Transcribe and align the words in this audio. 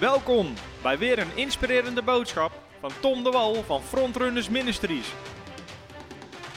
Welkom 0.00 0.54
bij 0.82 0.98
weer 0.98 1.18
een 1.18 1.36
inspirerende 1.36 2.02
boodschap 2.02 2.52
van 2.80 2.90
Tom 3.00 3.24
de 3.24 3.30
Wal 3.30 3.54
van 3.54 3.82
Frontrunners 3.82 4.48
Ministries. 4.48 5.14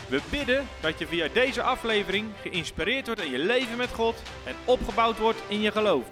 We 0.10 0.22
bidden 0.32 0.68
dat 0.82 1.00
je 1.00 1.08
via 1.08 1.28
deze 1.28 1.62
aflevering 1.62 2.30
geïnspireerd 2.36 3.06
wordt 3.06 3.22
in 3.22 3.32
je 3.32 3.38
leven 3.38 3.78
met 3.78 3.94
God 3.94 4.16
en 4.46 4.56
opgebouwd 4.66 5.20
wordt 5.20 5.44
in 5.48 5.62
je 5.62 5.72
geloof. 5.72 6.12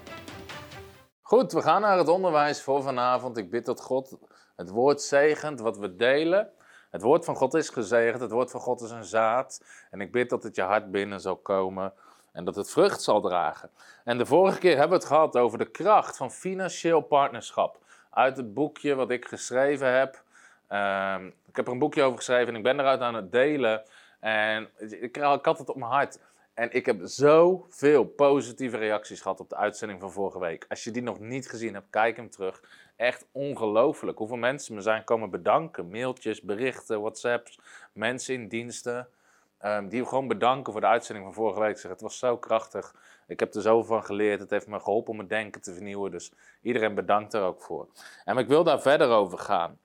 Goed, 1.21 1.51
we 1.51 1.61
gaan 1.61 1.81
naar 1.81 1.97
het 1.97 2.07
onderwijs 2.07 2.61
voor 2.61 2.83
vanavond. 2.83 3.37
Ik 3.37 3.49
bid 3.49 3.65
dat 3.65 3.81
God 3.81 4.17
het 4.55 4.69
woord 4.69 5.01
zegent 5.01 5.59
wat 5.59 5.77
we 5.77 5.95
delen. 5.95 6.49
Het 6.91 7.01
woord 7.01 7.25
van 7.25 7.35
God 7.35 7.53
is 7.53 7.69
gezegend, 7.69 8.21
het 8.21 8.31
woord 8.31 8.51
van 8.51 8.61
God 8.61 8.81
is 8.81 8.91
een 8.91 9.03
zaad. 9.03 9.63
En 9.89 10.01
ik 10.01 10.11
bid 10.11 10.29
dat 10.29 10.43
het 10.43 10.55
je 10.55 10.61
hart 10.61 10.91
binnen 10.91 11.19
zal 11.19 11.37
komen 11.37 11.93
en 12.39 12.45
dat 12.45 12.55
het 12.55 12.71
vrucht 12.71 13.01
zal 13.01 13.21
dragen. 13.21 13.69
En 14.03 14.17
de 14.17 14.25
vorige 14.25 14.59
keer 14.59 14.77
hebben 14.77 14.89
we 14.89 14.95
het 14.95 15.13
gehad 15.13 15.37
over 15.37 15.57
de 15.57 15.71
kracht 15.71 16.17
van 16.17 16.31
financieel 16.31 17.01
partnerschap. 17.01 17.77
Uit 18.09 18.37
het 18.37 18.53
boekje 18.53 18.95
wat 18.95 19.11
ik 19.11 19.25
geschreven 19.25 19.93
heb. 19.93 20.23
Ehm, 20.67 21.25
ik 21.25 21.55
heb 21.55 21.65
er 21.65 21.71
een 21.73 21.79
boekje 21.79 22.03
over 22.03 22.17
geschreven 22.17 22.47
en 22.47 22.55
ik 22.55 22.63
ben 22.63 22.79
eruit 22.79 22.99
aan 22.99 23.13
het 23.13 23.31
delen. 23.31 23.83
En 24.19 24.69
ik, 24.77 25.17
ik 25.17 25.45
had 25.45 25.57
het 25.57 25.69
op 25.69 25.75
mijn 25.75 25.91
hart. 25.91 26.19
En 26.53 26.71
ik 26.71 26.85
heb 26.85 26.99
zoveel 27.03 28.05
positieve 28.05 28.77
reacties 28.77 29.21
gehad 29.21 29.39
op 29.39 29.49
de 29.49 29.55
uitzending 29.55 29.99
van 29.99 30.11
vorige 30.11 30.39
week. 30.39 30.65
Als 30.69 30.83
je 30.83 30.91
die 30.91 31.03
nog 31.03 31.19
niet 31.19 31.49
gezien 31.49 31.73
hebt, 31.73 31.89
kijk 31.89 32.15
hem 32.15 32.29
terug. 32.29 32.63
Echt 32.95 33.27
ongelooflijk 33.31 34.17
hoeveel 34.17 34.37
mensen 34.37 34.75
me 34.75 34.81
zijn 34.81 35.03
komen 35.03 35.29
bedanken. 35.29 35.89
Mailtjes, 35.89 36.41
berichten, 36.41 37.01
WhatsApps, 37.01 37.59
mensen 37.93 38.33
in 38.33 38.47
diensten. 38.47 39.07
Um, 39.65 39.89
die 39.89 40.05
gewoon 40.05 40.27
bedanken 40.27 40.71
voor 40.71 40.81
de 40.81 40.87
uitzending 40.87 41.25
van 41.25 41.35
vorige 41.35 41.59
week. 41.59 41.77
Zeg, 41.77 41.91
het 41.91 42.01
was 42.01 42.19
zo 42.19 42.37
krachtig. 42.37 42.95
Ik 43.27 43.39
heb 43.39 43.53
er 43.53 43.61
zoveel 43.61 43.95
van 43.95 44.03
geleerd. 44.03 44.39
Het 44.39 44.49
heeft 44.49 44.67
me 44.67 44.79
geholpen 44.79 45.09
om 45.09 45.15
mijn 45.15 45.27
denken 45.27 45.61
te 45.61 45.73
vernieuwen. 45.73 46.11
Dus 46.11 46.33
iedereen 46.61 46.95
bedankt 46.95 47.33
er 47.33 47.41
ook 47.41 47.61
voor. 47.61 47.87
En 48.25 48.37
ik 48.37 48.47
wil 48.47 48.63
daar 48.63 48.81
verder 48.81 49.09
over 49.09 49.37
gaan. 49.37 49.79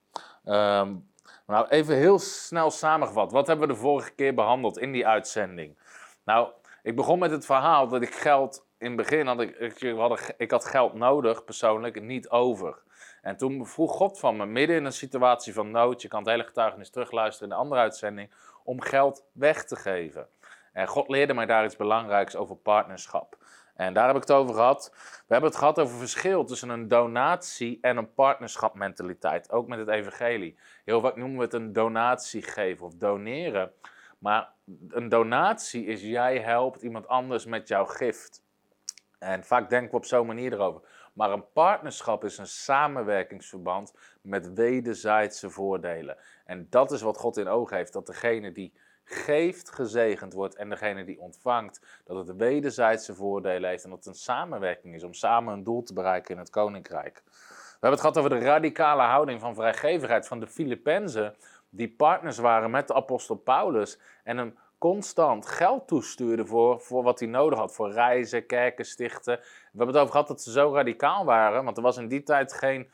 Um, 0.45 1.09
nou, 1.47 1.67
even 1.67 1.95
heel 1.95 2.19
snel 2.19 2.71
samengevat. 2.71 3.31
Wat 3.31 3.47
hebben 3.47 3.67
we 3.67 3.73
de 3.73 3.79
vorige 3.79 4.11
keer 4.11 4.33
behandeld 4.33 4.77
in 4.77 4.91
die 4.91 5.07
uitzending? 5.07 5.77
Nou, 6.23 6.49
ik 6.83 6.95
begon 6.95 7.19
met 7.19 7.31
het 7.31 7.45
verhaal 7.45 7.87
dat 7.87 8.01
ik 8.01 8.15
geld. 8.15 8.65
In 8.77 8.87
het 8.87 8.95
begin 8.95 9.27
had 9.27 9.41
ik, 9.41 9.57
ik, 9.57 9.95
had, 9.97 10.33
ik 10.37 10.51
had 10.51 10.65
geld 10.65 10.93
nodig, 10.93 11.43
persoonlijk, 11.43 12.01
niet 12.01 12.29
over. 12.29 12.83
En 13.25 13.37
toen 13.37 13.67
vroeg 13.67 13.91
God 13.91 14.19
van 14.19 14.35
me, 14.35 14.45
midden 14.45 14.75
in 14.75 14.85
een 14.85 14.91
situatie 14.91 15.53
van 15.53 15.71
nood, 15.71 16.01
je 16.01 16.07
kan 16.07 16.19
het 16.19 16.29
hele 16.29 16.43
getuigenis 16.43 16.89
terugluisteren 16.89 17.49
in 17.49 17.55
de 17.55 17.61
andere 17.61 17.81
uitzending, 17.81 18.31
om 18.63 18.81
geld 18.81 19.25
weg 19.31 19.65
te 19.65 19.75
geven. 19.75 20.27
En 20.73 20.87
God 20.87 21.09
leerde 21.09 21.33
mij 21.33 21.45
daar 21.45 21.65
iets 21.65 21.75
belangrijks 21.75 22.35
over 22.35 22.55
partnerschap. 22.55 23.37
En 23.75 23.93
daar 23.93 24.07
heb 24.07 24.15
ik 24.15 24.21
het 24.21 24.31
over 24.31 24.55
gehad. 24.55 24.91
We 25.27 25.33
hebben 25.33 25.49
het 25.49 25.59
gehad 25.59 25.79
over 25.79 25.97
verschil 25.97 26.45
tussen 26.45 26.69
een 26.69 26.87
donatie 26.87 27.77
en 27.81 27.97
een 27.97 28.13
partnerschapmentaliteit. 28.13 29.51
Ook 29.51 29.67
met 29.67 29.79
het 29.79 29.87
evangelie. 29.87 30.57
Heel 30.83 31.01
vaak 31.01 31.15
noemen 31.15 31.37
we 31.37 31.43
het 31.43 31.53
een 31.53 31.73
donatie 31.73 32.41
geven 32.41 32.85
of 32.85 32.93
doneren. 32.93 33.71
Maar 34.19 34.53
een 34.89 35.09
donatie 35.09 35.85
is 35.85 36.01
jij 36.01 36.39
helpt 36.39 36.81
iemand 36.81 37.07
anders 37.07 37.45
met 37.45 37.67
jouw 37.67 37.85
gift. 37.85 38.44
En 39.25 39.43
vaak 39.43 39.69
denken 39.69 39.91
we 39.91 39.97
op 39.97 40.05
zo'n 40.05 40.27
manier 40.27 40.53
erover. 40.53 40.81
Maar 41.13 41.31
een 41.31 41.51
partnerschap 41.51 42.23
is 42.23 42.37
een 42.37 42.47
samenwerkingsverband 42.47 43.93
met 44.21 44.53
wederzijdse 44.53 45.49
voordelen. 45.49 46.17
En 46.45 46.67
dat 46.69 46.91
is 46.91 47.01
wat 47.01 47.17
God 47.17 47.37
in 47.37 47.47
oog 47.47 47.69
heeft: 47.69 47.93
dat 47.93 48.05
degene 48.05 48.51
die 48.51 48.73
geeft 49.03 49.71
gezegend 49.71 50.33
wordt 50.33 50.55
en 50.55 50.69
degene 50.69 51.03
die 51.03 51.19
ontvangt, 51.19 52.01
dat 52.03 52.27
het 52.27 52.37
wederzijdse 52.37 53.15
voordelen 53.15 53.69
heeft 53.69 53.83
en 53.83 53.89
dat 53.89 53.99
het 53.99 54.07
een 54.07 54.19
samenwerking 54.19 54.95
is 54.95 55.03
om 55.03 55.13
samen 55.13 55.53
een 55.53 55.63
doel 55.63 55.83
te 55.83 55.93
bereiken 55.93 56.33
in 56.33 56.39
het 56.39 56.49
koninkrijk. 56.49 57.23
We 57.25 57.91
hebben 57.91 57.91
het 57.91 57.99
gehad 57.99 58.17
over 58.17 58.29
de 58.29 58.45
radicale 58.45 59.01
houding 59.01 59.39
van 59.39 59.55
vrijgevigheid 59.55 60.27
van 60.27 60.39
de 60.39 60.47
Filippenzen, 60.47 61.35
die 61.69 61.89
partners 61.89 62.37
waren 62.37 62.71
met 62.71 62.87
de 62.87 62.93
apostel 62.93 63.35
Paulus 63.35 63.99
en 64.23 64.37
hem 64.37 64.57
constant 64.85 65.47
geld 65.47 65.87
toestuurde 65.87 66.45
voor, 66.45 66.79
voor 66.79 67.03
wat 67.03 67.19
hij 67.19 67.27
nodig 67.27 67.59
had. 67.59 67.73
Voor 67.73 67.91
reizen, 67.91 68.45
kerken 68.45 68.85
stichten. 68.85 69.37
We 69.37 69.77
hebben 69.77 69.87
het 69.87 69.97
over 69.97 70.11
gehad 70.11 70.27
dat 70.27 70.41
ze 70.41 70.51
zo 70.51 70.73
radicaal 70.73 71.25
waren. 71.25 71.63
Want 71.63 71.77
er 71.77 71.83
was 71.83 71.97
in 71.97 72.07
die 72.07 72.23
tijd 72.23 72.53
geen, 72.53 72.89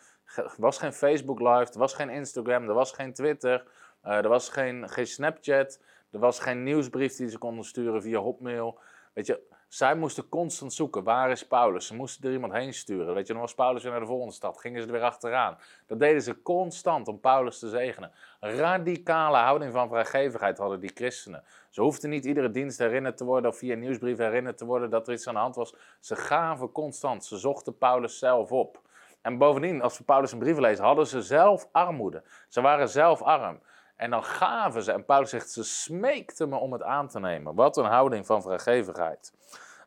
was 0.57 0.77
geen 0.77 0.93
Facebook 0.93 1.39
Live, 1.39 1.73
er 1.73 1.79
was 1.79 1.93
geen 1.93 2.09
Instagram, 2.09 2.67
er 2.67 2.73
was 2.73 2.91
geen 2.91 3.13
Twitter. 3.13 3.63
Uh, 4.03 4.11
er 4.11 4.27
was 4.27 4.49
geen, 4.49 4.89
geen 4.89 5.07
Snapchat. 5.07 5.79
Er 6.11 6.19
was 6.19 6.39
geen 6.39 6.63
nieuwsbrief 6.63 7.15
die 7.15 7.29
ze 7.29 7.37
konden 7.37 7.65
sturen 7.65 8.01
via 8.01 8.19
Hotmail. 8.19 8.79
Weet 9.13 9.25
je, 9.25 9.39
zij 9.73 9.95
moesten 9.95 10.29
constant 10.29 10.73
zoeken, 10.73 11.03
waar 11.03 11.31
is 11.31 11.47
Paulus? 11.47 11.87
Ze 11.87 11.95
moesten 11.95 12.27
er 12.27 12.33
iemand 12.33 12.53
heen 12.53 12.73
sturen. 12.73 13.13
Weet 13.13 13.27
je, 13.27 13.33
dan 13.33 13.41
was 13.41 13.53
Paulus 13.53 13.83
weer 13.83 13.91
naar 13.91 14.01
de 14.01 14.07
volgende 14.07 14.33
stad, 14.33 14.59
gingen 14.59 14.81
ze 14.81 14.87
er 14.87 14.93
weer 14.93 15.03
achteraan. 15.03 15.57
Dat 15.87 15.99
deden 15.99 16.21
ze 16.21 16.41
constant 16.41 17.07
om 17.07 17.19
Paulus 17.19 17.59
te 17.59 17.69
zegenen. 17.69 18.11
Radicale 18.39 19.37
houding 19.37 19.73
van 19.73 19.89
vrijgevigheid 19.89 20.57
hadden 20.57 20.79
die 20.79 20.91
christenen. 20.93 21.43
Ze 21.69 21.81
hoefden 21.81 22.09
niet 22.09 22.25
iedere 22.25 22.51
dienst 22.51 22.77
herinnerd 22.77 23.17
te 23.17 23.23
worden 23.25 23.51
of 23.51 23.57
via 23.57 23.75
nieuwsbrief 23.75 24.17
herinnerd 24.17 24.57
te 24.57 24.65
worden 24.65 24.89
dat 24.89 25.07
er 25.07 25.13
iets 25.13 25.27
aan 25.27 25.33
de 25.33 25.39
hand 25.39 25.55
was. 25.55 25.75
Ze 25.99 26.15
gaven 26.15 26.71
constant, 26.71 27.25
ze 27.25 27.37
zochten 27.37 27.77
Paulus 27.77 28.19
zelf 28.19 28.51
op. 28.51 28.81
En 29.21 29.37
bovendien, 29.37 29.81
als 29.81 29.97
we 29.97 30.03
Paulus 30.03 30.31
een 30.31 30.39
brief 30.39 30.57
lezen, 30.57 30.85
hadden 30.85 31.07
ze 31.07 31.21
zelf 31.21 31.67
armoede. 31.71 32.23
Ze 32.47 32.61
waren 32.61 32.89
zelf 32.89 33.21
arm. 33.21 33.59
En 34.01 34.09
dan 34.09 34.23
gaven 34.23 34.83
ze, 34.83 34.91
en 34.91 35.05
Paulus 35.05 35.29
zegt, 35.29 35.51
ze 35.51 35.63
smeekten 35.63 36.49
me 36.49 36.55
om 36.55 36.73
het 36.73 36.83
aan 36.83 37.07
te 37.07 37.19
nemen. 37.19 37.55
Wat 37.55 37.77
een 37.77 37.85
houding 37.85 38.25
van 38.25 38.41
vrijgevigheid. 38.41 39.33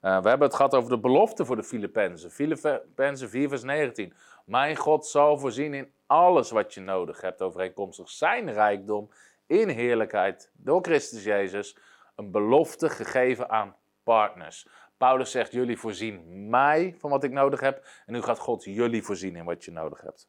Uh, 0.03 0.23
we 0.23 0.29
hebben 0.29 0.47
het 0.47 0.55
gehad 0.57 0.75
over 0.75 0.91
de 0.91 0.99
belofte 0.99 1.45
voor 1.45 1.57
de 1.57 1.63
Filippenzen. 1.63 2.31
Filippenzen 2.31 3.29
4 3.29 3.49
vers 3.49 3.63
19. 3.63 4.15
Mijn 4.45 4.77
God 4.77 5.07
zal 5.07 5.39
voorzien 5.39 5.75
in 5.75 5.93
alles 6.07 6.51
wat 6.51 6.75
je 6.75 6.81
nodig 6.81 7.21
hebt 7.21 7.43
overeenkomstig 7.43 8.11
zijn 8.11 8.53
rijkdom 8.53 9.11
in 9.47 9.69
heerlijkheid 9.69 10.51
door 10.53 10.83
Christus 10.83 11.25
Jezus. 11.25 11.77
Een 12.17 12.31
belofte 12.31 12.89
gegeven 12.89 13.51
aan 13.51 13.77
partners. 14.03 14.69
Paulus 14.97 15.31
zegt, 15.31 15.53
jullie 15.53 15.79
voorzien 15.79 16.49
mij 16.51 16.95
van 16.99 17.11
wat 17.11 17.25
ik 17.25 17.33
nodig 17.33 17.61
heb. 17.61 17.87
En 18.07 18.13
nu 18.13 18.23
gaat 18.23 18.39
God 18.39 18.65
jullie 18.65 19.03
voorzien 19.03 19.37
in 19.37 19.45
wat 19.45 19.65
je 19.65 19.71
nodig 19.71 20.01
hebt. 20.01 20.29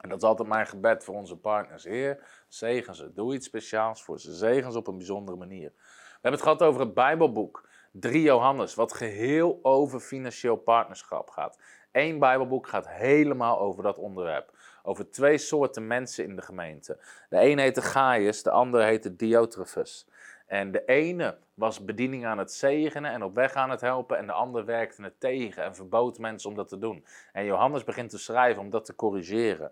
En 0.00 0.08
dat 0.08 0.22
is 0.22 0.28
altijd 0.28 0.48
mijn 0.48 0.66
gebed 0.66 1.04
voor 1.04 1.14
onze 1.14 1.36
partners. 1.36 1.84
Heer, 1.84 2.26
zegen 2.48 2.94
ze. 2.94 3.12
Doe 3.12 3.34
iets 3.34 3.46
speciaals 3.46 4.02
voor 4.02 4.20
ze. 4.20 4.34
Zegen 4.34 4.72
ze 4.72 4.78
op 4.78 4.86
een 4.86 4.96
bijzondere 4.96 5.36
manier. 5.36 5.72
We 5.74 6.10
hebben 6.12 6.40
het 6.40 6.42
gehad 6.42 6.62
over 6.62 6.80
het 6.80 6.94
Bijbelboek. 6.94 7.68
3 7.92 8.22
Johannes, 8.22 8.74
wat 8.74 8.92
geheel 8.92 9.58
over 9.62 10.00
financieel 10.00 10.56
partnerschap 10.56 11.30
gaat. 11.30 11.58
Eén 11.92 12.18
Bijbelboek 12.18 12.68
gaat 12.68 12.88
helemaal 12.88 13.60
over 13.60 13.82
dat 13.82 13.98
onderwerp. 13.98 14.58
Over 14.82 15.10
twee 15.10 15.38
soorten 15.38 15.86
mensen 15.86 16.24
in 16.24 16.36
de 16.36 16.42
gemeente. 16.42 16.98
De 17.28 17.38
ene 17.38 17.62
heette 17.62 17.82
Gaius, 17.82 18.42
de 18.42 18.50
andere 18.50 18.84
heette 18.84 19.16
Diotrephes. 19.16 20.08
En 20.50 20.70
de 20.70 20.84
ene 20.84 21.36
was 21.54 21.84
bediening 21.84 22.26
aan 22.26 22.38
het 22.38 22.52
zegenen 22.52 23.12
en 23.12 23.22
op 23.22 23.34
weg 23.34 23.54
aan 23.54 23.70
het 23.70 23.80
helpen, 23.80 24.18
en 24.18 24.26
de 24.26 24.32
ander 24.32 24.64
werkte 24.64 25.02
het 25.02 25.20
tegen 25.20 25.64
en 25.64 25.74
verbood 25.74 26.18
mensen 26.18 26.50
om 26.50 26.56
dat 26.56 26.68
te 26.68 26.78
doen. 26.78 27.04
En 27.32 27.44
Johannes 27.44 27.84
begint 27.84 28.10
te 28.10 28.18
schrijven 28.18 28.62
om 28.62 28.70
dat 28.70 28.84
te 28.84 28.94
corrigeren. 28.94 29.70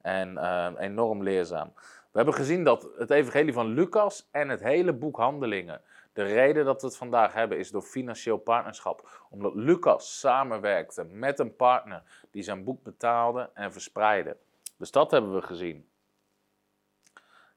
En 0.00 0.32
uh, 0.32 0.70
enorm 0.78 1.22
leerzaam. 1.22 1.72
We 2.10 2.16
hebben 2.16 2.34
gezien 2.34 2.64
dat 2.64 2.88
het 2.98 3.10
evangelie 3.10 3.52
van 3.52 3.66
Lucas 3.66 4.28
en 4.30 4.48
het 4.48 4.60
hele 4.60 4.92
boek 4.92 5.16
Handelingen, 5.16 5.80
de 6.12 6.22
reden 6.22 6.64
dat 6.64 6.80
we 6.80 6.86
het 6.86 6.96
vandaag 6.96 7.32
hebben, 7.32 7.58
is 7.58 7.70
door 7.70 7.82
financieel 7.82 8.38
partnerschap. 8.38 9.26
Omdat 9.30 9.54
Lucas 9.54 10.18
samenwerkte 10.20 11.04
met 11.04 11.38
een 11.38 11.56
partner 11.56 12.02
die 12.30 12.42
zijn 12.42 12.64
boek 12.64 12.82
betaalde 12.82 13.50
en 13.54 13.72
verspreidde. 13.72 14.36
Dus 14.76 14.90
dat 14.90 15.10
hebben 15.10 15.34
we 15.34 15.42
gezien. 15.42 15.88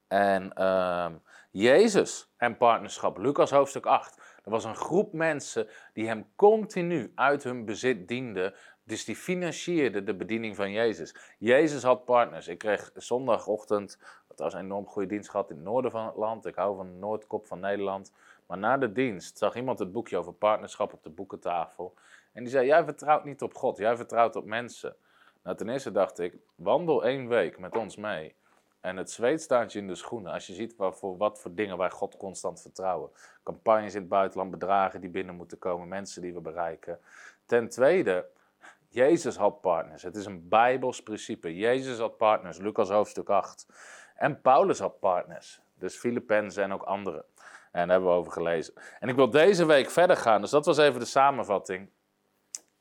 En 0.08 0.52
uh, 0.58 1.06
Jezus 1.56 2.34
en 2.38 2.58
partnerschap, 2.58 3.18
Lucas 3.18 3.52
hoofdstuk 3.52 3.86
8. 3.86 4.40
Er 4.44 4.52
was 4.52 4.64
een 4.64 4.76
groep 4.76 5.14
mensen 5.14 5.68
die 5.94 6.08
hem 6.08 6.26
continu 6.36 7.12
uit 7.16 7.44
hun 7.44 7.66
bezit 7.66 8.08
dienden. 8.08 8.54
Dus 8.84 9.06
die 9.06 9.16
financierde 9.16 10.04
de 10.04 10.16
bediening 10.16 10.56
van 10.56 10.72
Jezus. 10.72 11.16
Jezus 11.40 11.84
had 11.84 12.06
partners. 12.06 12.48
Ik 12.48 12.58
kreeg 12.58 12.92
zondagochtend, 12.96 14.00
dat 14.28 14.40
was 14.40 14.54
een 14.54 14.60
enorm 14.60 14.86
goede 14.86 15.08
dienst 15.08 15.30
gehad 15.30 15.50
in 15.50 15.56
het 15.56 15.66
noorden 15.66 15.92
van 15.92 16.06
het 16.06 16.16
land. 16.16 16.46
Ik 16.46 16.56
hou 16.56 16.76
van 16.76 16.92
de 16.92 16.98
Noordkop 16.98 17.46
van 17.46 17.60
Nederland. 17.60 18.12
Maar 18.48 18.58
na 18.58 18.78
de 18.78 18.92
dienst 18.92 19.38
zag 19.38 19.56
iemand 19.56 19.80
het 19.80 19.92
boekje 19.92 20.18
over 20.18 20.34
partnerschap 20.34 20.94
op 20.94 21.04
de 21.04 21.10
boekentafel. 21.10 21.94
En 22.32 22.44
die 22.44 22.52
zei, 22.52 22.66
jij 22.66 22.84
vertrouwt 22.84 23.24
niet 23.24 23.42
op 23.42 23.54
God, 23.54 23.78
jij 23.78 23.96
vertrouwt 23.96 24.36
op 24.36 24.46
mensen. 24.46 24.96
Nou, 25.44 25.58
ten 25.58 25.70
eerste 25.70 25.92
dacht 25.92 26.20
ik, 26.20 26.38
wandel 26.56 27.06
één 27.06 27.28
week 27.28 27.60
met 27.60 27.76
ons 27.76 27.96
mee. 27.96 28.36
En 28.84 28.98
het 28.98 29.12
zweet 29.12 29.42
staat 29.42 29.72
je 29.72 29.80
in 29.80 29.88
de 29.88 29.96
schoenen 29.96 30.32
als 30.32 30.48
je 30.48 30.54
ziet 30.54 30.76
wat 30.76 31.00
voor, 31.00 31.18
wat 31.18 31.42
voor 31.42 31.54
dingen 31.54 31.78
wij 31.78 31.90
God 31.90 32.18
constant 32.18 32.62
vertrouwen. 32.62 33.12
Campagnes 33.44 33.94
in 33.94 34.00
het 34.00 34.10
buitenland, 34.10 34.52
bedragen 34.52 35.02
die 35.02 35.10
binnen 35.10 35.36
moeten 35.36 35.60
komen, 35.60 35.88
mensen 35.88 36.22
die 36.22 36.34
we 36.34 36.40
bereiken. 36.40 37.00
Ten 37.46 37.70
tweede, 37.70 38.26
Jezus 38.90 39.36
had 39.36 39.62
partners. 39.62 40.04
Het 40.04 40.16
is 40.16 40.26
een 40.26 40.50
Bijbels 40.50 41.04
principe. 41.04 41.56
Jezus 41.56 41.98
had 41.98 42.18
partners, 42.18 42.58
Lucas 42.58 42.90
hoofdstuk 42.90 43.30
8. 43.30 43.68
En 44.16 44.42
Paulus 44.42 44.80
had 44.80 45.00
partners. 45.00 45.62
Dus 45.74 45.96
Filippenzen 45.96 46.64
en 46.64 46.74
ook 46.74 46.84
anderen. 46.84 47.26
En 47.72 47.88
daar 47.88 47.90
hebben 47.90 48.10
we 48.10 48.16
over 48.16 48.32
gelezen. 48.32 48.74
En 49.00 49.10
ik 49.10 49.16
wil 49.16 49.30
deze 49.30 49.66
week 49.66 49.90
verder 49.90 50.18
gaan. 50.18 50.42
Dus 50.42 50.50
dat 50.50 50.66
was 50.66 50.78
even 50.78 51.00
de 51.00 51.06
samenvatting. 51.06 51.90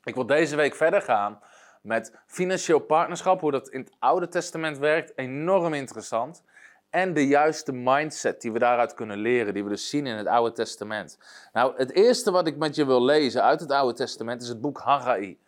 Ik 0.03 0.15
wil 0.15 0.25
deze 0.25 0.55
week 0.55 0.75
verder 0.75 1.01
gaan 1.01 1.41
met 1.83 2.13
financieel 2.25 2.79
partnerschap, 2.79 3.41
hoe 3.41 3.51
dat 3.51 3.69
in 3.69 3.79
het 3.79 3.91
Oude 3.99 4.27
Testament 4.27 4.77
werkt, 4.77 5.11
enorm 5.15 5.73
interessant. 5.73 6.43
En 6.89 7.13
de 7.13 7.27
juiste 7.27 7.71
mindset 7.71 8.41
die 8.41 8.51
we 8.51 8.59
daaruit 8.59 8.93
kunnen 8.93 9.17
leren, 9.17 9.53
die 9.53 9.63
we 9.63 9.69
dus 9.69 9.89
zien 9.89 10.07
in 10.07 10.15
het 10.15 10.27
Oude 10.27 10.51
Testament. 10.51 11.17
Nou, 11.53 11.73
het 11.77 11.91
eerste 11.91 12.31
wat 12.31 12.47
ik 12.47 12.57
met 12.57 12.75
je 12.75 12.85
wil 12.85 13.03
lezen 13.03 13.43
uit 13.43 13.59
het 13.59 13.71
Oude 13.71 13.93
Testament 13.93 14.41
is 14.41 14.47
het 14.47 14.61
boek 14.61 14.79
Haggai. 14.79 15.39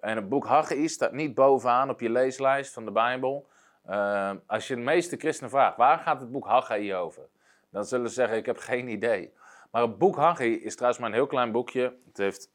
En 0.00 0.16
het 0.16 0.28
boek 0.28 0.46
Haggai 0.46 0.88
staat 0.88 1.12
niet 1.12 1.34
bovenaan 1.34 1.90
op 1.90 2.00
je 2.00 2.10
leeslijst 2.10 2.72
van 2.72 2.84
de 2.84 2.90
Bijbel. 2.90 3.46
Uh, 3.88 4.30
als 4.46 4.68
je 4.68 4.74
de 4.74 4.80
meeste 4.80 5.16
christenen 5.16 5.50
vraagt, 5.50 5.76
waar 5.76 5.98
gaat 5.98 6.20
het 6.20 6.32
boek 6.32 6.46
Haggai 6.46 6.94
over? 6.94 7.22
Dan 7.70 7.84
zullen 7.84 8.08
ze 8.08 8.14
zeggen, 8.14 8.36
ik 8.36 8.46
heb 8.46 8.58
geen 8.58 8.88
idee. 8.88 9.32
Maar 9.70 9.82
het 9.82 9.98
boek 9.98 10.16
Haggai 10.16 10.54
is 10.54 10.74
trouwens 10.74 11.00
maar 11.00 11.10
een 11.10 11.16
heel 11.16 11.26
klein 11.26 11.52
boekje. 11.52 11.96
Het 12.06 12.16
heeft 12.16 12.50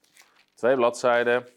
twee 0.55 0.75
bladzijden 0.75 1.47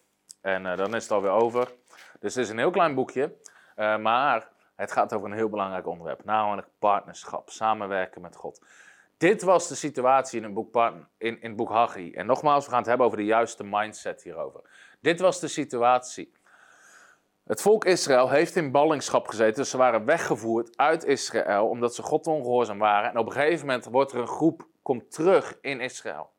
en 0.44 0.64
uh, 0.64 0.76
dan 0.76 0.94
is 0.94 1.02
het 1.02 1.12
alweer 1.12 1.31
over. 1.31 1.73
Dus 2.20 2.35
het 2.35 2.44
is 2.44 2.50
een 2.50 2.58
heel 2.58 2.70
klein 2.70 2.94
boekje, 2.94 3.35
uh, 3.76 3.96
maar 3.96 4.49
het 4.76 4.93
gaat 4.93 5.14
over 5.14 5.31
een 5.31 5.37
heel 5.37 5.49
belangrijk 5.49 5.87
onderwerp, 5.87 6.25
namelijk 6.25 6.69
partnerschap, 6.79 7.50
samenwerken 7.50 8.20
met 8.20 8.37
God. 8.37 8.64
Dit 9.17 9.43
was 9.43 9.69
de 9.69 9.75
situatie 9.75 10.38
in 10.38 10.44
het 10.44 10.55
boek, 10.55 10.93
in, 11.19 11.41
in 11.41 11.56
boek 11.56 11.69
Haggai. 11.69 12.12
En 12.12 12.26
nogmaals, 12.26 12.64
we 12.64 12.70
gaan 12.70 12.79
het 12.79 12.88
hebben 12.88 13.06
over 13.06 13.19
de 13.19 13.25
juiste 13.25 13.64
mindset 13.64 14.23
hierover. 14.23 14.61
Dit 15.00 15.20
was 15.20 15.41
de 15.41 15.49
situatie. 15.49 16.32
Het 17.44 17.62
volk 17.62 17.85
Israël 17.85 18.29
heeft 18.29 18.56
in 18.56 18.70
ballingschap 18.70 19.29
gezeten. 19.29 19.55
Dus 19.55 19.70
ze 19.70 19.76
waren 19.76 20.05
weggevoerd 20.05 20.76
uit 20.76 21.05
Israël 21.05 21.69
omdat 21.69 21.94
ze 21.94 22.02
God 22.02 22.26
ongehoorzaam 22.26 22.79
waren. 22.79 23.11
En 23.11 23.19
op 23.19 23.26
een 23.26 23.32
gegeven 23.32 23.67
moment 23.67 23.85
wordt 23.85 24.12
er 24.12 24.20
een 24.20 24.26
groep 24.26 24.69
komt 24.82 25.12
terug 25.12 25.58
in 25.61 25.81
Israël. 25.81 26.31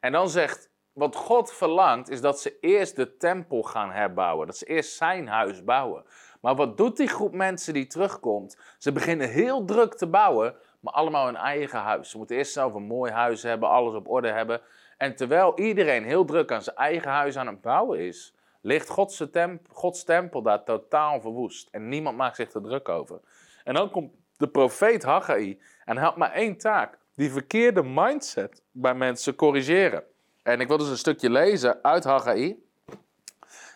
En 0.00 0.12
dan 0.12 0.28
zegt, 0.28 0.70
wat 0.94 1.16
God 1.16 1.52
verlangt 1.52 2.10
is 2.10 2.20
dat 2.20 2.40
ze 2.40 2.58
eerst 2.60 2.96
de 2.96 3.16
tempel 3.16 3.62
gaan 3.62 3.90
herbouwen. 3.90 4.46
Dat 4.46 4.56
ze 4.56 4.64
eerst 4.64 4.96
zijn 4.96 5.28
huis 5.28 5.64
bouwen. 5.64 6.04
Maar 6.40 6.54
wat 6.54 6.76
doet 6.76 6.96
die 6.96 7.08
groep 7.08 7.32
mensen 7.32 7.74
die 7.74 7.86
terugkomt? 7.86 8.58
Ze 8.78 8.92
beginnen 8.92 9.28
heel 9.28 9.64
druk 9.64 9.94
te 9.94 10.06
bouwen, 10.06 10.56
maar 10.80 10.92
allemaal 10.92 11.26
hun 11.26 11.36
eigen 11.36 11.78
huis. 11.78 12.10
Ze 12.10 12.16
moeten 12.16 12.36
eerst 12.36 12.52
zelf 12.52 12.74
een 12.74 12.82
mooi 12.82 13.12
huis 13.12 13.42
hebben, 13.42 13.68
alles 13.68 13.94
op 13.94 14.08
orde 14.08 14.30
hebben. 14.30 14.60
En 14.98 15.16
terwijl 15.16 15.58
iedereen 15.58 16.04
heel 16.04 16.24
druk 16.24 16.52
aan 16.52 16.62
zijn 16.62 16.76
eigen 16.76 17.10
huis 17.10 17.36
aan 17.36 17.46
het 17.46 17.60
bouwen 17.60 17.98
is, 17.98 18.34
ligt 18.60 18.88
Gods, 18.88 19.22
tempel, 19.32 19.74
Gods 19.74 20.04
tempel 20.04 20.42
daar 20.42 20.64
totaal 20.64 21.20
verwoest. 21.20 21.68
En 21.70 21.88
niemand 21.88 22.16
maakt 22.16 22.36
zich 22.36 22.52
er 22.52 22.62
druk 22.62 22.88
over. 22.88 23.20
En 23.64 23.74
dan 23.74 23.90
komt 23.90 24.12
de 24.36 24.48
profeet 24.48 25.02
Haggai 25.02 25.60
en 25.84 25.96
hij 25.96 26.04
had 26.04 26.16
maar 26.16 26.32
één 26.32 26.56
taak. 26.56 26.98
Die 27.14 27.32
verkeerde 27.32 27.82
mindset 27.82 28.62
bij 28.72 28.94
mensen 28.94 29.34
corrigeren. 29.34 30.04
En 30.44 30.60
ik 30.60 30.68
wil 30.68 30.78
dus 30.78 30.88
een 30.88 30.98
stukje 30.98 31.30
lezen 31.30 31.78
uit 31.82 32.04
Haggai. 32.04 32.64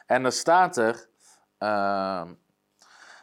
En 0.07 0.23
dan 0.23 0.33
staat 0.33 0.77
er... 0.77 1.09
Uh, 1.59 2.23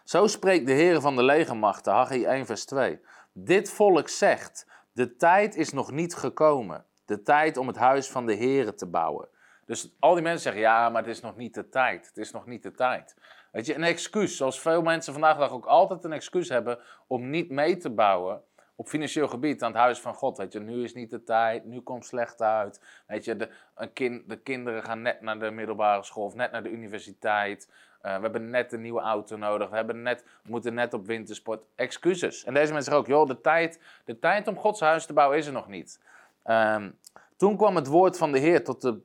zo 0.04 0.28
spreekt 0.28 0.66
de 0.66 0.72
Heer 0.72 1.02
van 1.02 1.16
de 1.16 1.24
legermachten, 1.24 1.94
Haggai 1.94 2.26
1 2.26 2.46
vers 2.46 2.66
2. 2.66 3.00
Dit 3.34 3.70
volk 3.70 4.10
zegt, 4.10 4.68
de 4.92 5.16
tijd 5.16 5.56
is 5.56 5.72
nog 5.72 5.92
niet 5.92 6.16
gekomen. 6.16 6.86
De 7.06 7.22
tijd 7.22 7.58
om 7.58 7.68
het 7.68 7.78
huis 7.78 8.10
van 8.10 8.26
de 8.26 8.34
Heer 8.34 8.76
te 8.76 8.86
bouwen. 8.86 9.28
Dus 9.66 9.96
al 10.00 10.14
die 10.14 10.24
mensen 10.24 10.42
zeggen, 10.42 10.62
ja, 10.62 10.90
maar 10.90 11.02
het 11.02 11.12
is 11.12 11.22
nog 11.22 11.36
niet 11.36 11.54
de 11.54 11.70
tijd. 11.70 12.08
Het 12.08 12.18
is 12.18 12.32
nog 12.32 12.46
niet 12.46 12.64
de 12.64 12.72
tijd. 12.72 13.16
Weet 13.52 13.66
je, 13.66 13.76
een 13.76 13.84
excuus, 13.84 14.38
zoals 14.38 14.60
veel 14.60 14.82
mensen 14.82 15.14
vandaag 15.14 15.34
de 15.34 15.40
dag 15.40 15.52
ook 15.52 15.66
altijd 15.66 16.04
een 16.04 16.14
excuus 16.14 16.50
hebben 16.50 16.80
om 17.08 17.30
niet 17.30 17.50
mee 17.50 17.78
te 17.78 17.90
bouwen 17.90 18.42
op 18.76 18.88
financieel 18.88 19.28
gebied 19.28 19.64
aan 19.64 19.72
het 19.72 19.80
huis 19.80 20.00
van 20.00 20.14
God. 20.14 20.38
Weet 20.38 20.54
je, 20.54 20.60
nu 20.60 20.84
is 20.84 20.94
niet 20.94 21.10
de 21.10 21.24
tijd, 21.24 21.66
nu 21.66 21.82
komt 21.82 22.06
slecht 22.06 22.42
uit. 22.42 22.82
Weet 23.08 23.26
je, 23.26 23.36
de, 23.36 23.50
een 23.76 23.94
kind, 23.94 24.30
de 24.30 24.38
kinderen 24.38 24.84
gaan 24.84 25.02
net 25.02 25.22
naar 25.22 25.40
de 25.40 25.52
middelbare 25.52 26.04
school 26.04 26.26
of 26.26 26.36
net 26.36 26.52
naar 26.52 26.64
de 26.64 26.72
universiteit. 26.72 27.70
Uh, 28.06 28.16
we 28.16 28.22
hebben 28.22 28.50
net 28.50 28.74
een 28.74 28.82
nieuwe 28.82 29.02
auto 29.02 29.38
nodig. 29.38 29.70
We, 29.70 29.76
hebben 29.76 30.02
net, 30.02 30.26
moeten 30.44 30.74
net 30.74 30.94
op 30.94 31.06
wintersport. 31.06 31.64
Excuses. 31.76 32.44
En 32.44 32.54
deze 32.54 32.74
mensen 32.74 32.92
zeggen 32.92 33.02
ook, 33.14 33.20
joh, 33.20 33.28
de 33.28 33.42
tijd, 33.42 33.80
de 34.06 34.20
tijd 34.20 34.48
om 34.48 34.58
Gods 34.58 34.80
huis 34.80 35.06
te 35.06 35.14
bouwen 35.14 35.38
is 35.38 35.46
er 35.46 35.54
nog 35.54 35.68
niet. 35.68 36.02
Um, 36.46 36.98
toen 37.38 37.58
kwam 37.58 37.76
het 37.76 37.88
woord 37.88 38.18
van 38.18 38.32
de 38.32 38.40
Heer 38.40 38.64
tot 38.64 38.82
de 38.82 39.02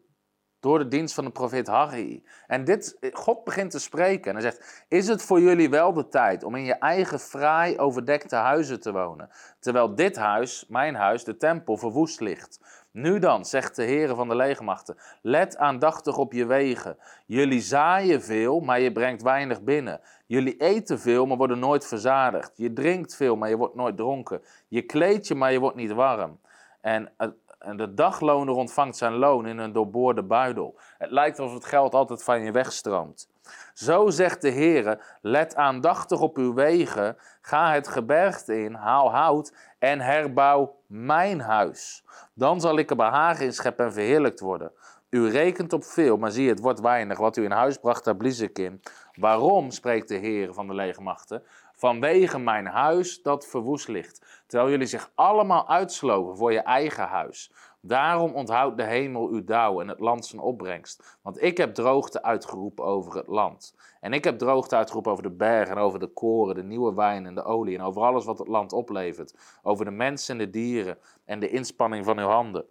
door 0.61 0.79
de 0.79 0.89
dienst 0.89 1.15
van 1.15 1.25
de 1.25 1.31
profeet 1.31 1.67
Haggai. 1.67 2.25
En 2.47 2.65
dit, 2.65 2.99
God 3.13 3.45
begint 3.45 3.71
te 3.71 3.81
spreken 3.81 4.31
en 4.31 4.43
hij 4.43 4.51
zegt, 4.51 4.85
is 4.89 5.09
het 5.09 5.23
voor 5.23 5.41
jullie 5.41 5.71
wel 5.71 5.93
de 5.93 6.09
tijd 6.09 6.45
om 6.45 6.55
in 6.55 6.65
je 6.65 6.75
eigen 6.75 7.19
fraai 7.21 7.79
overdekte 7.79 8.37
huizen 8.37 8.81
te 8.81 8.93
wonen, 8.93 9.31
terwijl 9.59 9.95
dit 9.95 10.17
huis, 10.17 10.65
mijn 10.69 10.95
huis, 10.95 11.25
de 11.25 11.37
tempel, 11.37 11.77
verwoest 11.77 12.21
ligt? 12.21 12.61
Nu 12.93 13.19
dan, 13.19 13.45
zegt 13.45 13.77
de 13.77 13.83
Heer 13.83 14.15
van 14.15 14.29
de 14.29 14.37
legermachten, 14.37 14.97
let 15.23 15.57
aandachtig 15.57 16.17
op 16.17 16.33
je 16.33 16.47
wegen. 16.47 16.97
Jullie 17.27 17.61
zaaien 17.61 18.23
veel, 18.23 18.61
maar 18.61 18.81
je 18.81 18.93
brengt 18.93 19.23
weinig 19.23 19.63
binnen. 19.63 20.01
Jullie 20.27 20.57
eten 20.57 21.01
veel, 21.01 21.27
maar 21.27 21.37
worden 21.37 21.59
nooit 21.59 21.87
verzadigd. 21.87 22.53
Je 22.57 22.73
drinkt 22.73 23.17
veel, 23.17 23.37
maar 23.37 23.49
je 23.49 23.57
wordt 23.57 23.75
nooit 23.75 23.97
dronken. 23.97 24.43
Je 24.69 24.83
kleedt 24.83 25.27
je, 25.27 25.35
maar 25.35 25.53
je 25.53 25.59
wordt 25.59 25.77
niet 25.77 25.93
warm. 25.93 26.39
En 26.81 27.13
en 27.61 27.77
de 27.77 27.95
dagloner 27.95 28.55
ontvangt 28.55 28.97
zijn 28.97 29.13
loon 29.13 29.47
in 29.47 29.59
een 29.59 29.73
doorboorde 29.73 30.23
buidel. 30.23 30.79
Het 30.99 31.11
lijkt 31.11 31.39
alsof 31.39 31.55
het 31.55 31.65
geld 31.65 31.95
altijd 31.95 32.25
van 32.25 32.43
je 32.43 32.53
wegstroomt. 32.53 33.29
Zo 33.75 34.11
zegt 34.11 34.43
de 34.43 34.51
Heere, 34.51 35.01
let 35.21 35.57
aandachtig 35.57 36.21
op 36.21 36.37
uw 36.37 36.55
wegen, 36.55 37.17
ga 37.41 37.73
het 37.73 37.89
gebergte 37.89 38.63
in, 38.63 38.75
haal 38.75 39.13
hout 39.15 39.55
en 39.79 40.01
herbouw 40.01 40.77
mijn 40.87 41.41
huis. 41.41 42.05
Dan 42.35 42.61
zal 42.61 42.79
ik 42.79 42.91
er 42.91 42.97
behagen 42.97 43.45
in 43.45 43.53
scheppen 43.53 43.85
en 43.85 43.93
verheerlijkt 43.93 44.41
worden. 44.41 44.73
U 45.11 45.31
rekent 45.31 45.73
op 45.73 45.85
veel, 45.85 46.17
maar 46.17 46.31
zie, 46.31 46.49
het 46.49 46.61
wordt 46.61 46.81
weinig. 46.81 47.19
Wat 47.19 47.37
u 47.37 47.45
in 47.45 47.51
huis 47.51 47.77
bracht, 47.77 48.05
daar 48.05 48.17
blies 48.17 48.41
ik 48.41 48.59
in. 48.59 48.81
Waarom, 49.15 49.71
spreekt 49.71 50.09
de 50.09 50.15
Heer 50.15 50.55
van 50.55 50.67
de 50.67 50.75
legermachten? 50.75 51.43
Vanwege 51.81 52.39
mijn 52.39 52.67
huis 52.67 53.23
dat 53.23 53.47
verwoest 53.47 53.89
ligt. 53.89 54.43
Terwijl 54.47 54.71
jullie 54.71 54.87
zich 54.87 55.11
allemaal 55.15 55.69
uitsloven 55.69 56.37
voor 56.37 56.53
je 56.53 56.61
eigen 56.61 57.05
huis. 57.05 57.53
Daarom 57.81 58.35
onthoudt 58.35 58.77
de 58.77 58.83
hemel 58.83 59.29
uw 59.29 59.45
dauw 59.45 59.81
en 59.81 59.89
het 59.89 60.01
land 60.01 60.27
zijn 60.27 60.43
opbrengst. 60.43 61.19
Want 61.23 61.43
ik 61.43 61.57
heb 61.57 61.75
droogte 61.75 62.23
uitgeroepen 62.23 62.85
over 62.85 63.17
het 63.17 63.27
land. 63.27 63.75
En 64.01 64.13
ik 64.13 64.25
heb 64.25 64.39
droogte 64.39 64.77
uitgeroepen 64.77 65.13
over 65.13 65.25
de 65.25 65.31
bergen 65.31 65.77
en 65.77 65.83
over 65.83 65.99
de 65.99 66.07
koren, 66.07 66.55
de 66.55 66.63
nieuwe 66.63 66.95
wijn 66.95 67.27
en 67.27 67.35
de 67.35 67.45
olie. 67.45 67.79
En 67.79 67.85
over 67.85 68.03
alles 68.03 68.25
wat 68.25 68.39
het 68.39 68.49
land 68.49 68.73
oplevert. 68.73 69.35
Over 69.63 69.85
de 69.85 69.91
mensen 69.91 70.39
en 70.39 70.45
de 70.45 70.51
dieren 70.51 70.99
en 71.25 71.41
de 71.41 71.49
inspanning 71.49 72.05
van 72.05 72.19
uw 72.19 72.27
handen. 72.27 72.65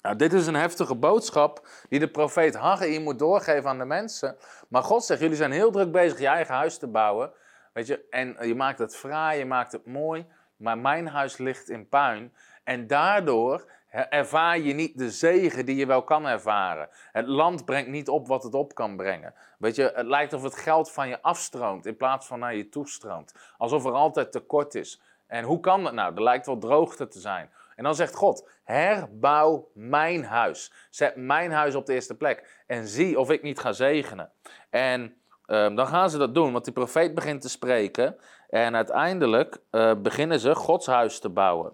Nou, 0.00 0.16
dit 0.16 0.32
is 0.32 0.46
een 0.46 0.54
heftige 0.54 0.94
boodschap 0.94 1.68
die 1.88 1.98
de 1.98 2.10
profeet 2.10 2.54
Haggai 2.54 3.00
moet 3.00 3.18
doorgeven 3.18 3.70
aan 3.70 3.78
de 3.78 3.84
mensen. 3.84 4.36
Maar 4.68 4.82
God 4.82 5.04
zegt, 5.04 5.20
jullie 5.20 5.36
zijn 5.36 5.52
heel 5.52 5.70
druk 5.70 5.92
bezig 5.92 6.18
je 6.18 6.26
eigen 6.26 6.54
huis 6.54 6.78
te 6.78 6.86
bouwen. 6.86 7.32
Weet 7.74 7.86
je, 7.86 8.06
en 8.10 8.36
je 8.40 8.54
maakt 8.54 8.78
het 8.78 8.96
fraai, 8.96 9.38
je 9.38 9.44
maakt 9.44 9.72
het 9.72 9.86
mooi, 9.86 10.26
maar 10.56 10.78
mijn 10.78 11.06
huis 11.06 11.36
ligt 11.36 11.68
in 11.68 11.88
puin. 11.88 12.32
En 12.64 12.86
daardoor 12.86 13.70
ervaar 13.90 14.58
je 14.58 14.74
niet 14.74 14.98
de 14.98 15.10
zegen 15.10 15.66
die 15.66 15.76
je 15.76 15.86
wel 15.86 16.04
kan 16.04 16.26
ervaren. 16.26 16.88
Het 17.12 17.26
land 17.26 17.64
brengt 17.64 17.90
niet 17.90 18.08
op 18.08 18.26
wat 18.26 18.42
het 18.42 18.54
op 18.54 18.74
kan 18.74 18.96
brengen. 18.96 19.34
Weet 19.58 19.76
je, 19.76 19.92
het 19.94 20.06
lijkt 20.06 20.32
of 20.32 20.42
het 20.42 20.56
geld 20.56 20.92
van 20.92 21.08
je 21.08 21.22
afstroomt 21.22 21.86
in 21.86 21.96
plaats 21.96 22.26
van 22.26 22.38
naar 22.38 22.54
je 22.54 22.68
toestroomt. 22.68 23.34
Alsof 23.56 23.84
er 23.84 23.92
altijd 23.92 24.32
tekort 24.32 24.74
is. 24.74 25.00
En 25.26 25.44
hoe 25.44 25.60
kan 25.60 25.84
dat 25.84 25.92
nou? 25.92 26.14
Er 26.14 26.22
lijkt 26.22 26.46
wel 26.46 26.58
droogte 26.58 27.08
te 27.08 27.20
zijn. 27.20 27.50
En 27.76 27.84
dan 27.84 27.94
zegt 27.94 28.14
God: 28.14 28.48
herbouw 28.64 29.70
mijn 29.74 30.24
huis. 30.24 30.72
Zet 30.90 31.16
mijn 31.16 31.52
huis 31.52 31.74
op 31.74 31.86
de 31.86 31.94
eerste 31.94 32.16
plek. 32.16 32.62
En 32.66 32.86
zie 32.86 33.18
of 33.18 33.30
ik 33.30 33.42
niet 33.42 33.58
ga 33.58 33.72
zegenen. 33.72 34.30
En 34.70 35.16
Ehm, 35.46 35.74
dan 35.74 35.86
gaan 35.86 36.10
ze 36.10 36.18
dat 36.18 36.34
doen, 36.34 36.52
want 36.52 36.64
die 36.64 36.72
profeet 36.72 37.14
begint 37.14 37.40
te 37.40 37.48
spreken. 37.48 38.16
En 38.48 38.74
uiteindelijk 38.74 39.60
uh, 39.70 39.94
beginnen 39.94 40.40
ze 40.40 40.54
Gods 40.54 40.86
huis 40.86 41.18
te 41.18 41.28
bouwen. 41.28 41.72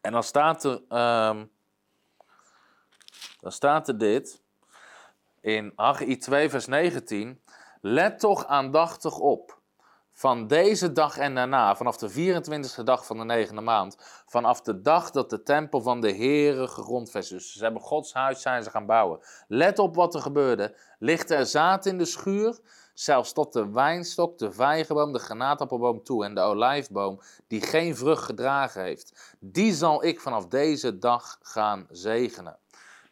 En 0.00 0.12
dan 0.12 0.22
staat 0.22 0.64
er, 0.64 0.72
um, 0.72 1.50
dan 3.40 3.52
staat 3.52 3.88
er 3.88 3.98
dit 3.98 4.42
in 5.40 5.72
Haggai 5.76 6.16
2, 6.16 6.50
vers 6.50 6.66
19. 6.66 7.42
Let 7.80 8.18
toch 8.20 8.46
aandachtig 8.46 9.18
op 9.18 9.60
van 10.22 10.46
deze 10.46 10.92
dag 10.92 11.18
en 11.18 11.34
daarna, 11.34 11.76
vanaf 11.76 11.96
de 11.96 12.10
24e 12.10 12.84
dag 12.84 13.06
van 13.06 13.18
de 13.18 13.24
negende 13.24 13.60
maand, 13.60 13.96
vanaf 14.26 14.60
de 14.60 14.80
dag 14.80 15.10
dat 15.10 15.30
de 15.30 15.42
tempel 15.42 15.80
van 15.80 16.00
de 16.00 16.12
Heere 16.12 16.68
gegrondvest 16.68 17.32
is. 17.32 17.52
Ze 17.52 17.62
hebben 17.62 17.82
Gods 17.82 18.12
huis 18.12 18.42
zijn 18.42 18.62
ze 18.62 18.70
gaan 18.70 18.86
bouwen. 18.86 19.20
Let 19.48 19.78
op 19.78 19.94
wat 19.94 20.14
er 20.14 20.20
gebeurde. 20.20 20.76
Ligt 20.98 21.30
er 21.30 21.46
zaad 21.46 21.86
in 21.86 21.98
de 21.98 22.04
schuur, 22.04 22.58
zelfs 22.94 23.32
tot 23.32 23.52
de 23.52 23.70
wijnstok, 23.70 24.38
de 24.38 24.52
vijgenboom, 24.52 25.12
de 25.12 25.18
granaatappelboom 25.18 26.02
toe 26.02 26.24
en 26.24 26.34
de 26.34 26.40
olijfboom, 26.40 27.20
die 27.46 27.60
geen 27.60 27.96
vrucht 27.96 28.24
gedragen 28.24 28.82
heeft. 28.82 29.36
Die 29.40 29.74
zal 29.74 30.04
ik 30.04 30.20
vanaf 30.20 30.46
deze 30.46 30.98
dag 30.98 31.38
gaan 31.40 31.86
zegenen. 31.90 32.58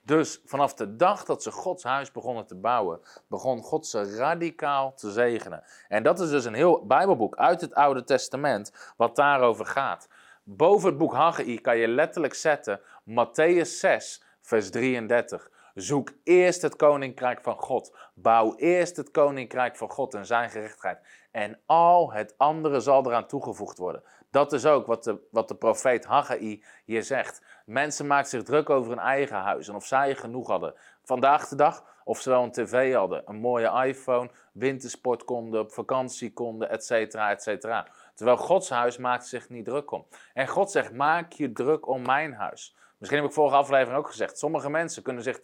Dus 0.02 0.40
vanaf 0.44 0.74
de 0.74 0.96
dag 0.96 1.24
dat 1.24 1.42
ze 1.42 1.50
Gods 1.50 1.84
huis 1.84 2.12
begonnen 2.12 2.46
te 2.46 2.54
bouwen, 2.54 3.00
begon 3.28 3.62
God 3.62 3.86
ze 3.86 4.16
radicaal 4.16 4.94
te 4.94 5.10
zegenen. 5.10 5.64
En 5.88 6.02
dat 6.02 6.20
is 6.20 6.30
dus 6.30 6.44
een 6.44 6.54
heel 6.54 6.86
Bijbelboek 6.86 7.36
uit 7.36 7.60
het 7.60 7.74
Oude 7.74 8.04
Testament 8.04 8.92
wat 8.96 9.16
daarover 9.16 9.66
gaat. 9.66 10.08
Boven 10.42 10.88
het 10.88 10.98
boek 10.98 11.12
Haggai 11.12 11.60
kan 11.60 11.76
je 11.76 11.88
letterlijk 11.88 12.34
zetten 12.34 12.80
Matthäus 13.04 13.78
6, 13.78 14.22
vers 14.40 14.70
33. 14.70 15.50
Zoek 15.74 16.12
eerst 16.24 16.62
het 16.62 16.76
koninkrijk 16.76 17.40
van 17.42 17.56
God. 17.56 17.96
Bouw 18.14 18.54
eerst 18.56 18.96
het 18.96 19.10
koninkrijk 19.10 19.76
van 19.76 19.90
God 19.90 20.14
en 20.14 20.26
zijn 20.26 20.50
gerechtigheid. 20.50 20.98
En 21.30 21.60
al 21.66 22.12
het 22.12 22.34
andere 22.36 22.80
zal 22.80 23.06
eraan 23.06 23.26
toegevoegd 23.26 23.78
worden. 23.78 24.02
Dat 24.30 24.52
is 24.52 24.66
ook 24.66 24.86
wat 24.86 25.04
de, 25.04 25.28
wat 25.30 25.48
de 25.48 25.54
profeet 25.54 26.04
Haggai 26.04 26.64
hier 26.84 27.02
zegt. 27.02 27.42
Mensen 27.64 28.06
maken 28.06 28.28
zich 28.28 28.42
druk 28.42 28.70
over 28.70 28.90
hun 28.90 28.98
eigen 28.98 29.36
huis 29.36 29.68
en 29.68 29.74
of 29.74 29.86
zij 29.86 30.14
genoeg 30.14 30.46
hadden. 30.46 30.74
Vandaag 31.02 31.48
de 31.48 31.56
dag, 31.56 31.84
of 32.04 32.20
ze 32.20 32.30
wel 32.30 32.42
een 32.42 32.52
tv 32.52 32.94
hadden, 32.94 33.22
een 33.26 33.36
mooie 33.36 33.86
iPhone, 33.86 34.30
wintersport 34.52 35.24
konden, 35.24 35.60
op 35.60 35.72
vakantie 35.72 36.32
konden, 36.32 36.70
et 36.70 36.84
cetera, 36.84 37.30
et 37.30 37.42
cetera. 37.42 37.86
Terwijl 38.14 38.36
Gods 38.36 38.70
huis 38.70 38.96
maakt 38.96 39.26
zich 39.26 39.48
niet 39.48 39.64
druk 39.64 39.90
om. 39.90 40.06
En 40.34 40.48
God 40.48 40.70
zegt, 40.70 40.92
maak 40.92 41.32
je 41.32 41.52
druk 41.52 41.88
om 41.88 42.02
mijn 42.02 42.32
huis. 42.32 42.76
Misschien 42.98 43.20
heb 43.20 43.28
ik 43.28 43.34
vorige 43.34 43.56
aflevering 43.56 43.98
ook 43.98 44.08
gezegd, 44.08 44.38
sommige 44.38 44.70
mensen 44.70 45.02
kunnen 45.02 45.22
zich, 45.22 45.40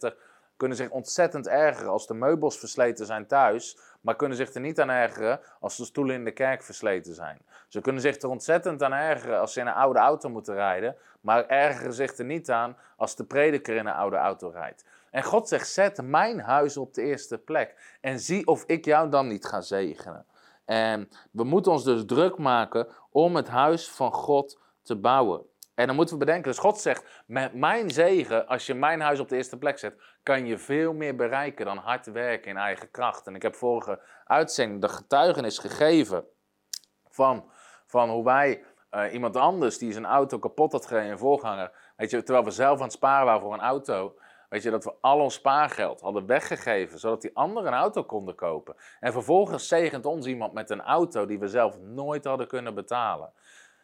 kunnen 0.57 0.77
zich 0.77 0.89
ontzettend 0.89 1.47
ergeren 1.47 1.91
als 1.91 2.07
de 2.07 2.13
meubels 2.13 2.59
versleten 2.59 3.05
zijn 3.05 3.27
thuis, 3.27 3.77
maar 4.01 4.15
kunnen 4.15 4.37
zich 4.37 4.53
er 4.53 4.61
niet 4.61 4.79
aan 4.79 4.89
ergeren 4.89 5.39
als 5.59 5.77
de 5.77 5.85
stoelen 5.85 6.15
in 6.15 6.25
de 6.25 6.31
kerk 6.31 6.63
versleten 6.63 7.13
zijn. 7.13 7.37
Ze 7.67 7.81
kunnen 7.81 8.01
zich 8.01 8.21
er 8.21 8.29
ontzettend 8.29 8.83
aan 8.83 8.93
ergeren 8.93 9.39
als 9.39 9.53
ze 9.53 9.59
in 9.59 9.67
een 9.67 9.73
oude 9.73 9.99
auto 9.99 10.29
moeten 10.29 10.53
rijden, 10.53 10.95
maar 11.21 11.47
ergeren 11.47 11.93
zich 11.93 12.17
er 12.17 12.25
niet 12.25 12.51
aan 12.51 12.77
als 12.97 13.15
de 13.15 13.23
prediker 13.23 13.75
in 13.75 13.85
een 13.85 13.93
oude 13.93 14.15
auto 14.15 14.49
rijdt. 14.49 14.85
En 15.11 15.23
God 15.23 15.47
zegt, 15.47 15.69
zet 15.69 16.01
mijn 16.01 16.39
huis 16.39 16.77
op 16.77 16.93
de 16.93 17.01
eerste 17.01 17.37
plek 17.37 17.97
en 18.01 18.19
zie 18.19 18.47
of 18.47 18.63
ik 18.65 18.85
jou 18.85 19.09
dan 19.09 19.27
niet 19.27 19.45
ga 19.45 19.61
zegenen. 19.61 20.25
En 20.65 21.09
we 21.31 21.43
moeten 21.43 21.71
ons 21.71 21.83
dus 21.83 22.05
druk 22.05 22.37
maken 22.37 22.87
om 23.11 23.35
het 23.35 23.47
huis 23.47 23.89
van 23.89 24.11
God 24.11 24.59
te 24.81 24.95
bouwen. 24.95 25.41
En 25.77 25.87
dan 25.87 25.95
moeten 25.95 26.17
we 26.17 26.25
bedenken, 26.25 26.51
dus 26.51 26.59
God 26.59 26.79
zegt, 26.79 27.23
met 27.25 27.53
mijn 27.53 27.89
zegen, 27.91 28.47
als 28.47 28.65
je 28.65 28.73
mijn 28.73 29.01
huis 29.01 29.19
op 29.19 29.29
de 29.29 29.35
eerste 29.35 29.57
plek 29.57 29.77
zet, 29.77 30.01
kan 30.23 30.45
je 30.45 30.57
veel 30.57 30.93
meer 30.93 31.15
bereiken 31.15 31.65
dan 31.65 31.77
hard 31.77 32.05
werken 32.05 32.49
in 32.49 32.57
eigen 32.57 32.91
kracht. 32.91 33.27
En 33.27 33.35
ik 33.35 33.41
heb 33.41 33.55
vorige 33.55 33.99
uitzending 34.25 34.81
de 34.81 34.89
getuigenis 34.89 35.57
gegeven 35.57 36.25
van, 37.09 37.51
van 37.85 38.09
hoe 38.09 38.23
wij 38.23 38.63
uh, 38.91 39.13
iemand 39.13 39.35
anders 39.35 39.77
die 39.77 39.91
zijn 39.91 40.05
auto 40.05 40.39
kapot 40.39 40.71
had 40.71 40.85
gereden, 40.85 41.11
een 41.11 41.17
voorganger, 41.17 41.71
weet 41.95 42.09
je, 42.09 42.23
terwijl 42.23 42.45
we 42.45 42.51
zelf 42.51 42.77
aan 42.77 42.83
het 42.83 42.93
sparen 42.93 43.25
waren 43.25 43.41
voor 43.41 43.53
een 43.53 43.59
auto, 43.59 44.15
weet 44.49 44.63
je, 44.63 44.69
dat 44.69 44.83
we 44.83 44.93
al 45.01 45.19
ons 45.19 45.33
spaargeld 45.33 46.01
hadden 46.01 46.25
weggegeven, 46.25 46.99
zodat 46.99 47.21
die 47.21 47.35
anderen 47.35 47.71
een 47.71 47.79
auto 47.79 48.03
konden 48.03 48.35
kopen. 48.35 48.75
En 48.99 49.11
vervolgens 49.11 49.67
zegent 49.67 50.05
ons 50.05 50.25
iemand 50.25 50.53
met 50.53 50.69
een 50.69 50.81
auto 50.81 51.25
die 51.25 51.39
we 51.39 51.47
zelf 51.47 51.79
nooit 51.79 52.25
hadden 52.25 52.47
kunnen 52.47 52.75
betalen. 52.75 53.33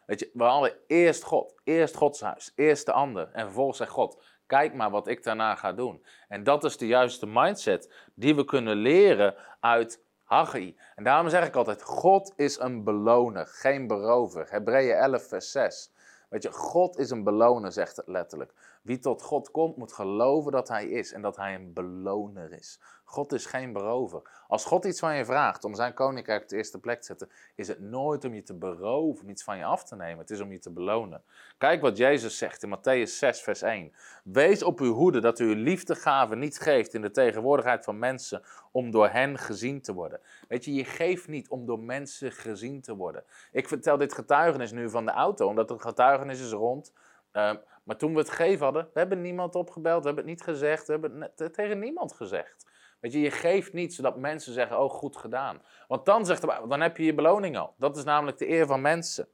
Weet 0.06 0.20
je, 0.20 0.30
we 0.32 0.44
hadden 0.44 0.72
eerst 0.86 1.22
God, 1.22 1.60
eerst 1.64 1.96
Gods 1.96 2.20
huis, 2.20 2.52
eerst 2.54 2.86
de 2.86 2.92
ander. 2.92 3.30
En 3.32 3.44
vervolgens 3.44 3.78
zegt 3.78 3.90
God, 3.90 4.22
kijk 4.46 4.74
maar 4.74 4.90
wat 4.90 5.08
ik 5.08 5.22
daarna 5.22 5.54
ga 5.54 5.72
doen. 5.72 6.04
En 6.28 6.44
dat 6.44 6.64
is 6.64 6.76
de 6.76 6.86
juiste 6.86 7.26
mindset 7.26 7.92
die 8.14 8.34
we 8.34 8.44
kunnen 8.44 8.76
leren 8.76 9.34
uit 9.60 10.02
Haggai. 10.24 10.76
En 10.94 11.04
daarom 11.04 11.28
zeg 11.28 11.46
ik 11.46 11.56
altijd, 11.56 11.82
God 11.82 12.32
is 12.36 12.58
een 12.58 12.84
beloner, 12.84 13.46
geen 13.46 13.86
berover. 13.86 14.46
Hebreeën 14.50 14.96
11 14.96 15.28
vers 15.28 15.50
6. 15.50 15.92
Weet 16.28 16.42
je, 16.42 16.52
God 16.52 16.98
is 16.98 17.10
een 17.10 17.24
beloner, 17.24 17.72
zegt 17.72 17.96
het 17.96 18.08
letterlijk. 18.08 18.52
Wie 18.84 18.98
tot 18.98 19.22
God 19.22 19.50
komt, 19.50 19.76
moet 19.76 19.92
geloven 19.92 20.52
dat 20.52 20.68
Hij 20.68 20.86
is 20.86 21.12
en 21.12 21.22
dat 21.22 21.36
Hij 21.36 21.54
een 21.54 21.72
beloner 21.72 22.52
is. 22.52 22.80
God 23.04 23.32
is 23.32 23.46
geen 23.46 23.72
berover. 23.72 24.22
Als 24.48 24.64
God 24.64 24.84
iets 24.84 25.00
van 25.00 25.16
je 25.16 25.24
vraagt 25.24 25.64
om 25.64 25.74
zijn 25.74 25.94
koninkrijk 25.94 26.42
op 26.42 26.48
de 26.48 26.56
eerste 26.56 26.80
plek 26.80 27.00
te 27.00 27.06
zetten, 27.06 27.30
is 27.54 27.68
het 27.68 27.80
nooit 27.80 28.24
om 28.24 28.34
je 28.34 28.42
te 28.42 28.54
beroven, 28.54 29.28
iets 29.28 29.44
van 29.44 29.58
je 29.58 29.64
af 29.64 29.84
te 29.84 29.96
nemen. 29.96 30.18
Het 30.18 30.30
is 30.30 30.40
om 30.40 30.52
je 30.52 30.58
te 30.58 30.70
belonen. 30.70 31.22
Kijk 31.58 31.80
wat 31.80 31.96
Jezus 31.96 32.38
zegt 32.38 32.62
in 32.62 32.76
Matthäus 32.78 33.10
6, 33.10 33.40
vers 33.40 33.62
1. 33.62 33.92
Wees 34.24 34.62
op 34.62 34.80
uw 34.80 34.92
hoede 34.92 35.20
dat 35.20 35.38
u 35.38 35.44
uw 35.44 35.62
liefdegaven 35.62 36.38
niet 36.38 36.58
geeft 36.58 36.94
in 36.94 37.02
de 37.02 37.10
tegenwoordigheid 37.10 37.84
van 37.84 37.98
mensen 37.98 38.42
om 38.70 38.90
door 38.90 39.08
hen 39.08 39.38
gezien 39.38 39.80
te 39.80 39.92
worden. 39.92 40.20
Weet 40.48 40.64
je, 40.64 40.74
je 40.74 40.84
geeft 40.84 41.28
niet 41.28 41.48
om 41.48 41.66
door 41.66 41.80
mensen 41.80 42.32
gezien 42.32 42.80
te 42.80 42.96
worden. 42.96 43.24
Ik 43.52 43.68
vertel 43.68 43.96
dit 43.96 44.12
getuigenis 44.12 44.72
nu 44.72 44.90
van 44.90 45.04
de 45.04 45.12
auto, 45.12 45.48
omdat 45.48 45.68
het 45.68 45.82
getuigenis 45.82 46.40
is 46.40 46.52
rond. 46.52 46.92
Uh, 47.32 47.52
maar 47.84 47.96
toen 47.96 48.12
we 48.12 48.18
het 48.18 48.30
gegeven 48.30 48.64
hadden, 48.64 48.88
we 48.92 48.98
hebben 48.98 49.20
niemand 49.20 49.54
opgebeld, 49.54 50.00
we 50.00 50.06
hebben 50.06 50.24
het 50.24 50.34
niet 50.34 50.42
gezegd, 50.42 50.86
we 50.86 50.92
hebben 50.92 51.32
het 51.36 51.54
tegen 51.54 51.78
niemand 51.78 52.12
gezegd. 52.12 52.72
Weet 53.00 53.12
je, 53.12 53.20
je 53.20 53.30
geeft 53.30 53.72
niet 53.72 53.94
zodat 53.94 54.16
mensen 54.16 54.52
zeggen, 54.52 54.80
oh 54.80 54.90
goed 54.90 55.16
gedaan. 55.16 55.62
Want 55.88 56.04
dan, 56.04 56.26
zegt 56.26 56.40
de, 56.40 56.64
dan 56.68 56.80
heb 56.80 56.96
je 56.96 57.04
je 57.04 57.14
beloning 57.14 57.58
al. 57.58 57.74
Dat 57.78 57.96
is 57.96 58.04
namelijk 58.04 58.38
de 58.38 58.48
eer 58.48 58.66
van 58.66 58.80
mensen. 58.80 59.28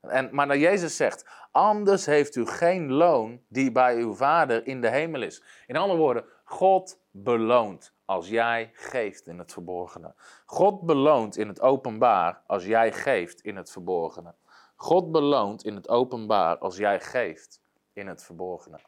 En, 0.00 0.28
maar 0.32 0.48
dat 0.48 0.58
Jezus 0.58 0.96
zegt, 0.96 1.28
anders 1.50 2.06
heeft 2.06 2.36
u 2.36 2.46
geen 2.46 2.92
loon 2.92 3.42
die 3.48 3.72
bij 3.72 3.96
uw 3.96 4.14
Vader 4.14 4.66
in 4.66 4.80
de 4.80 4.88
hemel 4.88 5.22
is. 5.22 5.42
In 5.66 5.76
andere 5.76 5.98
woorden, 5.98 6.24
God 6.44 7.00
beloont 7.10 7.94
als 8.04 8.28
jij 8.28 8.70
geeft 8.74 9.26
in 9.26 9.38
het 9.38 9.52
verborgene. 9.52 10.14
God 10.46 10.80
beloont 10.80 11.36
in 11.36 11.48
het 11.48 11.60
openbaar 11.60 12.42
als 12.46 12.64
jij 12.64 12.92
geeft 12.92 13.40
in 13.40 13.56
het 13.56 13.70
verborgene. 13.70 14.34
God 14.76 15.12
beloont 15.12 15.64
in 15.64 15.74
het 15.74 15.88
openbaar 15.88 16.58
als 16.58 16.76
jij 16.76 17.00
geeft 17.00 17.61
in 17.92 18.06
het 18.06 18.22
verborgene. 18.22 18.80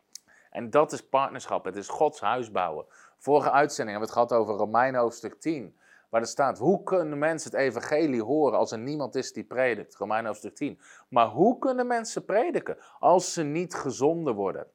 En 0.50 0.70
dat 0.70 0.92
is 0.92 1.08
partnerschap. 1.08 1.64
Het 1.64 1.76
is 1.76 1.88
Gods 1.88 2.20
huis 2.20 2.50
bouwen. 2.50 2.86
Vorige 3.18 3.50
uitzending 3.50 3.96
hebben 3.96 4.14
we 4.14 4.20
het 4.20 4.28
gehad 4.28 4.42
over 4.42 4.54
Romeinen 4.54 5.00
hoofdstuk 5.00 5.40
10. 5.40 5.76
Waar 6.08 6.20
er 6.20 6.28
staat, 6.28 6.58
hoe 6.58 6.82
kunnen 6.82 7.18
mensen 7.18 7.50
het 7.50 7.60
evangelie 7.60 8.22
horen 8.22 8.58
als 8.58 8.72
er 8.72 8.78
niemand 8.78 9.14
is 9.14 9.32
die 9.32 9.44
predikt? 9.44 9.96
Romeinen 9.96 10.26
hoofdstuk 10.26 10.54
10. 10.54 10.80
Maar 11.08 11.26
hoe 11.26 11.58
kunnen 11.58 11.86
mensen 11.86 12.24
prediken 12.24 12.78
als 12.98 13.32
ze 13.32 13.42
niet 13.42 13.74
gezonden 13.74 14.34
worden? 14.34 14.66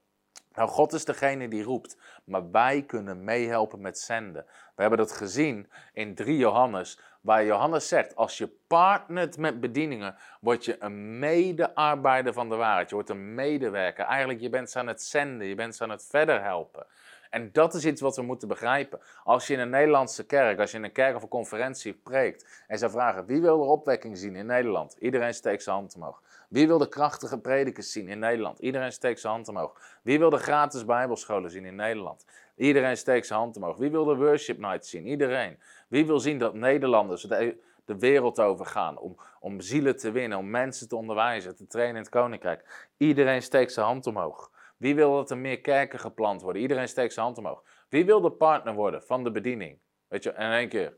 Nou, 0.53 0.69
God 0.69 0.93
is 0.93 1.05
degene 1.05 1.47
die 1.47 1.63
roept, 1.63 1.97
maar 2.23 2.51
wij 2.51 2.83
kunnen 2.83 3.23
meehelpen 3.23 3.81
met 3.81 3.99
zenden. 3.99 4.45
We 4.75 4.81
hebben 4.81 4.99
dat 4.99 5.11
gezien 5.11 5.69
in 5.93 6.15
3 6.15 6.37
Johannes, 6.37 6.99
waar 7.21 7.45
Johannes 7.45 7.87
zegt, 7.87 8.15
als 8.15 8.37
je 8.37 8.49
partnert 8.67 9.37
met 9.37 9.59
bedieningen, 9.59 10.15
word 10.41 10.65
je 10.65 10.75
een 10.79 11.19
medearbeider 11.19 12.33
van 12.33 12.49
de 12.49 12.55
waarheid. 12.55 12.89
Je 12.89 12.95
wordt 12.95 13.09
een 13.09 13.33
medewerker. 13.33 14.05
Eigenlijk, 14.05 14.39
je 14.39 14.49
bent 14.49 14.69
ze 14.69 14.79
aan 14.79 14.87
het 14.87 15.01
zenden, 15.01 15.47
je 15.47 15.55
bent 15.55 15.75
ze 15.75 15.83
aan 15.83 15.89
het 15.89 16.05
verder 16.09 16.43
helpen. 16.43 16.85
En 17.29 17.51
dat 17.51 17.73
is 17.73 17.85
iets 17.85 18.01
wat 18.01 18.15
we 18.15 18.21
moeten 18.21 18.47
begrijpen. 18.47 18.99
Als 19.23 19.47
je 19.47 19.53
in 19.53 19.59
een 19.59 19.69
Nederlandse 19.69 20.25
kerk, 20.25 20.59
als 20.59 20.71
je 20.71 20.77
in 20.77 20.83
een 20.83 20.91
kerk 20.91 21.15
of 21.15 21.21
een 21.21 21.27
conferentie 21.27 21.93
preekt 21.93 22.63
en 22.67 22.77
ze 22.77 22.89
vragen 22.89 23.25
wie 23.25 23.41
wil 23.41 23.61
er 23.61 23.67
opwekking 23.67 24.17
zien 24.17 24.35
in 24.35 24.45
Nederland? 24.45 24.95
Iedereen 24.99 25.33
steekt 25.33 25.63
zijn 25.63 25.75
hand 25.75 25.95
omhoog. 25.95 26.21
Wie 26.49 26.67
wil 26.67 26.77
de 26.77 26.89
krachtige 26.89 27.39
predikers 27.39 27.91
zien 27.91 28.07
in 28.07 28.19
Nederland? 28.19 28.59
Iedereen 28.59 28.91
steekt 28.91 29.19
zijn 29.19 29.33
hand 29.33 29.47
omhoog. 29.47 29.99
Wie 30.03 30.19
wil 30.19 30.29
de 30.29 30.37
gratis 30.37 30.85
bijbelscholen 30.85 31.51
zien 31.51 31.65
in 31.65 31.75
Nederland? 31.75 32.25
Iedereen 32.55 32.97
steekt 32.97 33.27
zijn 33.27 33.39
hand 33.39 33.55
omhoog. 33.55 33.77
Wie 33.77 33.91
wil 33.91 34.05
de 34.05 34.15
worship 34.15 34.57
night 34.57 34.85
zien? 34.85 35.07
Iedereen. 35.07 35.59
Wie 35.87 36.05
wil 36.05 36.19
zien 36.19 36.37
dat 36.37 36.53
Nederlanders 36.53 37.21
de, 37.21 37.57
de 37.85 37.99
wereld 37.99 38.39
overgaan 38.39 38.97
om, 38.97 39.19
om 39.39 39.61
zielen 39.61 39.97
te 39.97 40.11
winnen, 40.11 40.37
om 40.37 40.49
mensen 40.49 40.87
te 40.87 40.95
onderwijzen, 40.95 41.55
te 41.55 41.67
trainen 41.67 41.95
in 41.95 42.01
het 42.01 42.11
koninkrijk? 42.11 42.89
Iedereen 42.97 43.41
steekt 43.41 43.71
zijn 43.71 43.85
hand 43.85 44.07
omhoog. 44.07 44.51
Wie 44.77 44.95
wil 44.95 45.15
dat 45.15 45.31
er 45.31 45.37
meer 45.37 45.61
kerken 45.61 45.99
geplant 45.99 46.41
worden? 46.41 46.61
Iedereen 46.61 46.87
steekt 46.87 47.13
zijn 47.13 47.25
hand 47.25 47.37
omhoog. 47.37 47.63
Wie 47.89 48.05
wil 48.05 48.21
de 48.21 48.31
partner 48.31 48.73
worden 48.73 49.03
van 49.03 49.23
de 49.23 49.31
bediening? 49.31 49.79
Weet 50.07 50.23
je, 50.23 50.29
in 50.29 50.51
één 50.51 50.69
keer 50.69 50.97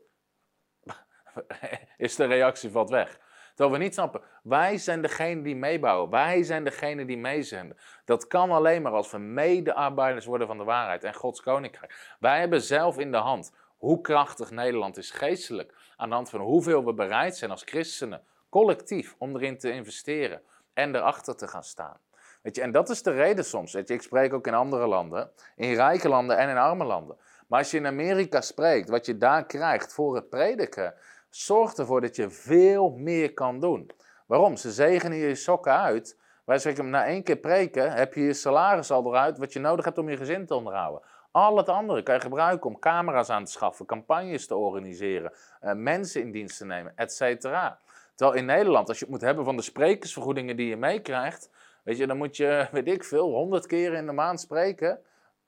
is 1.96 2.16
de 2.16 2.24
reactie 2.24 2.70
valt 2.70 2.90
weg. 2.90 3.20
Terwijl 3.54 3.78
we 3.78 3.84
niet 3.84 3.94
snappen, 3.94 4.20
wij 4.42 4.78
zijn 4.78 5.02
degene 5.02 5.42
die 5.42 5.56
meebouwen. 5.56 6.10
Wij 6.10 6.42
zijn 6.42 6.64
degene 6.64 7.04
die 7.04 7.18
meezenden. 7.18 7.76
Dat 8.04 8.26
kan 8.26 8.50
alleen 8.50 8.82
maar 8.82 8.92
als 8.92 9.10
we 9.10 9.18
medearbeiders 9.18 10.26
worden 10.26 10.46
van 10.46 10.58
de 10.58 10.64
waarheid 10.64 11.04
en 11.04 11.14
Gods 11.14 11.40
koninkrijk. 11.40 12.16
Wij 12.20 12.40
hebben 12.40 12.62
zelf 12.62 12.98
in 12.98 13.10
de 13.10 13.16
hand 13.16 13.52
hoe 13.78 14.00
krachtig 14.00 14.50
Nederland 14.50 14.96
is 14.96 15.10
geestelijk. 15.10 15.74
Aan 15.96 16.08
de 16.08 16.14
hand 16.14 16.30
van 16.30 16.40
hoeveel 16.40 16.84
we 16.84 16.94
bereid 16.94 17.36
zijn 17.36 17.50
als 17.50 17.62
christenen, 17.64 18.22
collectief, 18.48 19.14
om 19.18 19.36
erin 19.36 19.58
te 19.58 19.72
investeren 19.72 20.42
en 20.74 20.94
erachter 20.94 21.36
te 21.36 21.48
gaan 21.48 21.64
staan. 21.64 21.96
Weet 22.42 22.56
je, 22.56 22.62
en 22.62 22.70
dat 22.70 22.90
is 22.90 23.02
de 23.02 23.10
reden 23.10 23.44
soms. 23.44 23.72
Weet 23.72 23.88
je, 23.88 23.94
ik 23.94 24.02
spreek 24.02 24.32
ook 24.32 24.46
in 24.46 24.54
andere 24.54 24.86
landen, 24.86 25.30
in 25.56 25.74
rijke 25.74 26.08
landen 26.08 26.36
en 26.36 26.48
in 26.48 26.56
arme 26.56 26.84
landen. 26.84 27.16
Maar 27.48 27.58
als 27.58 27.70
je 27.70 27.76
in 27.76 27.86
Amerika 27.86 28.40
spreekt, 28.40 28.88
wat 28.88 29.06
je 29.06 29.16
daar 29.16 29.46
krijgt 29.46 29.92
voor 29.92 30.14
het 30.14 30.28
prediken, 30.28 30.94
zorgt 31.34 31.78
ervoor 31.78 32.00
dat 32.00 32.16
je 32.16 32.30
veel 32.30 32.90
meer 32.90 33.32
kan 33.32 33.60
doen. 33.60 33.90
Waarom? 34.26 34.56
Ze 34.56 34.72
zegenen 34.72 35.18
je 35.18 35.34
sokken 35.34 35.78
uit. 35.78 36.18
Wij 36.44 36.58
zeggen, 36.58 36.90
na 36.90 37.06
één 37.06 37.22
keer 37.22 37.36
preken 37.36 37.92
heb 37.92 38.14
je 38.14 38.20
je 38.20 38.32
salaris 38.32 38.90
al 38.90 39.06
eruit 39.06 39.38
wat 39.38 39.52
je 39.52 39.60
nodig 39.60 39.84
hebt 39.84 39.98
om 39.98 40.08
je 40.08 40.16
gezin 40.16 40.46
te 40.46 40.54
onderhouden. 40.54 41.02
Al 41.30 41.56
het 41.56 41.68
andere 41.68 42.02
kan 42.02 42.14
je 42.14 42.20
gebruiken 42.20 42.70
om 42.70 42.78
camera's 42.78 43.28
aan 43.28 43.44
te 43.44 43.50
schaffen, 43.50 43.86
campagnes 43.86 44.46
te 44.46 44.56
organiseren, 44.56 45.32
uh, 45.62 45.72
mensen 45.72 46.20
in 46.20 46.30
dienst 46.30 46.58
te 46.58 46.64
nemen, 46.64 46.92
et 46.96 47.12
cetera. 47.12 47.78
Terwijl 48.14 48.38
in 48.38 48.44
Nederland, 48.44 48.88
als 48.88 48.98
je 48.98 49.04
het 49.04 49.12
moet 49.12 49.22
hebben 49.22 49.44
van 49.44 49.56
de 49.56 49.62
sprekersvergoedingen 49.62 50.56
die 50.56 50.68
je 50.68 50.76
meekrijgt, 50.76 51.50
weet 51.84 51.98
je, 51.98 52.06
dan 52.06 52.16
moet 52.16 52.36
je, 52.36 52.66
weet 52.72 52.88
ik 52.88 53.04
veel, 53.04 53.30
honderd 53.30 53.66
keer 53.66 53.92
in 53.92 54.06
de 54.06 54.12
maand 54.12 54.40
spreken. 54.40 55.00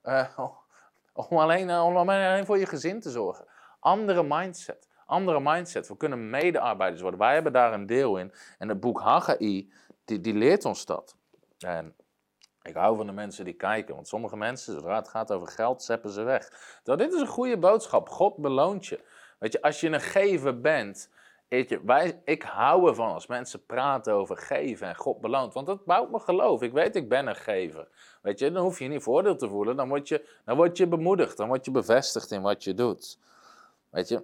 Uh, 0.03 0.39
om, 1.29 1.37
alleen, 1.37 1.71
om 1.71 1.97
alleen 1.97 2.45
voor 2.45 2.57
je 2.57 2.65
gezin 2.65 2.99
te 2.99 3.09
zorgen. 3.09 3.45
Andere 3.79 4.23
mindset 4.23 4.84
andere 5.05 5.39
mindset. 5.39 5.87
We 5.87 5.97
kunnen 5.97 6.29
medearbeiders 6.29 7.01
worden. 7.01 7.19
Wij 7.19 7.33
hebben 7.33 7.53
daar 7.53 7.73
een 7.73 7.85
deel 7.85 8.17
in. 8.17 8.33
En 8.57 8.69
het 8.69 8.79
boek 8.79 8.99
Haggai, 8.99 9.71
die, 10.05 10.19
die 10.19 10.33
leert 10.33 10.65
ons 10.65 10.85
dat. 10.85 11.15
En 11.59 11.95
Ik 12.61 12.75
hou 12.75 12.97
van 12.97 13.05
de 13.05 13.11
mensen 13.11 13.45
die 13.45 13.53
kijken, 13.53 13.95
want 13.95 14.07
sommige 14.07 14.37
mensen, 14.37 14.73
zodra 14.73 14.95
het 14.95 15.09
gaat 15.09 15.31
over 15.31 15.47
geld, 15.47 15.83
zeppen 15.83 16.09
ze 16.09 16.23
weg. 16.23 16.49
Terwijl 16.83 17.09
dit 17.09 17.13
is 17.13 17.21
een 17.21 17.33
goede 17.33 17.57
boodschap. 17.57 18.09
God 18.09 18.37
beloont 18.37 18.85
je. 18.85 19.03
Weet 19.39 19.51
je, 19.51 19.61
als 19.61 19.79
je 19.79 19.89
een 19.89 20.01
gever 20.01 20.61
bent, 20.61 21.09
weet 21.47 21.69
je, 21.69 21.81
wij, 21.83 22.21
ik 22.23 22.43
hou 22.43 22.87
ervan 22.87 23.13
als 23.13 23.27
mensen 23.27 23.65
praten 23.65 24.13
over 24.13 24.37
geven 24.37 24.87
en 24.87 24.95
God 24.95 25.21
beloont. 25.21 25.53
Want 25.53 25.67
dat 25.67 25.85
bouwt 25.85 26.11
me 26.11 26.19
geloof. 26.19 26.61
Ik 26.61 26.71
weet, 26.71 26.95
ik 26.95 27.09
ben 27.09 27.27
een 27.27 27.35
gever. 27.35 27.87
Weet 28.21 28.39
je, 28.39 28.51
dan 28.51 28.63
hoef 28.63 28.79
je 28.79 28.87
niet 28.87 29.03
voordeel 29.03 29.35
te 29.35 29.49
voelen. 29.49 29.75
Dan 29.75 29.87
word 29.87 30.07
je, 30.07 30.27
dan 30.45 30.55
word 30.55 30.77
je 30.77 30.87
bemoedigd. 30.87 31.37
Dan 31.37 31.47
word 31.47 31.65
je 31.65 31.71
bevestigd 31.71 32.31
in 32.31 32.41
wat 32.41 32.63
je 32.63 32.73
doet. 32.73 33.19
Weet 33.89 34.07
je, 34.07 34.23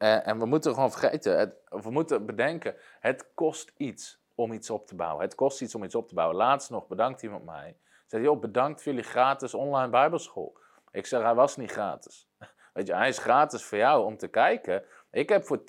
en, 0.00 0.24
en 0.24 0.38
we 0.38 0.46
moeten 0.46 0.74
gewoon 0.74 0.90
vergeten, 0.90 1.54
we 1.68 1.90
moeten 1.90 2.26
bedenken, 2.26 2.74
het 3.00 3.30
kost 3.34 3.72
iets 3.76 4.20
om 4.34 4.52
iets 4.52 4.70
op 4.70 4.86
te 4.86 4.94
bouwen. 4.94 5.24
Het 5.24 5.34
kost 5.34 5.60
iets 5.60 5.74
om 5.74 5.84
iets 5.84 5.94
op 5.94 6.08
te 6.08 6.14
bouwen. 6.14 6.36
Laatst 6.36 6.70
nog 6.70 6.86
bedankt 6.86 7.22
iemand 7.22 7.44
mij. 7.44 7.76
Zei, 8.06 8.22
joh, 8.22 8.40
bedankt 8.40 8.82
voor 8.82 8.92
jullie 8.92 9.08
gratis 9.08 9.54
online 9.54 9.90
bijbelschool. 9.90 10.58
Ik 10.90 11.06
zeg, 11.06 11.22
hij 11.22 11.34
was 11.34 11.56
niet 11.56 11.70
gratis. 11.70 12.28
Weet 12.74 12.86
je, 12.86 12.94
hij 12.94 13.08
is 13.08 13.18
gratis 13.18 13.64
voor 13.64 13.78
jou 13.78 14.04
om 14.04 14.16
te 14.16 14.28
kijken. 14.28 14.84
Ik 15.10 15.28
heb 15.28 15.44
voor 15.44 15.58
10.000 15.58 15.64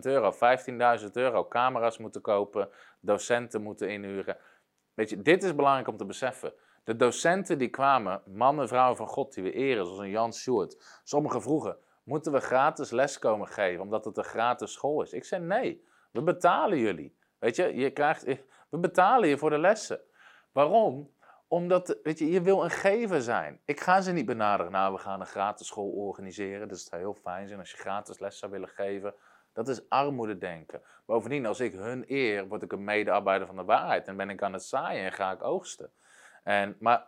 euro, 0.00 0.32
15.000 1.00 1.10
euro 1.12 1.48
camera's 1.48 1.98
moeten 1.98 2.20
kopen, 2.20 2.68
docenten 3.00 3.62
moeten 3.62 3.90
inhuren. 3.90 4.36
Weet 4.94 5.10
je, 5.10 5.22
dit 5.22 5.42
is 5.42 5.54
belangrijk 5.54 5.88
om 5.88 5.96
te 5.96 6.06
beseffen. 6.06 6.52
De 6.84 6.96
docenten 6.96 7.58
die 7.58 7.68
kwamen, 7.68 8.22
mannen 8.26 8.62
en 8.62 8.68
vrouwen 8.68 8.96
van 8.96 9.06
God 9.06 9.34
die 9.34 9.42
we 9.42 9.52
eren, 9.52 9.84
zoals 9.84 10.00
een 10.00 10.10
Jan 10.10 10.32
Sjoerd. 10.32 11.00
Sommigen 11.04 11.42
vroegen, 11.42 11.78
moeten 12.04 12.32
we 12.32 12.40
gratis 12.40 12.90
les 12.90 13.18
komen 13.18 13.48
geven 13.48 13.82
omdat 13.82 14.04
het 14.04 14.16
een 14.16 14.24
gratis 14.24 14.72
school 14.72 15.02
is? 15.02 15.12
Ik 15.12 15.24
zei, 15.24 15.42
nee, 15.42 15.84
we 16.10 16.22
betalen 16.22 16.78
jullie. 16.78 17.16
Weet 17.38 17.56
je, 17.56 17.74
je 17.74 17.90
krijgt, 17.90 18.24
we 18.68 18.78
betalen 18.78 19.28
je 19.28 19.38
voor 19.38 19.50
de 19.50 19.58
lessen. 19.58 20.00
Waarom? 20.52 21.12
Omdat, 21.48 21.98
weet 22.02 22.18
je, 22.18 22.30
je 22.30 22.40
wil 22.40 22.64
een 22.64 22.70
gever 22.70 23.22
zijn. 23.22 23.60
Ik 23.64 23.80
ga 23.80 24.00
ze 24.00 24.12
niet 24.12 24.26
benaderen. 24.26 24.72
Nou, 24.72 24.92
we 24.92 24.98
gaan 24.98 25.20
een 25.20 25.26
gratis 25.26 25.66
school 25.66 25.90
organiseren. 25.90 26.68
Het 26.68 26.80
zou 26.80 27.00
heel 27.00 27.14
fijn 27.14 27.46
zijn 27.46 27.60
als 27.60 27.70
je 27.70 27.76
gratis 27.76 28.18
les 28.18 28.38
zou 28.38 28.52
willen 28.52 28.68
geven. 28.68 29.14
Dat 29.52 29.68
is 29.68 29.88
armoede 29.88 30.38
denken. 30.38 30.82
Bovendien, 31.06 31.46
als 31.46 31.60
ik 31.60 31.72
hun 31.72 32.04
eer, 32.06 32.48
word 32.48 32.62
ik 32.62 32.72
een 32.72 32.84
medearbeider 32.84 33.46
van 33.46 33.56
de 33.56 33.64
waarheid. 33.64 34.08
En 34.08 34.16
ben 34.16 34.30
ik 34.30 34.42
aan 34.42 34.52
het 34.52 34.64
zaaien 34.64 35.04
en 35.04 35.12
ga 35.12 35.32
ik 35.32 35.42
oogsten. 35.42 35.90
En, 36.42 36.76
maar 36.78 37.06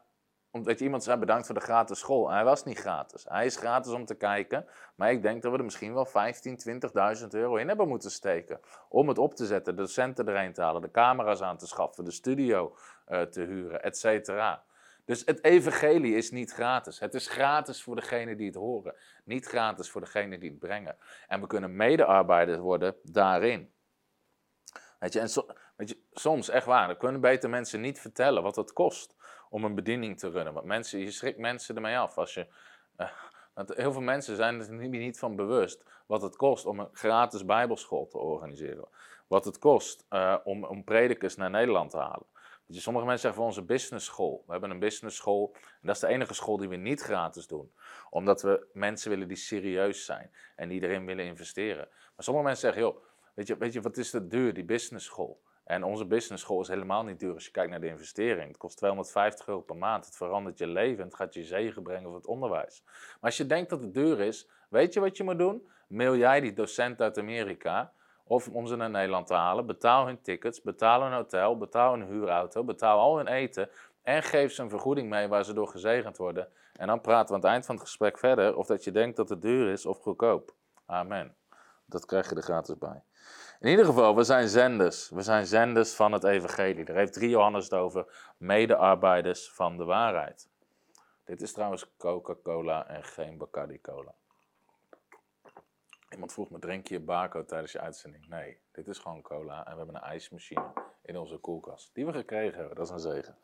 omdat 0.57 0.81
iemand 0.81 1.05
zei 1.05 1.19
bedankt 1.19 1.47
voor 1.47 1.55
de 1.55 1.61
gratis 1.61 1.99
school. 1.99 2.29
En 2.29 2.35
hij 2.35 2.45
was 2.45 2.65
niet 2.65 2.79
gratis. 2.79 3.25
Hij 3.29 3.47
is 3.47 3.57
gratis 3.57 3.93
om 3.93 4.05
te 4.05 4.15
kijken. 4.15 4.67
Maar 4.95 5.11
ik 5.11 5.23
denk 5.23 5.43
dat 5.43 5.53
we 5.53 5.59
er 5.59 5.65
misschien 5.65 5.95
wel 5.95 6.07
15, 6.07 6.59
20.000 7.21 7.27
euro 7.29 7.57
in 7.57 7.69
hebben 7.69 7.89
moeten 7.89 8.11
steken. 8.11 8.61
Om 8.89 9.09
het 9.09 9.19
op 9.19 9.35
te 9.35 9.47
zetten, 9.47 9.77
de 9.77 9.83
docenten 9.83 10.29
erheen 10.29 10.53
te 10.53 10.63
halen, 10.63 10.83
de 10.83 10.91
camera's 10.91 11.43
aan 11.43 11.57
te 11.57 11.67
schaffen, 11.67 12.05
de 12.05 12.11
studio 12.11 12.77
uh, 13.09 13.23
te 13.23 13.41
huren, 13.41 13.83
et 13.83 13.99
cetera. 13.99 14.65
Dus 15.05 15.23
het 15.25 15.45
evangelie 15.45 16.17
is 16.17 16.31
niet 16.31 16.53
gratis. 16.53 16.99
Het 16.99 17.15
is 17.15 17.29
gratis 17.29 17.83
voor 17.83 17.97
degene 17.97 18.37
die 18.37 18.47
het 18.47 18.55
horen. 18.55 18.95
Niet 19.25 19.47
gratis 19.47 19.91
voor 19.91 20.01
degene 20.01 20.39
die 20.39 20.51
het 20.51 20.59
brengen. 20.59 20.97
En 21.29 21.41
we 21.41 21.47
kunnen 21.47 21.77
medearbeiders 21.77 22.59
worden 22.59 22.97
daarin. 23.03 23.75
Weet 24.99 25.13
je, 25.13 25.21
en 25.21 25.29
weet 25.77 25.89
je, 25.89 25.99
soms, 26.13 26.49
echt 26.49 26.67
waar, 26.67 26.87
dan 26.87 26.97
kunnen 26.97 27.21
beter 27.21 27.51
mensen 27.51 27.81
niet 27.81 28.01
vertellen 28.01 28.43
wat 28.43 28.57
het 28.57 28.73
kost 28.73 29.16
om 29.51 29.65
een 29.65 29.75
bediening 29.75 30.19
te 30.19 30.31
runnen. 30.31 30.53
Want 30.53 30.67
mensen, 30.67 30.99
je 30.99 31.11
schrikt 31.11 31.39
mensen 31.39 31.75
ermee 31.75 31.99
af. 31.99 32.19
Als 32.19 32.35
je, 32.35 32.47
uh, 32.99 33.11
heel 33.67 33.93
veel 33.93 34.01
mensen 34.01 34.37
zijn 34.37 34.61
er 34.61 34.89
niet 34.89 35.19
van 35.19 35.37
bewust 35.37 35.85
wat 36.07 36.23
het 36.23 36.37
kost 36.37 36.67
om 36.67 36.79
een 36.79 36.89
gratis 36.93 37.45
bijbelschool 37.45 38.07
te 38.07 38.19
organiseren. 38.19 38.89
Wat 39.27 39.45
het 39.45 39.59
kost 39.59 40.05
uh, 40.11 40.37
om, 40.45 40.65
om 40.65 40.85
predikers 40.85 41.37
naar 41.37 41.51
Nederland 41.51 41.91
te 41.91 41.97
halen. 41.97 42.27
je, 42.67 42.81
sommige 42.81 43.07
mensen 43.07 43.23
zeggen 43.23 43.41
van 43.41 43.49
onze 43.49 43.63
business 43.63 44.07
school. 44.07 44.43
We 44.47 44.53
hebben 44.53 44.71
een 44.71 44.79
business 44.79 45.17
school 45.17 45.55
en 45.55 45.87
dat 45.87 45.95
is 45.95 46.01
de 46.01 46.07
enige 46.07 46.35
school 46.35 46.57
die 46.57 46.69
we 46.69 46.77
niet 46.77 47.01
gratis 47.01 47.47
doen. 47.47 47.73
Omdat 48.11 48.43
we 48.43 48.67
mensen 48.73 49.11
willen 49.11 49.29
die 49.29 49.37
serieus 49.37 50.05
zijn 50.05 50.31
en 50.57 50.69
die 50.69 50.83
erin 50.83 51.07
willen 51.07 51.25
investeren. 51.25 51.89
Maar 51.89 52.25
sommige 52.25 52.47
mensen 52.47 52.73
zeggen, 52.73 52.83
joh, 52.83 53.05
weet 53.35 53.47
je, 53.47 53.57
weet 53.57 53.73
je 53.73 53.81
wat 53.81 53.97
is 53.97 54.13
het 54.13 54.31
duur, 54.31 54.55
die 54.55 54.65
business 54.65 55.07
school? 55.07 55.41
En 55.67 55.85
onze 55.85 56.05
business 56.05 56.43
school 56.43 56.61
is 56.61 56.69
helemaal 56.69 57.03
niet 57.03 57.21
duur 57.21 57.35
als 57.35 57.45
je 57.45 57.51
kijkt 57.51 57.71
naar 57.71 57.81
de 57.81 57.89
investering. 57.89 58.49
Het 58.49 58.57
kost 58.57 58.77
250 58.77 59.47
euro 59.47 59.61
per 59.61 59.77
maand. 59.77 60.05
Het 60.05 60.17
verandert 60.17 60.59
je 60.59 60.67
leven 60.67 60.99
en 60.99 61.05
het 61.05 61.15
gaat 61.15 61.35
je 61.35 61.45
zegen 61.45 61.83
brengen 61.83 62.05
voor 62.05 62.15
het 62.15 62.27
onderwijs. 62.27 62.83
Maar 62.85 63.17
als 63.21 63.37
je 63.37 63.47
denkt 63.47 63.71
dat 63.71 63.81
het 63.81 63.95
duur 63.95 64.21
is, 64.21 64.49
weet 64.69 64.95
je 64.95 65.01
wat 65.01 65.17
je 65.17 65.25
moet 65.25 65.39
doen? 65.39 65.69
Mail 65.89 66.17
jij 66.17 66.41
die 66.41 66.53
docent 66.53 67.01
uit 67.01 67.19
Amerika 67.19 67.93
of 68.25 68.49
om 68.49 68.67
ze 68.67 68.77
naar 68.77 68.91
Nederland 68.91 69.27
te 69.27 69.35
halen. 69.35 69.67
Betaal 69.67 70.07
hun 70.07 70.21
tickets, 70.21 70.63
betaal 70.63 71.03
hun 71.03 71.13
hotel, 71.13 71.59
betaal 71.59 71.93
hun 71.93 72.07
huurauto, 72.07 72.65
betaal 72.65 72.99
al 72.99 73.17
hun 73.17 73.27
eten. 73.27 73.69
En 74.03 74.23
geef 74.23 74.53
ze 74.53 74.63
een 74.63 74.71
vergoeding 74.71 75.09
mee 75.09 75.29
waar 75.29 75.45
ze 75.45 75.53
door 75.53 75.69
gezegend 75.69 76.17
worden. 76.17 76.49
En 76.73 76.87
dan 76.87 77.01
praten 77.01 77.29
we 77.29 77.35
aan 77.35 77.41
het 77.41 77.51
eind 77.51 77.67
van 77.67 77.75
het 77.75 77.85
gesprek 77.85 78.19
verder 78.19 78.57
of 78.57 78.67
dat 78.67 78.85
je 78.85 78.91
denkt 78.91 79.17
dat 79.17 79.29
het 79.29 79.43
duur 79.43 79.73
is 79.73 79.87
of 79.87 79.99
goedkoop. 79.99 80.55
Amen. 80.87 81.35
Dat 81.85 82.07
krijg 82.07 82.29
je 82.29 82.37
er 82.37 82.43
gratis 82.43 82.79
bij. 82.79 83.03
In 83.61 83.71
ieder 83.71 83.85
geval, 83.85 84.17
we 84.17 84.25
zijn 84.25 84.49
zenders. 84.49 85.09
We 85.09 85.23
zijn 85.23 85.47
zenders 85.47 85.95
van 85.95 86.13
het 86.13 86.25
evangelie. 86.25 86.85
Daar 86.85 86.97
heeft 86.97 87.13
3 87.13 87.29
Johannes 87.29 87.65
het 87.65 87.75
over, 87.75 88.33
medearbeiders 88.37 89.51
van 89.51 89.77
de 89.77 89.85
waarheid. 89.85 90.49
Dit 91.25 91.43
is 91.43 91.53
trouwens 91.53 91.97
Coca-Cola 91.97 92.89
en 92.89 93.05
geen 93.05 93.39
Bacardi-Cola. 93.39 94.15
Iemand 96.11 96.33
vroeg 96.33 96.51
me, 96.51 96.59
drink 96.59 96.87
je 96.87 97.01
Baco 97.01 97.45
tijdens 97.45 97.73
je 97.73 97.81
uitzending? 97.81 98.29
Nee, 98.29 98.61
dit 98.73 98.89
is 98.89 98.99
gewoon 98.99 99.23
cola 99.23 99.67
en 99.67 99.73
we 99.73 99.77
hebben 99.77 99.95
een 99.95 100.03
ijsmachine 100.03 100.73
in 101.03 101.17
onze 101.17 101.37
koelkast. 101.37 101.95
Die 101.95 102.07
we 102.07 102.13
gekregen 102.13 102.59
hebben, 102.59 102.77
dat 102.77 102.87
is 102.87 102.93
een 102.93 103.13
zegen. 103.13 103.39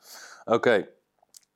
Oké, 0.45 0.89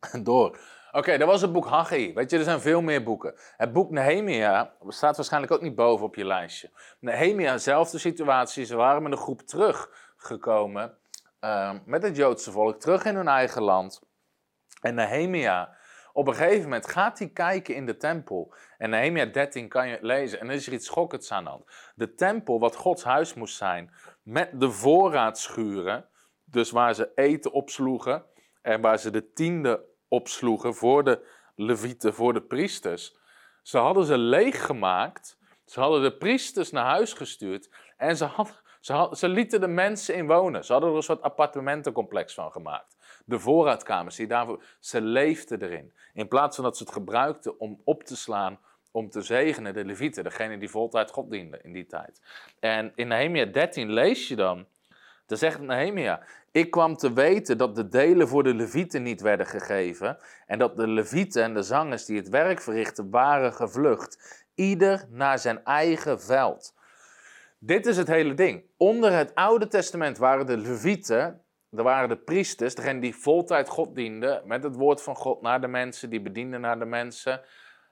door. 0.22 0.59
Oké, 0.92 1.18
dat 1.18 1.28
was 1.28 1.40
het 1.40 1.52
boek 1.52 1.66
Haggai. 1.66 2.14
Weet 2.14 2.30
je, 2.30 2.38
er 2.38 2.44
zijn 2.44 2.61
veel 2.61 2.82
meer 2.82 3.02
boeken. 3.02 3.35
Het 3.56 3.72
boek 3.72 3.90
Nehemia 3.90 4.74
staat 4.88 5.16
waarschijnlijk 5.16 5.52
ook 5.52 5.61
niet 5.61 5.74
boven 5.74 6.06
op 6.06 6.14
je 6.14 6.24
lijstje. 6.24 6.70
Nehemia, 7.00 7.59
zelfde 7.59 7.98
situatie. 7.98 8.64
Ze 8.64 8.76
waren 8.76 9.02
met 9.02 9.12
een 9.12 9.18
groep 9.18 9.40
teruggekomen 9.40 10.98
uh, 11.40 11.72
met 11.85 12.02
het 12.02 12.16
Joodse 12.16 12.50
volk, 12.50 12.80
terug 12.80 13.04
in 13.04 13.14
hun 13.14 13.28
eigen 13.28 13.62
land. 13.62 14.00
En 14.80 14.94
Nehemia, 14.94 15.76
op 16.12 16.28
een 16.28 16.35
gegeven 16.35 16.62
moment 16.62 16.88
gaat 16.88 17.18
hij 17.18 17.28
kijken 17.28 17.74
in 17.74 17.87
de 17.87 17.96
tempel. 17.96 18.54
En 18.78 18.90
Nehemia 18.90 19.24
13 19.24 19.68
kan 19.68 19.88
je 19.88 19.98
lezen. 20.00 20.40
En 20.40 20.48
er 20.48 20.54
is 20.54 20.66
er 20.66 20.72
iets 20.72 20.87
schokkends 20.87 21.32
aan 21.32 21.44
de 21.44 21.50
hand. 21.50 21.64
De 21.94 22.14
tempel, 22.14 22.61
wat 22.61 22.76
Gods 22.76 23.04
huis 23.04 23.35
moest 23.35 23.56
zijn, 23.56 23.90
met 24.22 24.61
de 24.61 24.70
voorraadschuren, 24.70 26.09
dus 26.44 26.70
waar 26.70 26.94
ze 26.94 27.12
eten 27.14 27.52
opsloegen 27.52 28.24
en 28.66 28.81
waar 28.81 28.98
ze 28.98 29.11
de 29.11 29.33
tiende 29.33 29.85
opsloegen 30.09 30.74
voor 30.74 31.05
de 31.05 31.26
levieten, 31.55 32.14
voor 32.14 32.33
de 32.33 32.42
priesters. 32.42 33.16
Ze 33.62 33.79
hadden 33.79 34.05
ze 34.05 34.18
leeggemaakt. 34.18 35.38
Ze 35.64 35.81
hadden 35.81 36.02
de 36.02 36.16
priesters 36.16 36.70
naar 36.70 36.85
huis 36.85 37.12
gestuurd. 37.12 37.70
En 37.96 38.16
ze, 38.16 38.24
had, 38.24 38.62
ze 39.18 39.29
lieten 39.29 39.61
de 39.61 39.68
mensen 39.68 40.14
in 40.14 40.26
wonen. 40.26 40.64
Ze 40.64 40.72
hadden 40.72 40.90
er 40.90 40.96
een 40.96 41.02
soort 41.02 41.22
appartementencomplex 41.22 42.35
van 42.35 42.52
gemaakt. 42.52 42.96
De 43.24 43.38
voorraadkamers, 43.38 44.16
die 44.16 44.26
daarvoor, 44.26 44.62
ze 44.81 45.00
leefden 45.00 45.62
erin. 45.62 45.94
In 46.12 46.29
plaats 46.29 46.57
van 46.57 46.64
dat 46.64 46.76
ze 46.76 46.83
het 46.83 46.92
gebruikten 46.92 47.61
om 47.61 47.81
op 47.85 48.02
te 48.02 48.16
slaan, 48.16 48.59
om 48.90 49.11
te 49.11 49.22
zegenen, 49.22 49.74
de 49.74 49.85
levieten, 49.85 50.24
degene 50.24 50.59
die 50.59 50.70
voltijd 50.70 51.11
God 51.11 51.31
dienden 51.31 51.62
in 51.62 51.72
die 51.72 51.87
tijd. 51.87 52.20
En 52.61 52.92
in 52.94 53.09
Nehemia 53.09 53.44
13 53.44 53.92
lees 53.92 54.29
je 54.29 54.37
dan, 54.37 54.66
dan 55.26 55.38
zegt 55.38 55.60
Nehemia, 55.60 56.22
ik 56.50 56.70
kwam 56.70 56.96
te 56.96 57.12
weten 57.12 57.58
dat 57.58 57.74
de 57.74 57.88
delen 57.88 58.28
voor 58.28 58.42
de 58.42 58.54
levieten 58.54 59.02
niet 59.02 59.20
werden 59.20 59.46
gegeven 59.46 60.18
en 60.46 60.58
dat 60.58 60.76
de 60.76 60.88
levieten 60.88 61.42
en 61.42 61.54
de 61.54 61.62
zangers 61.62 62.04
die 62.04 62.16
het 62.16 62.28
werk 62.28 62.60
verrichten 62.60 63.10
waren 63.10 63.52
gevlucht, 63.52 64.44
ieder 64.54 65.06
naar 65.10 65.38
zijn 65.38 65.64
eigen 65.64 66.20
veld. 66.20 66.74
Dit 67.58 67.86
is 67.86 67.96
het 67.96 68.08
hele 68.08 68.34
ding. 68.34 68.64
Onder 68.76 69.12
het 69.12 69.34
Oude 69.34 69.68
Testament 69.68 70.18
waren 70.18 70.46
de 70.46 70.56
levieten, 70.56 71.42
er 71.70 71.82
waren 71.82 72.08
de 72.08 72.16
priesters, 72.16 72.74
degene 72.74 73.00
die 73.00 73.16
voltijd 73.16 73.68
God 73.68 73.94
dienden 73.94 74.42
met 74.44 74.62
het 74.62 74.76
woord 74.76 75.02
van 75.02 75.16
God 75.16 75.42
naar 75.42 75.60
de 75.60 75.68
mensen, 75.68 76.10
die 76.10 76.20
bedienden 76.20 76.60
naar 76.60 76.78
de 76.78 76.84
mensen. 76.84 77.40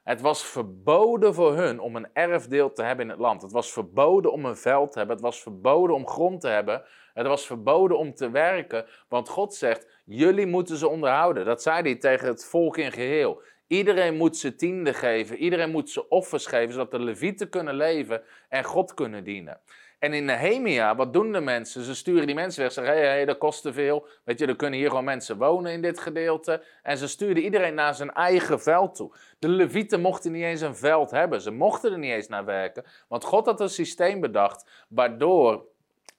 Het 0.04 0.20
was 0.20 0.44
verboden 0.44 1.34
voor 1.34 1.56
hun 1.56 1.80
om 1.80 1.96
een 1.96 2.08
erfdeel 2.12 2.72
te 2.72 2.82
hebben 2.82 3.04
in 3.04 3.10
het 3.10 3.20
land. 3.20 3.42
Het 3.42 3.52
was 3.52 3.72
verboden 3.72 4.32
om 4.32 4.44
een 4.44 4.56
veld 4.56 4.92
te 4.92 4.98
hebben. 4.98 5.16
Het 5.16 5.24
was 5.24 5.42
verboden 5.42 5.96
om 5.96 6.06
grond 6.06 6.40
te 6.40 6.48
hebben. 6.48 6.84
Het 7.14 7.26
was 7.26 7.46
verboden 7.46 7.98
om 7.98 8.14
te 8.14 8.30
werken. 8.30 8.86
Want 9.08 9.28
God 9.28 9.54
zegt: 9.54 10.02
jullie 10.04 10.46
moeten 10.46 10.76
ze 10.76 10.88
onderhouden. 10.88 11.44
Dat 11.44 11.62
zei 11.62 11.82
hij 11.82 11.96
tegen 11.96 12.28
het 12.28 12.44
volk 12.44 12.76
in 12.76 12.92
geheel. 12.92 13.42
Iedereen 13.66 14.16
moet 14.16 14.36
ze 14.36 14.54
tiende 14.54 14.94
geven. 14.94 15.36
Iedereen 15.36 15.70
moet 15.70 15.90
ze 15.90 16.08
offers 16.08 16.46
geven, 16.46 16.72
zodat 16.72 16.90
de 16.90 17.00
levieten 17.00 17.48
kunnen 17.48 17.74
leven 17.74 18.22
en 18.48 18.64
God 18.64 18.94
kunnen 18.94 19.24
dienen. 19.24 19.60
En 20.04 20.12
in 20.12 20.24
Nehemia, 20.24 20.94
wat 20.94 21.12
doen 21.12 21.32
de 21.32 21.40
mensen? 21.40 21.84
Ze 21.84 21.94
sturen 21.94 22.26
die 22.26 22.34
mensen 22.34 22.62
weg. 22.62 22.72
Ze 22.72 22.80
zeggen, 22.80 23.02
hé, 23.02 23.08
hey, 23.08 23.24
dat 23.24 23.38
kost 23.38 23.62
te 23.62 23.72
veel. 23.72 24.06
Weet 24.24 24.38
je, 24.38 24.46
er 24.46 24.56
kunnen 24.56 24.78
hier 24.78 24.88
gewoon 24.88 25.04
mensen 25.04 25.38
wonen 25.38 25.72
in 25.72 25.82
dit 25.82 26.00
gedeelte. 26.00 26.62
En 26.82 26.98
ze 26.98 27.08
stuurden 27.08 27.42
iedereen 27.42 27.74
naar 27.74 27.94
zijn 27.94 28.12
eigen 28.12 28.60
veld 28.60 28.94
toe. 28.94 29.12
De 29.38 29.48
levieten 29.48 30.00
mochten 30.00 30.32
niet 30.32 30.42
eens 30.42 30.60
een 30.60 30.76
veld 30.76 31.10
hebben. 31.10 31.40
Ze 31.40 31.50
mochten 31.50 31.92
er 31.92 31.98
niet 31.98 32.12
eens 32.12 32.28
naar 32.28 32.44
werken. 32.44 32.84
Want 33.08 33.24
God 33.24 33.46
had 33.46 33.60
een 33.60 33.68
systeem 33.68 34.20
bedacht, 34.20 34.84
waardoor 34.88 35.64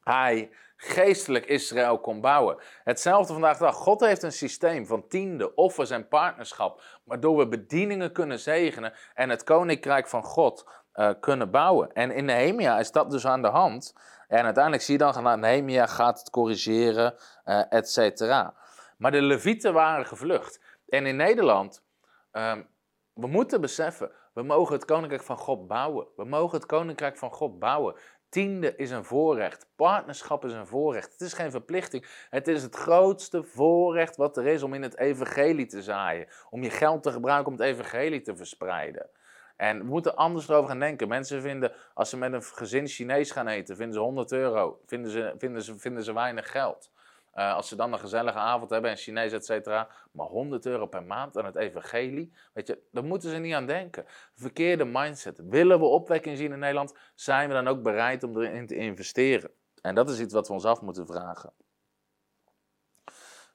hij 0.04 0.50
geestelijk 0.78 1.46
Israël 1.46 2.00
kon 2.00 2.22
bouwen. 2.22 2.58
Hetzelfde 2.84 3.34
vandaag 3.34 3.58
de 3.58 3.64
dag. 3.64 3.76
God 3.76 4.00
heeft 4.00 4.24
een 4.24 4.32
systeem 4.32 4.86
van 4.86 5.08
tiende, 5.08 5.56
offers 5.56 5.90
en 5.90 6.08
partnerschap, 6.08 6.82
waardoor 7.04 7.38
we 7.38 7.48
bedieningen 7.48 8.12
kunnen 8.12 8.40
zegenen 8.40 8.94
en 9.14 9.30
het 9.30 9.44
koninkrijk 9.44 10.08
van 10.08 10.24
God 10.24 10.66
uh, 10.96 11.10
kunnen 11.20 11.52
bouwen. 11.52 11.94
En 11.94 12.12
in 12.12 12.26
Nehemia 12.26 12.80
is 12.80 12.92
dat 12.92 13.12
dus 13.12 13.28
aan 13.28 13.42
de 13.42 13.48
hand. 13.48 13.94
En 14.28 14.44
uiteindelijk 14.44 14.84
zie 14.84 14.98
je 14.98 15.12
dan, 15.12 15.24
dat 15.24 15.40
Nehemia 15.40 15.86
gaat 15.86 16.20
het 16.20 16.30
corrigeren, 16.30 17.16
uh, 17.46 17.74
et 17.74 17.90
cetera. 17.90 18.54
Maar 18.98 19.12
de 19.12 19.22
Levieten 19.22 19.74
waren 19.74 20.06
gevlucht. 20.06 20.60
En 20.90 21.06
in 21.06 21.16
Nederland, 21.16 21.84
um, 22.32 22.68
we 23.14 23.28
moeten 23.28 23.62
beseffen, 23.62 24.12
we 24.34 24.44
mogen 24.44 24.74
het 24.74 24.86
koninkrijk 24.86 25.24
van 25.24 25.38
God 25.38 25.68
bouwen. 25.68 26.08
We 26.16 26.26
mogen 26.26 26.58
het 26.58 26.66
koninkrijk 26.66 27.18
van 27.18 27.32
God 27.32 27.60
bouwen. 27.60 27.96
Tiende 28.30 28.76
is 28.76 28.92
een 28.92 29.06
voorrecht. 29.06 29.68
Partnerschap 29.76 30.46
is 30.46 30.54
een 30.54 30.68
voorrecht. 30.68 31.12
Het 31.12 31.22
is 31.22 31.34
geen 31.34 31.52
verplichting. 31.52 32.26
Het 32.30 32.48
is 32.48 32.64
het 32.64 32.76
grootste 32.76 33.44
voorrecht 33.44 34.16
wat 34.16 34.38
er 34.38 34.46
is 34.46 34.64
om 34.64 34.74
in 34.74 34.82
het 34.82 34.98
evangelie 34.98 35.66
te 35.66 35.82
zaaien. 35.82 36.28
Om 36.50 36.64
je 36.64 36.70
geld 36.70 37.04
te 37.04 37.12
gebruiken 37.12 37.52
om 37.52 37.60
het 37.60 37.68
evangelie 37.68 38.22
te 38.22 38.36
verspreiden. 38.36 39.10
En 39.56 39.78
we 39.78 39.84
moeten 39.84 40.16
anders 40.16 40.48
erover 40.50 40.70
gaan 40.70 40.80
denken. 40.80 41.08
Mensen 41.08 41.42
vinden, 41.42 41.72
als 41.94 42.10
ze 42.10 42.18
met 42.18 42.34
een 42.34 42.44
gezin 42.44 42.88
Chinees 42.88 43.32
gaan 43.32 43.48
eten, 43.48 43.76
vinden 43.76 43.94
ze 43.94 44.00
100 44.00 44.32
euro. 44.32 44.82
Vinden 44.86 45.12
ze, 45.12 45.34
vinden 45.38 45.62
ze, 45.62 45.78
vinden 45.78 46.04
ze 46.04 46.14
weinig 46.14 46.52
geld. 46.52 46.92
Uh, 47.36 47.54
als 47.54 47.68
ze 47.68 47.76
dan 47.76 47.94
een 47.94 48.00
gezellige 48.00 48.38
avond 48.38 48.70
hebben 48.70 48.92
en 48.92 48.98
Chinees, 48.98 49.32
et 49.32 49.46
cetera, 49.46 49.88
maar 50.12 50.28
100 50.28 50.66
euro 50.66 50.86
per 50.86 51.04
maand 51.04 51.38
aan 51.38 51.46
het 51.46 51.56
evangelie, 51.56 52.34
weet 52.54 52.68
je, 52.68 52.80
daar 52.92 53.04
moeten 53.04 53.30
ze 53.30 53.38
niet 53.38 53.54
aan 53.54 53.66
denken. 53.66 54.06
Verkeerde 54.34 54.86
mindset. 54.86 55.40
Willen 55.44 55.80
we 55.80 55.86
opwekking 55.86 56.38
zien 56.38 56.52
in 56.52 56.60
Nederland, 56.60 56.98
zijn 57.16 57.48
we 57.48 57.54
dan 57.54 57.68
ook 57.68 57.84
bereid 57.84 58.24
om 58.24 58.42
erin 58.42 58.68
te 58.68 58.76
investeren? 58.76 59.52
En 59.82 59.96
dat 59.96 60.10
is 60.10 60.20
iets 60.20 60.34
wat 60.34 60.48
we 60.48 60.54
ons 60.54 60.66
af 60.66 60.82
moeten 60.82 61.08
vragen. 61.08 61.54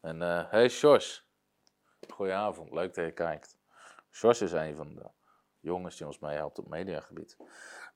En 0.00 0.20
uh, 0.20 0.50
hey 0.50 0.68
Sjors, 0.68 1.26
goedenavond, 2.08 2.72
leuk 2.72 2.94
dat 2.94 3.04
je 3.04 3.12
kijkt. 3.12 3.56
Sjors 4.10 4.40
is 4.40 4.52
een 4.52 4.76
van 4.76 4.94
de 4.94 5.06
jongens 5.60 5.96
die 5.96 6.06
ons 6.06 6.18
mee 6.18 6.36
helpt 6.36 6.58
op 6.58 6.68
mediagebied. 6.68 7.36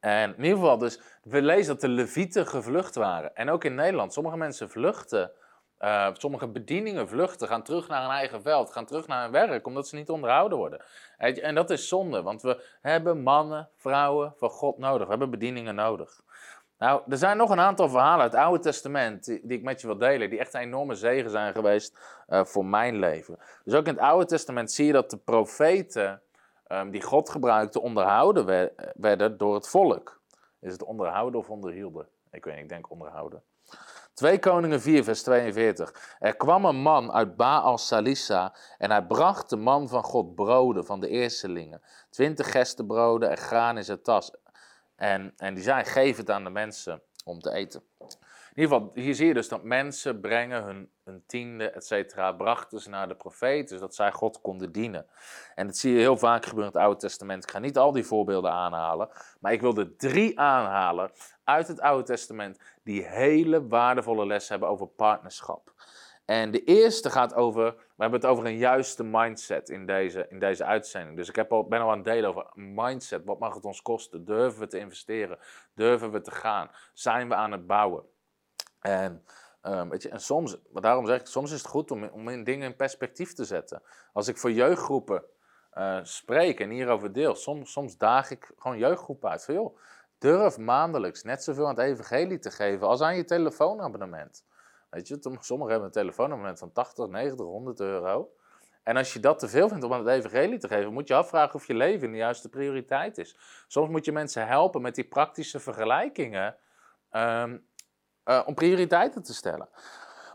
En 0.01 0.37
in 0.37 0.43
ieder 0.43 0.59
geval, 0.59 0.79
dus 0.79 1.01
we 1.23 1.43
lezen 1.43 1.73
dat 1.73 1.81
de 1.81 1.89
Levieten 1.89 2.47
gevlucht 2.47 2.95
waren. 2.95 3.35
En 3.37 3.51
ook 3.51 3.65
in 3.65 3.75
Nederland, 3.75 4.13
sommige 4.13 4.37
mensen 4.37 4.71
vluchten 4.71 5.33
uh, 5.85 6.09
sommige 6.13 6.49
bedieningen 6.49 7.09
vluchten, 7.09 7.49
gaan 7.49 7.63
terug 7.63 7.89
naar 7.89 8.03
hun 8.03 8.11
eigen 8.11 8.43
veld, 8.43 8.71
gaan 8.71 8.87
terug 8.87 9.07
naar 9.07 9.23
hun 9.23 9.33
werk, 9.33 9.67
omdat 9.67 9.89
ze 9.89 9.97
niet 9.97 10.11
onderhouden 10.11 10.59
worden. 10.59 10.85
En 11.17 11.55
dat 11.55 11.71
is 11.71 11.89
zonde, 11.89 12.23
want 12.23 12.43
we 12.43 12.65
hebben 12.81 13.23
mannen, 13.23 13.69
vrouwen 13.77 14.35
van 14.37 14.51
God 14.51 14.79
nodig. 14.79 15.05
We 15.05 15.11
hebben 15.11 15.31
bedieningen 15.31 15.75
nodig. 15.75 16.23
Nou, 16.79 17.03
er 17.09 17.17
zijn 17.17 17.37
nog 17.37 17.51
een 17.51 17.61
aantal 17.61 17.89
verhalen 17.89 18.23
uit 18.23 18.33
het 18.33 18.41
Oude 18.41 18.63
Testament 18.63 19.25
die, 19.25 19.43
ik 19.47 19.63
met 19.63 19.81
je 19.81 19.87
wil 19.87 19.99
delen, 19.99 20.31
die 20.31 20.39
echt 20.39 20.55
een 20.55 20.61
enorme 20.61 20.95
zegen 20.95 21.31
zijn 21.31 21.53
geweest 21.53 21.99
uh, 22.29 22.45
voor 22.45 22.65
mijn 22.65 22.99
leven. 22.99 23.39
Dus 23.65 23.75
ook 23.75 23.87
in 23.87 23.95
het 23.95 24.03
Oude 24.03 24.27
Testament 24.27 24.73
zie 24.73 24.87
je 24.87 24.93
dat 24.93 25.11
de 25.11 25.17
profeten 25.17 26.23
um, 26.79 26.91
die 26.91 27.03
God 27.03 27.31
gebruikte 27.31 27.81
onderhouden 27.81 28.71
werden 28.95 29.39
door 29.39 29.55
het 29.55 29.69
volk. 29.69 30.21
Is 30.61 30.73
het 30.73 30.83
onderhouden 30.83 31.41
of 31.41 31.51
onderhielden? 31.51 32.09
Ik 32.31 32.45
weet 32.45 32.55
niet, 32.55 32.63
ik 32.63 32.69
denk 32.69 32.91
onderhouden. 32.91 33.43
2 34.15 34.39
Koningen 34.39 34.81
4, 34.81 35.05
vers 35.05 35.23
42. 35.23 36.17
Er 36.19 36.37
kwam 36.37 36.65
een 36.65 36.77
man 36.77 37.13
uit 37.13 37.37
Baal 37.37 37.79
Salissa 37.79 38.55
en 38.79 38.91
hij 38.91 39.07
bracht 39.07 39.51
de 39.51 39.57
man 39.57 39.89
van 39.89 40.03
God 40.03 40.35
broden 40.35 40.85
van 40.85 41.01
de 41.01 41.09
eerstelingen. 41.09 41.83
Twintig 42.11 42.51
gestenbroden 42.51 43.31
en 43.31 43.37
graan 43.37 43.77
in 43.77 43.85
zijn 43.85 44.03
tas. 44.03 44.31
En, 44.97 45.33
en 45.37 45.55
die 45.55 45.63
zei, 45.63 45.85
geef 45.85 46.17
het 46.17 46.31
aan 46.31 46.45
de 46.45 46.51
mensen 46.51 47.03
om 47.25 47.41
te 47.41 47.53
eten. 47.53 47.83
In 48.55 48.63
ieder 48.63 48.77
geval, 48.77 48.93
hier 48.95 49.15
zie 49.15 49.27
je 49.27 49.35
dus 49.35 49.49
dat 49.49 49.63
mensen 49.63 50.21
brengen 50.21 50.63
hun, 50.63 50.91
hun 51.05 51.23
tiende, 51.27 51.71
et 51.71 51.87
cetera, 51.87 52.33
brachten 52.33 52.81
ze 52.81 52.89
naar 52.89 53.09
de 53.09 53.15
profeet, 53.15 53.69
dus 53.69 53.81
dat 53.81 53.95
zij 53.95 54.13
God 54.13 54.41
konden 54.41 54.73
dienen. 54.73 55.07
En 55.55 55.67
dat 55.67 55.77
zie 55.77 55.93
je 55.93 55.99
heel 55.99 56.17
vaak 56.17 56.45
gebeuren 56.45 56.73
in 56.73 56.79
het 56.79 56.87
Oude 56.87 57.01
Testament. 57.01 57.43
Ik 57.43 57.51
ga 57.51 57.59
niet 57.59 57.79
al 57.79 57.93
die 57.93 58.05
voorbeelden 58.05 58.51
aanhalen, 58.51 59.09
maar 59.41 59.53
ik 59.53 59.61
wil 59.61 59.77
er 59.77 59.97
drie 59.97 60.39
aanhalen 60.39 61.11
uit 61.45 61.69
het 61.69 61.81
Oude 61.81 62.03
Testament 62.03 62.59
die 62.83 63.03
hele 63.07 63.67
waardevolle 63.67 64.27
les 64.27 64.49
hebben 64.49 64.69
over 64.69 64.87
partnerschap. 64.87 65.73
En 66.25 66.51
de 66.51 66.65
eerste 66.65 67.11
gaat 67.11 67.35
over, 67.35 67.65
we 67.75 68.03
hebben 68.03 68.21
het 68.21 68.29
over 68.29 68.47
een 68.47 68.57
juiste 68.57 69.05
mindset 69.05 69.69
in 69.69 69.87
deze, 69.87 70.27
in 70.29 70.39
deze 70.39 70.65
uitzending. 70.65 71.17
Dus 71.17 71.29
ik 71.29 71.37
heb 71.37 71.53
al, 71.53 71.67
ben 71.67 71.81
al 71.81 71.91
aan 71.91 71.97
het 71.97 72.07
delen 72.07 72.29
over 72.29 72.47
mindset. 72.55 73.25
Wat 73.25 73.39
mag 73.39 73.55
het 73.55 73.65
ons 73.65 73.83
kosten? 73.83 74.25
Durven 74.25 74.61
we 74.61 74.67
te 74.67 74.79
investeren? 74.79 75.39
Durven 75.75 76.11
we 76.11 76.21
te 76.21 76.31
gaan? 76.31 76.71
Zijn 76.93 77.29
we 77.29 77.35
aan 77.35 77.53
het 77.53 77.67
bouwen? 77.67 78.13
En, 78.85 79.25
um, 79.63 79.89
weet 79.89 80.03
je, 80.03 80.09
en 80.09 80.21
soms, 80.21 80.57
maar 80.73 80.83
daarom 80.83 81.07
zeg 81.07 81.21
ik, 81.21 81.27
soms 81.27 81.53
is 81.53 81.59
het 81.59 81.71
goed 81.71 81.91
om, 81.91 82.05
om 82.05 82.29
in 82.29 82.45
dingen 82.45 82.67
in 82.69 82.77
perspectief 82.77 83.33
te 83.33 83.45
zetten. 83.45 83.83
Als 84.13 84.29
ik 84.29 84.37
voor 84.37 84.53
jeugdgroepen 84.53 85.25
uh, 85.75 85.99
spreek 86.03 86.61
en 86.61 86.71
hierover 86.71 87.13
deel, 87.13 87.35
soms, 87.35 87.73
soms 87.73 87.97
daag 87.97 88.31
ik 88.31 88.53
gewoon 88.59 88.79
jeugdgroepen 88.79 89.31
uit. 89.31 89.45
Van 89.45 89.55
joh, 89.55 89.79
durf 90.19 90.59
maandelijks 90.59 91.23
net 91.23 91.45
zoveel 91.45 91.69
aan 91.69 91.75
het 91.75 91.85
evangelie 91.85 92.39
te 92.39 92.51
geven 92.51 92.87
als 92.87 93.01
aan 93.01 93.17
je 93.17 93.25
telefoonabonnement. 93.25 94.45
Weet 94.91 95.09
je, 95.09 95.19
sommigen 95.21 95.71
hebben 95.71 95.89
een 95.89 95.91
telefoonabonnement 95.91 96.59
van 96.59 96.73
80, 96.73 97.07
90, 97.07 97.47
100 97.47 97.81
euro. 97.81 98.33
En 98.83 98.97
als 98.97 99.13
je 99.13 99.21
dat 99.21 99.39
te 99.39 99.49
veel 99.49 99.69
vindt 99.69 99.85
om 99.85 99.93
aan 99.93 100.07
het 100.07 100.25
evangelie 100.25 100.59
te 100.59 100.69
geven, 100.69 100.93
moet 100.93 101.09
je 101.09 101.15
afvragen 101.15 101.55
of 101.55 101.67
je 101.67 101.75
leven 101.75 102.11
de 102.11 102.17
juiste 102.17 102.49
prioriteit 102.49 103.19
is. 103.19 103.39
Soms 103.67 103.89
moet 103.89 104.05
je 104.05 104.13
mensen 104.13 104.47
helpen 104.47 104.83
met 104.83 104.95
die 104.95 105.09
praktische 105.09 105.61
vergelijkingen. 105.61 106.57
Um, 107.13 107.67
uh, 108.25 108.43
om 108.47 108.55
prioriteiten 108.55 109.23
te 109.23 109.35
stellen. 109.35 109.69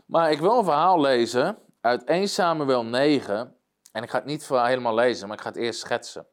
Maar 0.06 0.30
ik 0.30 0.38
wil 0.38 0.58
een 0.58 0.64
verhaal 0.64 1.00
lezen 1.00 1.58
uit 1.80 2.04
1 2.04 2.28
Samuel 2.28 2.84
9. 2.84 3.56
En 3.92 4.02
ik 4.02 4.10
ga 4.10 4.16
het 4.16 4.26
niet 4.26 4.48
helemaal 4.48 4.94
lezen, 4.94 5.28
maar 5.28 5.36
ik 5.36 5.42
ga 5.42 5.48
het 5.48 5.58
eerst 5.58 5.80
schetsen. 5.80 6.26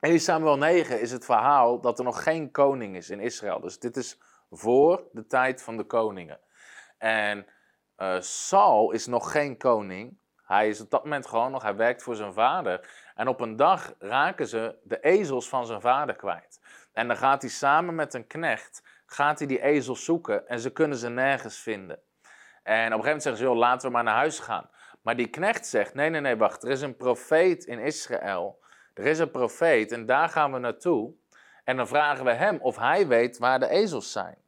1 0.00 0.20
Samuel 0.20 0.56
9 0.56 1.00
is 1.00 1.10
het 1.10 1.24
verhaal 1.24 1.80
dat 1.80 1.98
er 1.98 2.04
nog 2.04 2.22
geen 2.22 2.50
koning 2.50 2.96
is 2.96 3.10
in 3.10 3.20
Israël. 3.20 3.60
Dus 3.60 3.78
dit 3.78 3.96
is 3.96 4.18
voor 4.50 5.08
de 5.12 5.26
tijd 5.26 5.62
van 5.62 5.76
de 5.76 5.84
koningen. 5.84 6.40
En 6.98 7.46
uh, 7.96 8.20
Saul 8.20 8.90
is 8.90 9.06
nog 9.06 9.32
geen 9.32 9.56
koning. 9.56 10.18
Hij 10.42 10.68
is 10.68 10.80
op 10.80 10.90
dat 10.90 11.02
moment 11.02 11.26
gewoon 11.26 11.50
nog, 11.50 11.62
hij 11.62 11.76
werkt 11.76 12.02
voor 12.02 12.16
zijn 12.16 12.32
vader. 12.32 12.90
En 13.14 13.28
op 13.28 13.40
een 13.40 13.56
dag 13.56 13.94
raken 13.98 14.46
ze 14.46 14.78
de 14.82 15.00
ezels 15.00 15.48
van 15.48 15.66
zijn 15.66 15.80
vader 15.80 16.16
kwijt. 16.16 16.60
En 16.92 17.08
dan 17.08 17.16
gaat 17.16 17.42
hij 17.42 17.50
samen 17.50 17.94
met 17.94 18.14
een 18.14 18.26
knecht 18.26 18.82
gaat 19.12 19.38
hij 19.38 19.48
die 19.48 19.62
ezels 19.62 20.04
zoeken 20.04 20.48
en 20.48 20.60
ze 20.60 20.70
kunnen 20.70 20.98
ze 20.98 21.08
nergens 21.08 21.58
vinden. 21.58 21.98
En 22.62 22.72
op 22.72 22.98
een 22.98 23.04
gegeven 23.04 23.04
moment 23.04 23.22
zeggen 23.22 23.42
ze, 23.42 23.48
joh, 23.48 23.56
laten 23.56 23.86
we 23.86 23.94
maar 23.94 24.04
naar 24.04 24.14
huis 24.14 24.38
gaan. 24.38 24.70
Maar 25.02 25.16
die 25.16 25.28
knecht 25.28 25.66
zegt, 25.66 25.94
nee, 25.94 26.10
nee, 26.10 26.20
nee, 26.20 26.36
wacht, 26.36 26.62
er 26.62 26.70
is 26.70 26.80
een 26.80 26.96
profeet 26.96 27.64
in 27.64 27.78
Israël. 27.78 28.62
Er 28.94 29.06
is 29.06 29.18
een 29.18 29.30
profeet 29.30 29.92
en 29.92 30.06
daar 30.06 30.28
gaan 30.28 30.52
we 30.52 30.58
naartoe. 30.58 31.12
En 31.64 31.76
dan 31.76 31.88
vragen 31.88 32.24
we 32.24 32.32
hem 32.32 32.58
of 32.60 32.76
hij 32.76 33.06
weet 33.06 33.38
waar 33.38 33.60
de 33.60 33.68
ezels 33.68 34.12
zijn. 34.12 34.38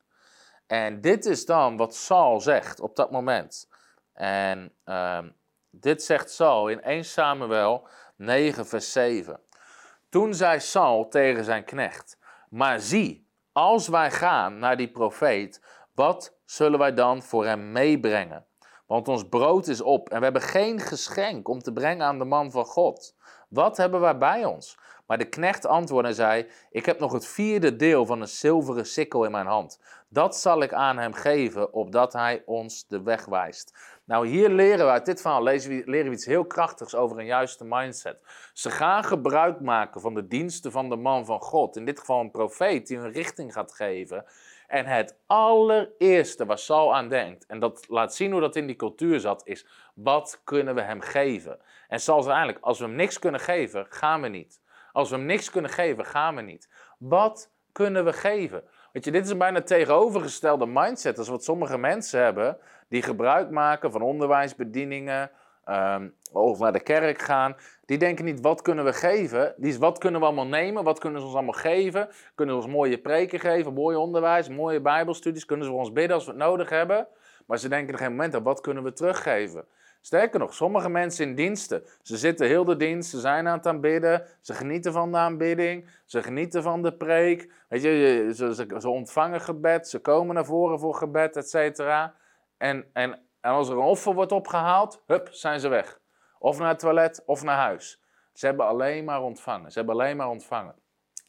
En 0.66 1.00
dit 1.00 1.24
is 1.24 1.46
dan 1.46 1.76
wat 1.76 1.94
Saul 1.94 2.40
zegt 2.40 2.80
op 2.80 2.96
dat 2.96 3.10
moment. 3.10 3.68
En 4.12 4.72
uh, 4.84 5.18
dit 5.70 6.02
zegt 6.02 6.30
Saul 6.30 6.68
in 6.68 6.82
1 6.82 7.04
Samuel 7.04 7.88
9, 8.16 8.66
vers 8.66 8.92
7. 8.92 9.40
Toen 10.08 10.34
zei 10.34 10.60
Saul 10.60 11.08
tegen 11.08 11.44
zijn 11.44 11.64
knecht: 11.64 12.18
Maar 12.48 12.80
zie, 12.80 13.21
als 13.52 13.88
wij 13.88 14.10
gaan 14.10 14.58
naar 14.58 14.76
die 14.76 14.90
profeet, 14.90 15.62
wat 15.94 16.36
zullen 16.44 16.78
wij 16.78 16.94
dan 16.94 17.22
voor 17.22 17.46
hem 17.46 17.72
meebrengen? 17.72 18.46
Want 18.86 19.08
ons 19.08 19.28
brood 19.28 19.66
is 19.66 19.80
op 19.80 20.08
en 20.08 20.18
we 20.18 20.24
hebben 20.24 20.42
geen 20.42 20.80
geschenk 20.80 21.48
om 21.48 21.58
te 21.58 21.72
brengen 21.72 22.06
aan 22.06 22.18
de 22.18 22.24
man 22.24 22.50
van 22.50 22.64
God. 22.64 23.16
Wat 23.48 23.76
hebben 23.76 24.00
wij 24.00 24.18
bij 24.18 24.44
ons? 24.44 24.78
Maar 25.06 25.18
de 25.18 25.28
knecht 25.28 25.66
antwoordde 25.66 26.08
en 26.08 26.14
zei: 26.14 26.46
Ik 26.70 26.86
heb 26.86 26.98
nog 26.98 27.12
het 27.12 27.26
vierde 27.26 27.76
deel 27.76 28.06
van 28.06 28.20
een 28.20 28.28
zilveren 28.28 28.86
sikkel 28.86 29.24
in 29.24 29.30
mijn 29.30 29.46
hand. 29.46 29.80
Dat 30.08 30.36
zal 30.36 30.62
ik 30.62 30.72
aan 30.72 30.98
hem 30.98 31.12
geven, 31.12 31.72
opdat 31.72 32.12
hij 32.12 32.42
ons 32.46 32.86
de 32.86 33.02
weg 33.02 33.24
wijst. 33.24 33.91
Nou, 34.12 34.26
hier 34.26 34.48
leren 34.48 34.86
we 34.86 34.92
uit 34.92 35.06
dit 35.06 35.20
verhaal 35.20 35.42
lezen 35.42 35.70
we, 35.70 35.82
leren 35.86 36.08
we 36.08 36.16
iets 36.16 36.26
heel 36.26 36.44
krachtigs 36.44 36.94
over 36.94 37.18
een 37.18 37.26
juiste 37.26 37.64
mindset. 37.64 38.18
Ze 38.52 38.70
gaan 38.70 39.04
gebruik 39.04 39.60
maken 39.60 40.00
van 40.00 40.14
de 40.14 40.26
diensten 40.26 40.72
van 40.72 40.88
de 40.88 40.96
man 40.96 41.24
van 41.24 41.40
God, 41.40 41.76
in 41.76 41.84
dit 41.84 41.98
geval 41.98 42.20
een 42.20 42.30
profeet 42.30 42.86
die 42.86 42.96
een 42.96 43.12
richting 43.12 43.52
gaat 43.52 43.74
geven. 43.74 44.24
En 44.66 44.86
het 44.86 45.16
allereerste 45.26 46.46
waar 46.46 46.58
Saul 46.58 46.94
aan 46.94 47.08
denkt, 47.08 47.46
en 47.46 47.60
dat 47.60 47.84
laat 47.88 48.14
zien 48.14 48.32
hoe 48.32 48.40
dat 48.40 48.56
in 48.56 48.66
die 48.66 48.76
cultuur 48.76 49.20
zat, 49.20 49.46
is 49.46 49.66
wat 49.94 50.40
kunnen 50.44 50.74
we 50.74 50.82
hem 50.82 51.00
geven? 51.00 51.58
En 51.88 52.00
Saul 52.00 52.22
zei 52.22 52.34
eigenlijk, 52.34 52.64
als 52.64 52.78
we 52.78 52.84
hem 52.84 52.94
niks 52.94 53.18
kunnen 53.18 53.40
geven, 53.40 53.86
gaan 53.88 54.20
we 54.20 54.28
niet. 54.28 54.60
Als 54.92 55.10
we 55.10 55.16
hem 55.16 55.26
niks 55.26 55.50
kunnen 55.50 55.70
geven, 55.70 56.04
gaan 56.04 56.34
we 56.34 56.42
niet. 56.42 56.68
Wat 56.98 57.50
kunnen 57.72 58.04
we 58.04 58.12
geven? 58.12 58.64
Weet 58.92 59.04
je, 59.04 59.10
dit 59.10 59.24
is 59.24 59.30
een 59.30 59.38
bijna 59.38 59.62
tegenovergestelde 59.62 60.66
mindset 60.66 61.18
als 61.18 61.28
wat 61.28 61.44
sommige 61.44 61.78
mensen 61.78 62.22
hebben 62.22 62.56
die 62.88 63.02
gebruik 63.02 63.50
maken 63.50 63.92
van 63.92 64.02
onderwijsbedieningen 64.02 65.30
um, 65.68 66.14
of 66.32 66.58
naar 66.58 66.72
de 66.72 66.80
kerk 66.80 67.22
gaan. 67.22 67.56
Die 67.86 67.98
denken 67.98 68.24
niet 68.24 68.40
wat 68.40 68.62
kunnen 68.62 68.84
we 68.84 68.92
geven, 68.92 69.54
die 69.56 69.70
is 69.70 69.78
wat 69.78 69.98
kunnen 69.98 70.20
we 70.20 70.26
allemaal 70.26 70.46
nemen, 70.46 70.84
wat 70.84 70.98
kunnen 70.98 71.20
ze 71.20 71.26
ons 71.26 71.34
allemaal 71.34 71.52
geven. 71.52 72.08
Kunnen 72.34 72.54
ze 72.54 72.62
ons 72.62 72.72
mooie 72.72 72.98
preken 72.98 73.40
geven, 73.40 73.72
mooi 73.72 73.96
onderwijs, 73.96 74.48
mooie 74.48 74.80
bijbelstudies, 74.80 75.44
kunnen 75.44 75.64
ze 75.66 75.70
voor 75.70 75.80
ons 75.80 75.92
bidden 75.92 76.14
als 76.14 76.24
we 76.24 76.30
het 76.30 76.40
nodig 76.40 76.68
hebben. 76.68 77.06
Maar 77.46 77.58
ze 77.58 77.68
denken 77.68 77.94
op 77.94 78.00
geen 78.00 78.10
moment 78.10 78.34
aan 78.34 78.42
wat 78.42 78.60
kunnen 78.60 78.82
we 78.82 78.92
teruggeven. 78.92 79.64
Sterker 80.04 80.38
nog, 80.38 80.54
sommige 80.54 80.88
mensen 80.88 81.26
in 81.28 81.34
diensten, 81.34 81.84
ze 82.02 82.16
zitten 82.16 82.46
heel 82.46 82.64
de 82.64 82.76
dienst, 82.76 83.10
ze 83.10 83.20
zijn 83.20 83.48
aan 83.48 83.56
het 83.56 83.66
aanbidden, 83.66 84.26
ze 84.40 84.54
genieten 84.54 84.92
van 84.92 85.12
de 85.12 85.18
aanbidding, 85.18 85.90
ze 86.04 86.22
genieten 86.22 86.62
van 86.62 86.82
de 86.82 86.92
preek. 86.92 87.52
Weet 87.68 87.82
je, 87.82 88.32
ze, 88.78 88.88
ontvangen 88.88 89.40
gebed, 89.40 89.88
ze 89.88 89.98
komen 89.98 90.34
naar 90.34 90.44
voren 90.44 90.78
voor 90.78 90.94
gebed, 90.94 91.36
et 91.36 91.48
cetera. 91.48 92.14
En, 92.56 92.90
en, 92.92 93.12
en 93.40 93.50
als 93.50 93.68
er 93.68 93.76
een 93.76 93.82
offer 93.82 94.14
wordt 94.14 94.32
opgehaald, 94.32 95.02
hup, 95.06 95.28
zijn 95.30 95.60
ze 95.60 95.68
weg. 95.68 96.00
Of 96.38 96.58
naar 96.58 96.68
het 96.68 96.78
toilet, 96.78 97.22
of 97.26 97.42
naar 97.42 97.58
huis. 97.58 98.02
Ze 98.32 98.46
hebben 98.46 98.66
alleen 98.66 99.04
maar 99.04 99.22
ontvangen. 99.22 99.70
Ze 99.70 99.78
hebben 99.78 99.94
alleen 99.94 100.16
maar 100.16 100.28
ontvangen. 100.28 100.74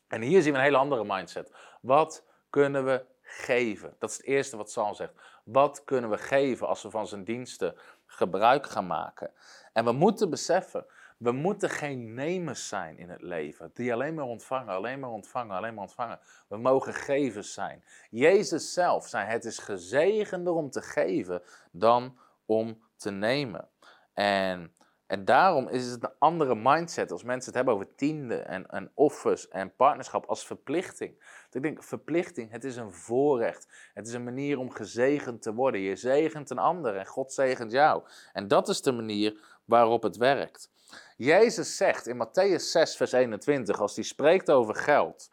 En 0.07 0.21
hier 0.21 0.41
zien 0.41 0.51
we 0.51 0.57
een 0.57 0.63
hele 0.63 0.77
andere 0.77 1.03
mindset. 1.07 1.53
Wat 1.81 2.25
kunnen 2.49 2.85
we 2.85 3.05
geven? 3.21 3.95
Dat 3.99 4.09
is 4.09 4.17
het 4.17 4.25
eerste 4.25 4.57
wat 4.57 4.71
Saul 4.71 4.95
zegt. 4.95 5.13
Wat 5.43 5.83
kunnen 5.83 6.09
we 6.09 6.17
geven 6.17 6.67
als 6.67 6.83
we 6.83 6.89
van 6.89 7.07
zijn 7.07 7.23
diensten 7.23 7.75
gebruik 8.15 8.69
gaan 8.69 8.87
maken? 8.87 9.31
En 9.73 9.85
we 9.85 9.91
moeten 9.91 10.29
beseffen, 10.29 10.85
we 11.17 11.31
moeten 11.31 11.69
geen 11.69 12.13
nemers 12.13 12.67
zijn 12.67 12.97
in 12.97 13.09
het 13.09 13.21
leven, 13.21 13.71
die 13.73 13.93
alleen 13.93 14.13
maar 14.13 14.25
ontvangen, 14.25 14.73
alleen 14.73 14.99
maar 14.99 15.09
ontvangen, 15.09 15.55
alleen 15.55 15.73
maar 15.73 15.83
ontvangen. 15.83 16.19
We 16.47 16.57
mogen 16.57 16.93
gevers 16.93 17.53
zijn. 17.53 17.83
Jezus 18.09 18.73
zelf 18.73 19.07
zei: 19.07 19.25
Het 19.25 19.45
is 19.45 19.59
gezegender 19.59 20.53
om 20.53 20.69
te 20.69 20.81
geven 20.81 21.41
dan 21.71 22.17
om 22.45 22.81
te 22.95 23.11
nemen. 23.11 23.69
En 24.13 24.72
en 25.13 25.25
daarom 25.25 25.67
is 25.67 25.85
het 25.85 26.03
een 26.03 26.13
andere 26.19 26.55
mindset 26.55 27.11
als 27.11 27.23
mensen 27.23 27.45
het 27.45 27.55
hebben 27.55 27.73
over 27.73 27.95
tiende 27.95 28.35
en, 28.35 28.67
en 28.67 28.91
offers 28.93 29.47
en 29.47 29.75
partnerschap 29.75 30.25
als 30.25 30.45
verplichting. 30.45 31.23
ik 31.51 31.61
denk, 31.61 31.83
verplichting, 31.83 32.51
het 32.51 32.63
is 32.63 32.75
een 32.75 32.93
voorrecht. 32.93 33.67
Het 33.93 34.07
is 34.07 34.13
een 34.13 34.23
manier 34.23 34.57
om 34.57 34.71
gezegend 34.71 35.41
te 35.41 35.53
worden. 35.53 35.81
Je 35.81 35.95
zegent 35.95 36.49
een 36.49 36.57
ander 36.57 36.95
en 36.95 37.05
God 37.05 37.33
zegent 37.33 37.71
jou. 37.71 38.03
En 38.31 38.47
dat 38.47 38.69
is 38.69 38.81
de 38.81 38.91
manier 38.91 39.59
waarop 39.65 40.03
het 40.03 40.17
werkt. 40.17 40.71
Jezus 41.17 41.77
zegt 41.77 42.07
in 42.07 42.27
Matthäus 42.27 42.63
6, 42.71 42.95
vers 42.95 43.11
21, 43.11 43.79
als 43.79 43.95
hij 43.95 44.03
spreekt 44.03 44.51
over 44.51 44.75
geld, 44.75 45.31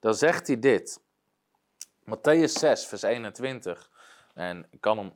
dan 0.00 0.14
zegt 0.14 0.46
hij 0.46 0.58
dit. 0.58 1.00
Matthäus 2.04 2.52
6, 2.52 2.86
vers 2.86 3.02
21. 3.02 3.90
En 4.34 4.66
ik 4.70 4.80
kan 4.80 4.98
hem 4.98 5.12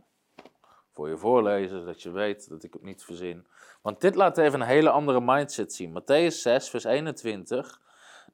voor 0.96 1.08
je 1.08 1.16
voorlezen, 1.16 1.80
zodat 1.80 2.02
je 2.02 2.10
weet 2.10 2.48
dat 2.48 2.62
ik 2.62 2.72
het 2.72 2.82
niet 2.82 3.04
verzin. 3.04 3.46
Want 3.82 4.00
dit 4.00 4.14
laat 4.14 4.38
even 4.38 4.60
een 4.60 4.66
hele 4.66 4.90
andere 4.90 5.20
mindset 5.20 5.72
zien. 5.72 6.00
Matthäus 6.00 6.34
6, 6.34 6.70
vers 6.70 6.84
21. 6.84 7.80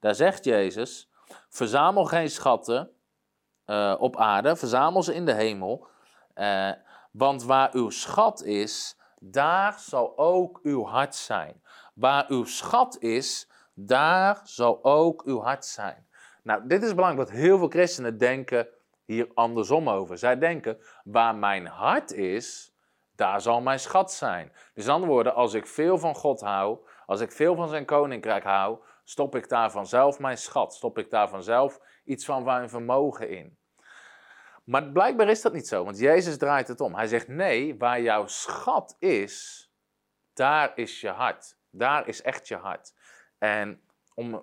Daar 0.01 0.15
zegt 0.15 0.45
Jezus: 0.45 1.11
Verzamel 1.49 2.05
geen 2.05 2.31
schatten 2.31 2.91
uh, 3.67 3.97
op 3.99 4.17
aarde, 4.17 4.57
verzamel 4.57 5.03
ze 5.03 5.15
in 5.15 5.25
de 5.25 5.33
hemel. 5.35 5.87
Uh, 6.35 6.73
want 7.13 7.45
waar 7.45 7.75
uw 7.75 7.91
schat 7.91 8.43
is, 8.43 8.99
daar 9.21 9.79
zal 9.79 10.19
ook 10.19 10.61
uw 10.63 10.85
hart 10.85 11.15
zijn. 11.15 11.63
Waar 11.95 12.25
uw 12.29 12.45
schat 12.45 12.99
is, 12.99 13.51
daar 13.75 14.41
zal 14.45 14.85
ook 14.85 15.23
uw 15.25 15.41
hart 15.41 15.65
zijn. 15.65 16.07
Nou, 16.43 16.67
dit 16.67 16.83
is 16.83 16.95
belangrijk, 16.95 17.29
want 17.29 17.41
heel 17.41 17.59
veel 17.59 17.69
christenen 17.69 18.19
denken 18.19 18.69
hier 19.05 19.31
andersom 19.35 19.89
over. 19.89 20.19
Zij 20.19 20.39
denken, 20.39 20.79
waar 21.05 21.35
mijn 21.35 21.67
hart 21.67 22.13
is, 22.13 22.75
daar 23.17 23.41
zal 23.41 23.61
mijn 23.61 23.79
schat 23.79 24.13
zijn. 24.13 24.53
Dus 24.75 24.85
in 24.85 24.91
andere 24.91 25.13
woorden, 25.13 25.35
als 25.35 25.55
ik 25.55 25.67
veel 25.67 25.99
van 25.99 26.15
God 26.15 26.41
hou, 26.41 26.79
als 27.07 27.21
ik 27.21 27.33
veel 27.33 27.55
van 27.55 27.69
zijn 27.69 27.85
koninkrijk 27.85 28.45
hou, 28.45 28.79
stop 29.05 29.37
ik 29.37 29.49
daar 29.49 29.71
vanzelf 29.71 30.19
mijn 30.19 30.39
schat, 30.39 30.75
stop 30.75 30.99
ik 30.99 31.11
daar 31.11 31.29
vanzelf 31.29 31.81
iets 32.05 32.25
van 32.25 32.45
mijn 32.45 32.69
vermogen 32.69 33.29
in. 33.29 33.59
Maar 34.65 34.91
blijkbaar 34.93 35.29
is 35.29 35.43
dat 35.43 35.53
niet 35.53 35.69
zo, 35.69 35.85
want 35.85 35.99
Jezus 35.99 36.39
draait 36.39 36.69
het 36.69 36.81
om. 36.81 36.95
Hij 36.95 37.07
zegt: 37.07 37.29
nee, 37.29 37.79
waar 37.79 38.01
jouw 38.01 38.27
schat 38.27 38.97
is, 38.99 39.67
daar 40.33 40.73
is 40.75 41.01
je 41.01 41.09
hart. 41.09 41.57
Daar 41.71 42.09
is 42.09 42.23
echt 42.23 42.49
je 42.49 42.57
hart. 42.57 42.95
En 43.39 43.83
om, 44.15 44.43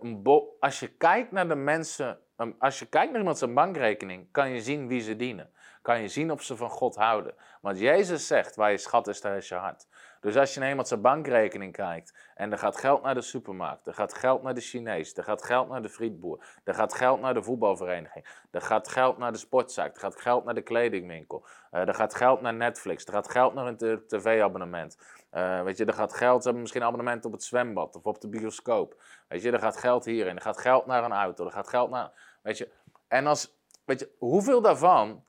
als 0.59 0.79
je 0.79 0.87
kijkt 0.87 1.31
naar 1.31 1.47
de 1.47 1.55
mensen, 1.55 2.19
als 2.59 2.79
je 2.79 2.85
kijkt 2.85 3.09
naar 3.11 3.19
iemand 3.19 3.37
zijn 3.37 3.53
bankrekening, 3.53 4.31
kan 4.31 4.49
je 4.49 4.61
zien 4.61 4.87
wie 4.87 5.01
ze 5.01 5.15
dienen. 5.15 5.49
Kan 5.81 6.01
je 6.01 6.07
zien 6.07 6.31
of 6.31 6.43
ze 6.43 6.55
van 6.55 6.69
God 6.69 6.95
houden. 6.95 7.33
Want 7.61 7.79
Jezus 7.79 8.27
zegt, 8.27 8.55
waar 8.55 8.71
je 8.71 8.77
schat 8.77 9.07
is, 9.07 9.21
daar 9.21 9.37
is 9.37 9.47
je 9.47 9.55
hart. 9.55 9.87
Dus 10.19 10.37
als 10.37 10.53
je 10.53 10.59
naar 10.59 10.69
iemand 10.69 10.87
zijn 10.87 11.01
bankrekening 11.01 11.73
kijkt 11.73 12.13
en 12.35 12.51
er 12.51 12.57
gaat 12.57 12.77
geld 12.77 13.01
naar 13.01 13.13
de 13.13 13.21
supermarkt, 13.21 13.87
er 13.87 13.93
gaat 13.93 14.13
geld 14.13 14.43
naar 14.43 14.53
de 14.53 14.61
Chinees, 14.61 15.17
er 15.17 15.23
gaat 15.23 15.43
geld 15.43 15.69
naar 15.69 15.81
de 15.81 15.89
frietboer, 15.89 16.45
er 16.63 16.73
gaat 16.73 16.93
geld 16.93 17.21
naar 17.21 17.33
de 17.33 17.43
voetbalvereniging, 17.43 18.25
er 18.51 18.61
gaat 18.61 18.87
geld 18.87 19.17
naar 19.17 19.31
de 19.31 19.37
sportzaak, 19.37 19.93
er 19.93 19.99
gaat 19.99 20.21
geld 20.21 20.45
naar 20.45 20.53
de 20.53 20.61
kledingwinkel, 20.61 21.45
uh, 21.71 21.87
er 21.87 21.93
gaat 21.93 22.15
geld 22.15 22.41
naar 22.41 22.53
Netflix, 22.53 23.05
er 23.05 23.13
gaat 23.13 23.31
geld 23.31 23.53
naar 23.53 23.65
een 23.65 24.05
tv-abonnement. 24.07 24.97
Uh, 25.33 25.63
weet 25.63 25.77
je, 25.77 25.85
er 25.85 25.93
gaat 25.93 26.13
geld, 26.13 26.37
ze 26.37 26.43
hebben 26.43 26.61
misschien 26.61 26.81
een 26.81 26.87
abonnement 26.87 27.25
op 27.25 27.31
het 27.31 27.43
zwembad 27.43 27.95
of 27.95 28.03
op 28.03 28.21
de 28.21 28.27
bioscoop. 28.27 29.01
Weet 29.27 29.41
je, 29.41 29.51
er 29.51 29.59
gaat 29.59 29.77
geld 29.77 30.05
hierin, 30.05 30.35
er 30.35 30.41
gaat 30.41 30.59
geld 30.59 30.85
naar 30.85 31.03
een 31.03 31.11
auto, 31.11 31.45
er 31.45 31.51
gaat 31.51 31.69
geld 31.69 31.89
naar, 31.89 32.11
weet 32.41 32.57
je. 32.57 32.71
En 33.07 33.27
als, 33.27 33.57
weet 33.85 33.99
je, 33.99 34.15
hoeveel 34.17 34.61
daarvan 34.61 35.25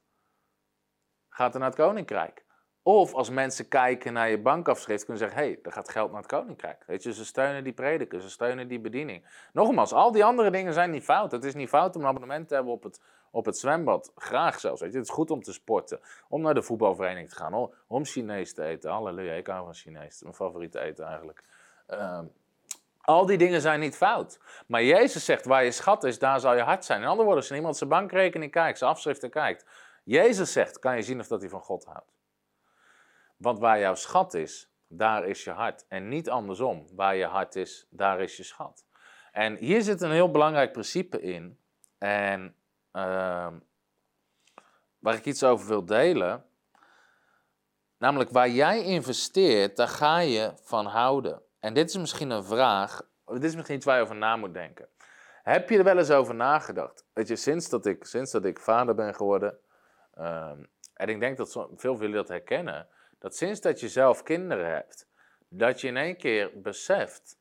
gaat 1.29 1.55
er 1.55 1.61
naar 1.61 1.69
het 1.69 1.79
koninkrijk? 1.79 2.45
Of 2.83 3.15
als 3.15 3.31
mensen 3.31 3.69
kijken 3.69 4.13
naar 4.13 4.31
je 4.31 4.39
bankafschrift, 4.39 5.05
kunnen 5.05 5.23
ze 5.23 5.29
zeggen: 5.29 5.43
hé, 5.47 5.53
hey, 5.53 5.63
er 5.63 5.73
gaat 5.73 5.89
geld 5.89 6.11
naar 6.11 6.21
het 6.21 6.31
koninkrijk. 6.31 6.85
Weet 6.87 7.03
je, 7.03 7.13
ze 7.13 7.25
steunen 7.25 7.65
die 7.65 7.73
prediker, 7.73 8.21
ze 8.21 8.31
steunen 8.31 8.69
die 8.69 8.81
bediening. 8.81 9.27
Nogmaals, 9.53 9.93
al 9.93 10.13
die 10.13 10.25
andere 10.25 10.51
dingen 10.51 10.73
zijn 10.73 10.91
niet 10.91 11.05
fout. 11.05 11.33
Het 11.33 11.45
is 11.45 11.55
niet 11.55 11.69
fout 11.69 11.97
om 11.97 12.03
een 12.03 12.09
abonnement 12.09 12.49
te 12.49 12.55
hebben 12.55 12.73
op 12.73 12.83
het, 12.83 13.03
op 13.31 13.45
het 13.45 13.59
zwembad. 13.59 14.13
Graag 14.15 14.61
zelfs. 14.61 14.81
Weet 14.81 14.93
je. 14.93 14.99
Het 14.99 15.07
is 15.07 15.15
goed 15.15 15.31
om 15.31 15.43
te 15.43 15.53
sporten, 15.53 16.01
om 16.29 16.43
naar 16.43 16.55
de 16.55 16.63
voetbalvereniging 16.63 17.29
te 17.29 17.37
gaan, 17.37 17.71
om 17.87 18.05
Chinees 18.05 18.55
te 18.55 18.65
eten. 18.65 18.91
Halleluja, 18.91 19.33
ik 19.33 19.47
hou 19.47 19.65
van 19.65 19.75
Chinees. 19.75 20.23
Mijn 20.23 20.35
favoriete 20.35 20.81
eten 20.81 21.07
eigenlijk. 21.07 21.45
Uh, 21.89 22.21
al 23.11 23.27
die 23.27 23.39
dingen 23.39 23.61
zijn 23.61 23.81
niet 23.81 23.97
fout. 23.97 24.41
Maar 24.67 24.83
Jezus 24.83 25.25
zegt: 25.25 25.45
waar 25.45 25.65
je 25.65 25.71
schat 25.71 26.05
is, 26.05 26.19
daar 26.19 26.41
zal 26.41 26.55
je 26.55 26.63
hart 26.63 26.85
zijn. 26.85 27.01
In 27.01 27.07
andere 27.07 27.25
woorden, 27.25 27.43
als 27.43 27.53
iemand 27.53 27.77
zijn 27.77 27.91
bankrekening 27.91 28.51
kijkt, 28.51 28.79
zijn 28.79 28.91
afschriften 28.91 29.31
kijkt. 29.31 29.67
Jezus 30.05 30.53
zegt: 30.53 30.79
kan 30.79 30.97
je 30.97 31.03
zien 31.03 31.21
of 31.21 31.27
dat 31.27 31.41
hij 31.41 31.51
van 31.51 31.61
God 31.61 31.85
houdt. 31.85 32.13
Want 33.37 33.59
waar 33.59 33.79
jouw 33.79 33.95
schat 33.95 34.35
is, 34.35 34.71
daar 34.89 35.27
is 35.27 35.45
je 35.45 35.51
hart. 35.51 35.85
En 35.89 36.09
niet 36.09 36.31
andersom. 36.31 36.87
Waar 36.95 37.17
je 37.17 37.25
hart 37.25 37.57
is, 37.57 37.87
daar 37.91 38.21
is 38.21 38.37
je 38.37 38.43
schat. 38.43 38.85
En 39.33 39.57
hier 39.57 39.83
zit 39.83 40.01
een 40.01 40.11
heel 40.11 40.31
belangrijk 40.31 40.73
principe 40.73 41.21
in. 41.21 41.59
En 41.99 42.55
uh, 42.93 43.53
waar 44.99 45.15
ik 45.15 45.25
iets 45.25 45.45
over 45.45 45.67
wil 45.67 45.85
delen. 45.85 46.45
Namelijk 47.99 48.31
waar 48.31 48.49
jij 48.49 48.83
investeert, 48.83 49.77
daar 49.77 49.89
ga 49.89 50.19
je 50.19 50.53
van 50.63 50.87
houden. 50.87 51.43
En 51.61 51.75
dit 51.75 51.89
is 51.89 51.97
misschien 51.97 52.31
een 52.31 52.45
vraag. 52.45 53.03
Dit 53.27 53.45
is 53.45 53.55
misschien 53.55 53.77
iets 53.77 53.85
waar 53.85 53.97
je 53.97 54.03
over 54.03 54.17
na 54.17 54.37
moet 54.37 54.55
denken. 54.55 54.89
Heb 55.43 55.71
je 55.71 55.79
er 55.79 55.85
wel 55.85 55.99
eens 55.99 56.11
over 56.11 56.35
nagedacht? 56.35 57.05
Weet 57.13 57.29
je, 57.29 57.37
sinds 57.37 57.69
dat 57.69 57.87
ik, 57.87 58.05
sinds 58.05 58.31
dat 58.31 58.45
ik 58.45 58.59
vader 58.59 58.95
ben 58.95 59.15
geworden. 59.15 59.59
Uh, 60.19 60.51
en 60.95 61.09
ik 61.09 61.21
denk 61.21 61.37
dat 61.37 61.53
veel 61.53 61.69
van 61.77 61.97
jullie 61.97 62.15
dat 62.15 62.29
herkennen 62.29 62.89
dat 63.21 63.37
sinds 63.37 63.61
dat 63.61 63.81
je 63.81 63.89
zelf 63.89 64.23
kinderen 64.23 64.67
hebt, 64.67 65.09
dat 65.49 65.81
je 65.81 65.89
in 65.89 65.97
één 65.97 66.17
keer 66.17 66.51
beseft, 66.55 67.39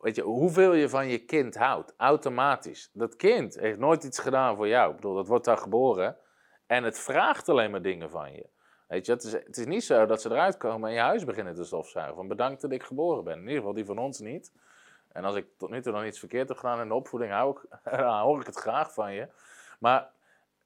weet 0.00 0.16
je, 0.16 0.22
hoeveel 0.22 0.72
je 0.72 0.88
van 0.88 1.08
je 1.08 1.18
kind 1.18 1.54
houdt, 1.54 1.94
automatisch. 1.96 2.90
Dat 2.92 3.16
kind 3.16 3.54
heeft 3.54 3.78
nooit 3.78 4.04
iets 4.04 4.18
gedaan 4.18 4.56
voor 4.56 4.68
jou. 4.68 4.90
Ik 4.90 4.96
bedoel, 4.96 5.14
dat 5.14 5.28
wordt 5.28 5.44
daar 5.44 5.58
geboren 5.58 6.16
en 6.66 6.84
het 6.84 6.98
vraagt 6.98 7.48
alleen 7.48 7.70
maar 7.70 7.82
dingen 7.82 8.10
van 8.10 8.32
je. 8.32 8.46
Weet 8.86 9.06
je, 9.06 9.12
het 9.12 9.22
is, 9.22 9.32
het 9.32 9.56
is 9.56 9.66
niet 9.66 9.84
zo 9.84 10.06
dat 10.06 10.22
ze 10.22 10.30
eruit 10.30 10.56
komen 10.56 10.88
en 10.88 10.94
je 10.94 11.00
huis 11.00 11.24
beginnen 11.24 11.54
te 11.54 11.64
stofzuigen. 11.64 12.16
Van 12.16 12.28
bedankt 12.28 12.60
dat 12.60 12.72
ik 12.72 12.82
geboren 12.82 13.24
ben. 13.24 13.34
In 13.34 13.40
ieder 13.40 13.56
geval 13.56 13.74
die 13.74 13.84
van 13.84 13.98
ons 13.98 14.18
niet. 14.18 14.52
En 15.12 15.24
als 15.24 15.36
ik 15.36 15.46
tot 15.56 15.70
nu 15.70 15.82
toe 15.82 15.92
nog 15.92 16.04
iets 16.04 16.18
verkeerd 16.18 16.48
heb 16.48 16.56
gedaan 16.56 16.80
in 16.80 16.88
de 16.88 16.94
opvoeding, 16.94 17.32
hou 17.32 17.50
ik, 17.50 17.92
hoor 18.24 18.40
ik 18.40 18.46
het 18.46 18.56
graag 18.56 18.92
van 18.92 19.12
je. 19.12 19.28
Maar 19.78 20.12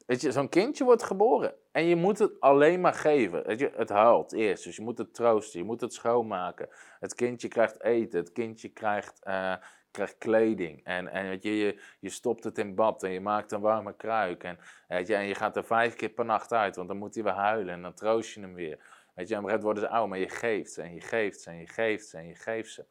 Weet 0.09 0.21
je, 0.21 0.33
zo'n 0.33 0.49
kindje 0.49 0.85
wordt 0.85 1.03
geboren 1.03 1.55
en 1.73 1.85
je 1.85 1.97
moet 1.97 2.19
het 2.19 2.41
alleen 2.41 2.81
maar 2.81 2.95
geven. 2.95 3.47
Weet 3.47 3.59
je, 3.59 3.73
het 3.77 3.89
huilt 3.89 4.33
eerst, 4.33 4.65
dus 4.65 4.77
je 4.77 4.83
moet 4.83 4.99
het 4.99 5.15
troosten, 5.15 5.61
je 5.61 5.67
moet 5.67 5.81
het 5.81 5.93
schoonmaken. 5.93 6.69
Het 7.01 7.15
kindje 7.15 7.49
krijgt 7.49 7.83
eten, 7.83 8.19
het 8.19 8.33
kindje 8.33 8.69
krijgt, 8.69 9.21
uh, 9.25 9.55
krijgt 9.91 10.19
kleding. 10.19 10.85
En, 10.85 11.09
en 11.09 11.29
weet 11.29 11.43
je, 11.43 11.57
je, 11.57 11.81
je 12.01 12.11
stopt 12.11 12.45
het 12.45 12.59
in 12.59 12.75
bad 12.75 13.03
en 13.03 13.11
je 13.11 13.21
maakt 13.21 13.53
een 13.53 13.61
warme 13.61 13.97
kruik. 13.97 14.45
En, 14.45 14.59
je, 15.07 15.15
en 15.15 15.27
je 15.27 15.35
gaat 15.35 15.57
er 15.57 15.65
vijf 15.65 15.95
keer 15.95 16.09
per 16.09 16.25
nacht 16.25 16.53
uit, 16.53 16.77
want 16.77 16.89
dan 16.89 16.97
moet 16.97 17.15
hij 17.15 17.25
weer 17.25 17.33
huilen 17.33 17.75
en 17.75 17.83
dan 17.83 17.95
troost 17.95 18.35
je 18.35 18.41
hem 18.41 18.55
weer. 18.55 18.79
Weet 19.15 19.29
je, 19.29 19.35
en 19.35 19.45
op 19.45 19.63
worden 19.63 19.83
ze 19.83 19.89
oud, 19.89 20.09
maar 20.09 20.19
je 20.19 20.29
geeft 20.29 20.73
ze 20.73 20.83
en 20.83 20.95
je 20.95 21.01
geeft 21.01 21.41
ze 21.41 21.51
en 21.51 21.59
je 21.59 21.67
geeft 21.67 22.07
ze 22.07 22.17
en 22.17 22.27
je 22.27 22.35
geeft 22.35 22.73
ze. 22.73 22.85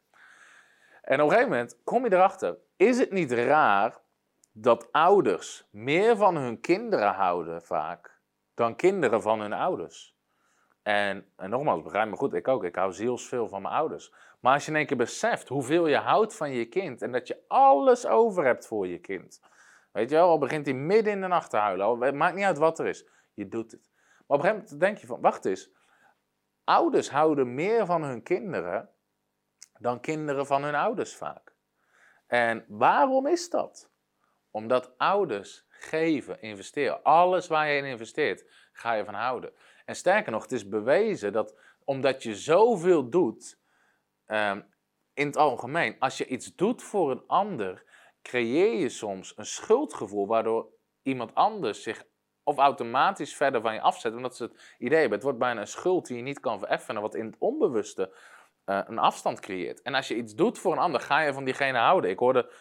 En 1.02 1.20
op 1.20 1.24
een 1.24 1.30
gegeven 1.30 1.50
moment 1.50 1.80
kom 1.84 2.04
je 2.04 2.12
erachter, 2.12 2.56
is 2.76 2.98
het 2.98 3.10
niet 3.10 3.32
raar 3.32 3.98
dat 4.52 4.92
ouders 4.92 5.68
meer 5.70 6.16
van 6.16 6.36
hun 6.36 6.60
kinderen 6.60 7.12
houden 7.12 7.62
vaak 7.62 8.20
dan 8.54 8.76
kinderen 8.76 9.22
van 9.22 9.40
hun 9.40 9.52
ouders. 9.52 10.16
En, 10.82 11.32
en 11.36 11.50
nogmaals, 11.50 11.82
begrijp 11.82 12.08
me 12.08 12.16
goed, 12.16 12.34
ik 12.34 12.48
ook. 12.48 12.64
Ik 12.64 12.74
hou 12.74 12.92
zielsveel 12.92 13.48
van 13.48 13.62
mijn 13.62 13.74
ouders. 13.74 14.12
Maar 14.40 14.52
als 14.52 14.64
je 14.64 14.70
in 14.70 14.76
één 14.76 14.86
keer 14.86 14.96
beseft 14.96 15.48
hoeveel 15.48 15.86
je 15.86 15.96
houdt 15.96 16.36
van 16.36 16.52
je 16.52 16.64
kind 16.64 17.02
en 17.02 17.12
dat 17.12 17.26
je 17.26 17.44
alles 17.48 18.06
over 18.06 18.44
hebt 18.44 18.66
voor 18.66 18.86
je 18.86 18.98
kind. 18.98 19.40
Weet 19.92 20.10
je 20.10 20.16
wel, 20.16 20.28
al 20.28 20.38
begint 20.38 20.66
hij 20.66 20.74
midden 20.74 21.12
in 21.12 21.20
de 21.20 21.26
nacht 21.26 21.50
te 21.50 21.56
huilen, 21.56 21.86
al, 21.86 22.00
het 22.00 22.14
maakt 22.14 22.34
niet 22.34 22.44
uit 22.44 22.58
wat 22.58 22.78
er 22.78 22.86
is. 22.86 23.06
Je 23.34 23.48
doet 23.48 23.70
het. 23.70 23.90
Maar 24.26 24.38
op 24.38 24.44
een 24.44 24.50
gegeven 24.50 24.62
moment 24.62 24.80
denk 24.80 24.98
je 24.98 25.06
van, 25.06 25.20
wacht 25.20 25.44
eens. 25.44 25.70
Ouders 26.64 27.10
houden 27.10 27.54
meer 27.54 27.86
van 27.86 28.02
hun 28.02 28.22
kinderen 28.22 28.90
dan 29.78 30.00
kinderen 30.00 30.46
van 30.46 30.64
hun 30.64 30.74
ouders 30.74 31.16
vaak. 31.16 31.54
En 32.26 32.64
waarom 32.68 33.26
is 33.26 33.50
dat? 33.50 33.90
Omdat 34.50 34.98
ouders 34.98 35.66
geven, 35.68 36.40
investeren. 36.40 37.02
Alles 37.02 37.46
waar 37.46 37.68
je 37.68 37.78
in 37.78 37.84
investeert, 37.84 38.68
ga 38.72 38.92
je 38.92 39.04
van 39.04 39.14
houden. 39.14 39.52
En 39.84 39.96
sterker 39.96 40.32
nog, 40.32 40.42
het 40.42 40.52
is 40.52 40.68
bewezen 40.68 41.32
dat 41.32 41.58
omdat 41.84 42.22
je 42.22 42.34
zoveel 42.34 43.10
doet, 43.10 43.57
ehm, 44.28 44.60
in 45.14 45.26
het 45.26 45.36
algemeen, 45.36 45.96
als 45.98 46.18
je 46.18 46.26
iets 46.26 46.54
doet 46.54 46.82
voor 46.82 47.10
een 47.10 47.22
ander, 47.26 47.84
creëer 48.22 48.74
je 48.74 48.88
soms 48.88 49.32
een 49.36 49.46
schuldgevoel 49.46 50.26
waardoor 50.26 50.68
iemand 51.02 51.34
anders 51.34 51.82
zich 51.82 52.04
of 52.42 52.56
automatisch 52.56 53.36
verder 53.36 53.60
van 53.60 53.74
je 53.74 53.80
afzet. 53.80 54.14
Omdat 54.14 54.36
ze 54.36 54.42
het 54.42 54.74
idee 54.78 54.98
hebben, 54.98 55.16
het 55.16 55.22
wordt 55.22 55.38
bijna 55.38 55.60
een 55.60 55.66
schuld 55.66 56.06
die 56.06 56.16
je 56.16 56.22
niet 56.22 56.40
kan 56.40 56.58
vereffenen, 56.58 57.02
wat 57.02 57.14
in 57.14 57.26
het 57.26 57.36
onbewuste 57.38 58.16
uh, 58.66 58.80
een 58.86 58.98
afstand 58.98 59.40
creëert. 59.40 59.82
En 59.82 59.94
als 59.94 60.08
je 60.08 60.16
iets 60.16 60.34
doet 60.34 60.58
voor 60.58 60.72
een 60.72 60.78
ander, 60.78 61.00
ga 61.00 61.20
je 61.20 61.32
van 61.32 61.44
diegene 61.44 61.78
houden. 61.78 62.10
Ik 62.10 62.18
hoorde, 62.18 62.52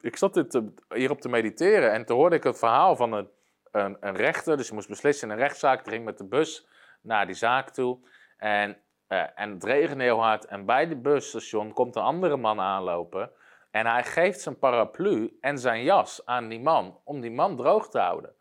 ik 0.00 0.16
zat 0.16 0.34
dit 0.34 0.60
hierop 0.94 1.20
te 1.20 1.28
mediteren 1.28 1.92
en 1.92 2.04
toen 2.04 2.16
hoorde 2.16 2.36
ik 2.36 2.42
het 2.42 2.58
verhaal 2.58 2.96
van 2.96 3.12
een, 3.12 3.28
een, 3.70 4.16
rechter, 4.16 4.56
dus 4.56 4.68
je 4.68 4.74
moest 4.74 4.88
beslissen 4.88 5.28
in 5.28 5.34
een 5.34 5.40
rechtszaak, 5.40 5.84
die 5.84 5.92
ging 5.92 6.04
met 6.04 6.18
de 6.18 6.26
bus 6.26 6.68
naar 7.00 7.26
die 7.26 7.34
zaak 7.34 7.70
toe. 7.70 7.98
En, 8.36 8.83
uh, 9.14 9.24
en 9.34 9.50
het 9.50 9.64
regende 9.64 10.04
heel 10.04 10.22
hard. 10.22 10.44
En 10.44 10.64
bij 10.64 10.80
het 10.80 11.02
busstation 11.02 11.72
komt 11.72 11.96
een 11.96 12.02
andere 12.02 12.36
man 12.36 12.60
aanlopen. 12.60 13.30
En 13.70 13.86
hij 13.86 14.04
geeft 14.04 14.40
zijn 14.40 14.58
paraplu 14.58 15.38
en 15.40 15.58
zijn 15.58 15.82
jas 15.82 16.26
aan 16.26 16.48
die 16.48 16.60
man, 16.60 17.00
om 17.04 17.20
die 17.20 17.30
man 17.30 17.56
droog 17.56 17.88
te 17.88 17.98
houden. 17.98 18.34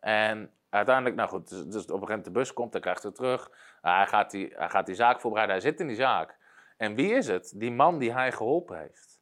En 0.00 0.50
uiteindelijk, 0.68 1.16
nou 1.16 1.28
goed, 1.28 1.48
dus, 1.48 1.58
dus 1.58 1.66
op 1.66 1.74
een 1.74 1.84
gegeven 1.84 2.08
moment 2.08 2.24
de 2.24 2.30
bus 2.30 2.52
komt, 2.52 2.72
hij 2.72 2.82
krijgt 2.82 3.02
het 3.02 3.14
terug. 3.14 3.50
hij, 3.80 4.06
gaat 4.06 4.30
die, 4.30 4.52
hij 4.56 4.68
gaat 4.68 4.86
die 4.86 4.94
zaak 4.94 5.20
voorbereiden, 5.20 5.56
hij 5.56 5.70
zit 5.70 5.80
in 5.80 5.86
die 5.86 5.96
zaak. 5.96 6.38
En 6.76 6.94
wie 6.94 7.14
is 7.14 7.26
het? 7.26 7.52
Die 7.56 7.72
man 7.72 7.98
die 7.98 8.12
hij 8.12 8.32
geholpen 8.32 8.78
heeft. 8.78 9.20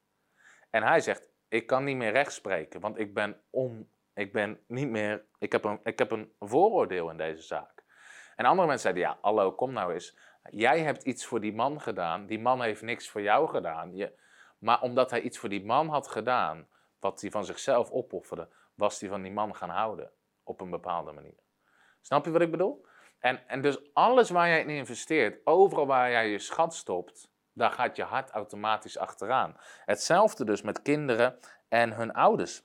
En 0.71 0.83
hij 0.83 1.01
zegt, 1.01 1.31
ik 1.49 1.67
kan 1.67 1.85
niet 1.85 1.97
meer 1.97 2.13
rechtspreken, 2.13 2.81
want 2.81 2.99
ik 2.99 3.15
ben 3.15 3.41
om, 3.51 3.89
ik 4.15 4.33
ben 4.33 4.61
niet 4.67 4.89
meer, 4.89 5.25
ik 5.39 5.53
heb 5.53 5.65
een, 5.65 5.81
ik 5.83 5.99
heb 5.99 6.11
een 6.11 6.33
vooroordeel 6.39 7.11
in 7.11 7.17
deze 7.17 7.43
zaak. 7.43 7.83
En 8.37 8.45
andere 8.45 8.69
mensen 8.69 8.93
zeiden, 8.93 9.13
ja, 9.13 9.19
hallo, 9.21 9.53
kom 9.53 9.73
nou 9.73 9.93
eens. 9.93 10.17
Jij 10.51 10.81
hebt 10.81 11.03
iets 11.03 11.27
voor 11.27 11.41
die 11.41 11.55
man 11.55 11.81
gedaan, 11.81 12.27
die 12.27 12.41
man 12.41 12.63
heeft 12.63 12.83
niks 12.83 13.09
voor 13.09 13.23
jou 13.23 13.49
gedaan. 13.49 13.97
Je, 13.97 14.19
maar 14.59 14.81
omdat 14.81 15.11
hij 15.11 15.21
iets 15.21 15.39
voor 15.39 15.49
die 15.49 15.65
man 15.65 15.89
had 15.89 16.09
gedaan, 16.09 16.69
wat 17.01 17.21
hij 17.21 17.31
van 17.31 17.45
zichzelf 17.45 17.91
opofferde, 17.91 18.49
was 18.75 19.01
hij 19.01 19.09
van 19.09 19.23
die 19.23 19.33
man 19.33 19.57
gaan 19.57 19.71
houden. 19.71 20.11
Op 20.45 20.61
een 20.61 20.71
bepaalde 20.71 21.13
manier. 21.13 21.39
Snap 22.01 22.25
je 22.25 22.31
wat 22.31 22.41
ik 22.41 22.51
bedoel? 22.51 22.87
En, 23.19 23.49
en 23.49 23.63
dus 23.63 23.95
alles 23.95 24.31
waar 24.31 24.49
jij 24.49 24.61
in 24.61 24.69
investeert, 24.69 25.41
overal 25.47 25.87
waar 25.87 26.11
jij 26.11 26.29
je 26.29 26.39
schat 26.39 26.75
stopt, 26.75 27.31
daar 27.53 27.71
gaat 27.71 27.97
je 27.97 28.03
hart 28.03 28.31
automatisch 28.31 28.99
achteraan. 28.99 29.57
Hetzelfde 29.85 30.45
dus 30.45 30.63
met 30.63 30.83
kinderen 30.83 31.39
en 31.69 31.93
hun 31.93 32.13
ouders. 32.13 32.63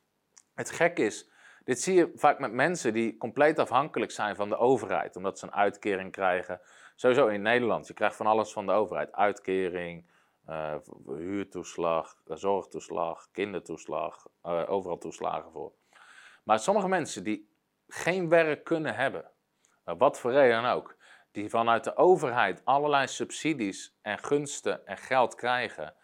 Het 0.54 0.72
gek 0.72 0.98
is, 1.00 1.30
dit 1.64 1.82
zie 1.82 1.96
je 1.96 2.12
vaak 2.16 2.40
met 2.40 2.52
mensen 2.52 2.94
die 2.94 3.18
compleet 3.18 3.60
afhankelijk 3.60 4.12
zijn 4.12 4.36
van 4.36 4.50
de 4.50 4.58
overheid, 4.58 5.16
omdat 5.16 5.40
ze 5.40 5.46
een 5.46 5.54
uitkering 5.54 6.12
krijgen. 6.12 6.62
Sowieso 6.98 7.28
in 7.28 7.42
Nederland, 7.42 7.88
je 7.88 7.94
krijgt 7.94 8.16
van 8.16 8.28
alles 8.28 8.52
van 8.52 8.66
de 8.66 8.72
overheid. 8.72 9.12
Uitkering, 9.12 10.10
uh, 10.50 10.76
huurtoeslag, 11.06 12.18
zorgtoeslag, 12.26 13.32
kindertoeslag, 13.32 14.28
uh, 14.44 14.64
overal 14.68 14.98
toeslagen 14.98 15.52
voor. 15.52 15.74
Maar 16.44 16.60
sommige 16.60 16.88
mensen 16.88 17.24
die 17.24 17.50
geen 17.88 18.30
werk 18.30 18.64
kunnen 18.64 18.96
hebben, 18.96 19.32
wat 19.84 20.20
voor 20.20 20.32
reden 20.32 20.62
dan 20.62 20.72
ook, 20.72 20.96
die 21.32 21.50
vanuit 21.50 21.84
de 21.84 21.96
overheid 21.96 22.66
allerlei 22.66 23.08
subsidies 23.08 23.98
en 24.02 24.18
gunsten 24.18 24.86
en 24.86 24.98
geld 24.98 25.36
krijgen, 25.36 25.96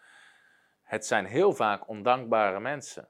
het 0.82 1.06
zijn 1.06 1.24
heel 1.24 1.52
vaak 1.52 1.88
ondankbare 1.88 2.60
mensen. 2.60 3.08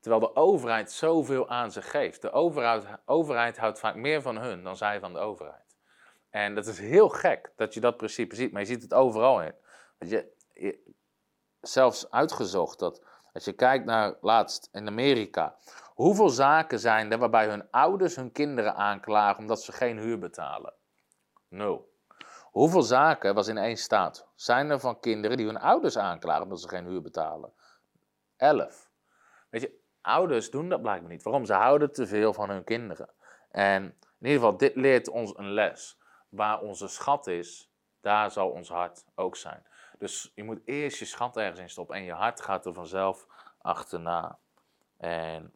Terwijl 0.00 0.20
de 0.20 0.36
overheid 0.36 0.92
zoveel 0.92 1.48
aan 1.48 1.72
ze 1.72 1.82
geeft. 1.82 2.22
De 2.22 2.30
overheid, 2.30 2.86
overheid 3.04 3.56
houdt 3.56 3.78
vaak 3.78 3.94
meer 3.94 4.22
van 4.22 4.36
hun 4.36 4.62
dan 4.62 4.76
zij 4.76 5.00
van 5.00 5.12
de 5.12 5.18
overheid. 5.18 5.65
En 6.36 6.54
dat 6.54 6.66
is 6.66 6.78
heel 6.78 7.08
gek 7.08 7.52
dat 7.56 7.74
je 7.74 7.80
dat 7.80 7.96
principe 7.96 8.34
ziet, 8.34 8.52
maar 8.52 8.60
je 8.60 8.66
ziet 8.66 8.82
het 8.82 8.94
overal 8.94 9.42
in. 9.42 9.54
Je, 9.98 10.32
je, 10.52 10.94
zelfs 11.60 12.10
uitgezocht 12.10 12.78
dat 12.78 13.04
als 13.32 13.44
je 13.44 13.52
kijkt 13.52 13.84
naar 13.84 14.14
laatst 14.20 14.68
in 14.72 14.86
Amerika, 14.86 15.56
hoeveel 15.94 16.28
zaken 16.28 16.78
zijn 16.78 17.12
er 17.12 17.18
waarbij 17.18 17.48
hun 17.48 17.70
ouders 17.70 18.16
hun 18.16 18.32
kinderen 18.32 18.74
aanklagen 18.74 19.38
omdat 19.38 19.62
ze 19.62 19.72
geen 19.72 19.98
huur 19.98 20.18
betalen? 20.18 20.74
Nul. 21.48 21.92
Hoeveel 22.50 22.82
zaken, 22.82 23.34
was 23.34 23.48
in 23.48 23.58
één 23.58 23.76
staat, 23.76 24.28
zijn 24.34 24.70
er 24.70 24.80
van 24.80 25.00
kinderen 25.00 25.36
die 25.36 25.46
hun 25.46 25.60
ouders 25.60 25.98
aanklagen 25.98 26.42
omdat 26.42 26.60
ze 26.60 26.68
geen 26.68 26.86
huur 26.86 27.02
betalen? 27.02 27.52
Elf. 28.36 28.90
Weet 29.50 29.62
je, 29.62 29.78
ouders 30.00 30.50
doen 30.50 30.68
dat 30.68 30.82
blijkbaar 30.82 31.10
niet. 31.10 31.22
Waarom? 31.22 31.44
Ze 31.44 31.54
houden 31.54 31.92
te 31.92 32.06
veel 32.06 32.32
van 32.32 32.50
hun 32.50 32.64
kinderen. 32.64 33.10
En 33.50 33.82
in 34.18 34.26
ieder 34.26 34.40
geval, 34.40 34.56
dit 34.56 34.76
leert 34.76 35.08
ons 35.08 35.36
een 35.36 35.52
les. 35.52 36.04
Waar 36.36 36.60
onze 36.60 36.88
schat 36.88 37.26
is, 37.26 37.70
daar 38.00 38.30
zal 38.30 38.50
ons 38.50 38.68
hart 38.68 39.04
ook 39.14 39.36
zijn. 39.36 39.66
Dus 39.98 40.32
je 40.34 40.44
moet 40.44 40.60
eerst 40.64 40.98
je 40.98 41.04
schat 41.04 41.36
ergens 41.36 41.60
in 41.60 41.70
stoppen 41.70 41.96
en 41.96 42.02
je 42.02 42.12
hart 42.12 42.40
gaat 42.40 42.66
er 42.66 42.72
vanzelf 42.72 43.26
achterna. 43.58 44.38
En 44.96 45.54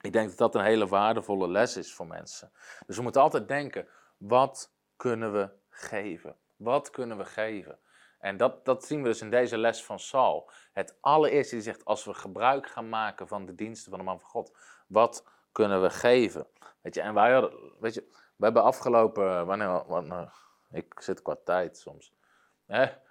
ik 0.00 0.12
denk 0.12 0.28
dat 0.28 0.38
dat 0.38 0.54
een 0.54 0.64
hele 0.64 0.86
waardevolle 0.86 1.48
les 1.48 1.76
is 1.76 1.94
voor 1.94 2.06
mensen. 2.06 2.52
Dus 2.86 2.96
we 2.96 3.02
moeten 3.02 3.20
altijd 3.22 3.48
denken, 3.48 3.88
wat 4.16 4.72
kunnen 4.96 5.32
we 5.32 5.50
geven? 5.68 6.36
Wat 6.56 6.90
kunnen 6.90 7.18
we 7.18 7.24
geven? 7.24 7.78
En 8.18 8.36
dat, 8.36 8.64
dat 8.64 8.84
zien 8.84 9.02
we 9.02 9.08
dus 9.08 9.20
in 9.20 9.30
deze 9.30 9.58
les 9.58 9.84
van 9.84 9.98
Saul. 9.98 10.50
Het 10.72 10.96
allereerste 11.00 11.54
die 11.54 11.64
zegt, 11.64 11.84
als 11.84 12.04
we 12.04 12.14
gebruik 12.14 12.68
gaan 12.68 12.88
maken 12.88 13.28
van 13.28 13.46
de 13.46 13.54
diensten 13.54 13.90
van 13.90 13.98
de 13.98 14.04
man 14.04 14.20
van 14.20 14.28
God, 14.28 14.56
wat 14.86 15.24
kunnen 15.52 15.82
we 15.82 15.90
geven? 15.90 16.46
Weet 16.80 16.94
je, 16.94 17.00
en 17.00 17.14
wij 17.14 17.32
hadden, 17.32 17.72
weet 17.80 17.94
je, 17.94 18.08
we 18.38 18.44
hebben 18.44 18.62
afgelopen, 18.62 19.46
wanneer, 19.46 19.82
wanneer 19.86 20.32
ik 20.70 20.94
zit 20.98 21.22
qua 21.22 21.36
tijd 21.44 21.78
soms. 21.78 22.12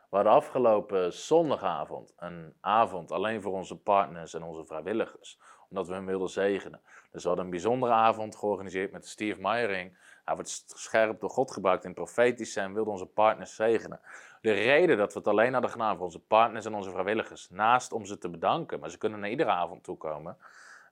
We 0.10 0.16
hadden 0.16 0.34
afgelopen 0.34 1.14
zondagavond 1.14 2.14
een 2.18 2.54
avond 2.62 3.12
alleen 3.12 3.42
voor 3.42 3.54
onze 3.54 3.78
partners 3.78 4.34
en 4.34 4.44
onze 4.44 4.66
vrijwilligers. 4.66 5.40
Omdat 5.70 5.88
we 5.88 5.94
hen 5.94 6.06
wilden 6.06 6.30
zegenen. 6.30 6.82
Dus 7.12 7.22
we 7.22 7.28
hadden 7.28 7.46
een 7.46 7.52
bijzondere 7.52 7.94
avond 7.94 8.36
georganiseerd 8.36 8.92
met 8.92 9.08
Steve 9.08 9.42
Meiering. 9.42 9.98
Hij 10.26 10.36
wordt 10.36 10.64
scherp 10.66 11.20
door 11.20 11.30
God 11.30 11.52
gebruikt 11.52 11.84
in 11.84 11.94
profetische 11.94 12.60
en 12.60 12.74
wilde 12.74 12.90
onze 12.90 13.06
partners 13.06 13.56
zegenen. 13.56 14.00
De 14.42 14.52
reden 14.52 14.98
dat 14.98 15.14
we 15.14 15.20
het 15.20 15.28
alleen 15.28 15.54
hadden 15.54 15.72
gedaan 15.72 15.96
voor 15.96 16.06
onze 16.06 16.20
partners 16.20 16.66
en 16.66 16.74
onze 16.74 16.92
vrijwilligers, 16.92 17.50
naast 17.50 17.92
om 17.92 18.06
ze 18.06 18.18
te 18.18 18.30
bedanken, 18.30 18.80
maar 18.80 18.90
ze 18.90 18.98
kunnen 18.98 19.20
naar 19.20 19.30
iedere 19.30 19.50
avond 19.50 19.84
toekomen, 19.84 20.38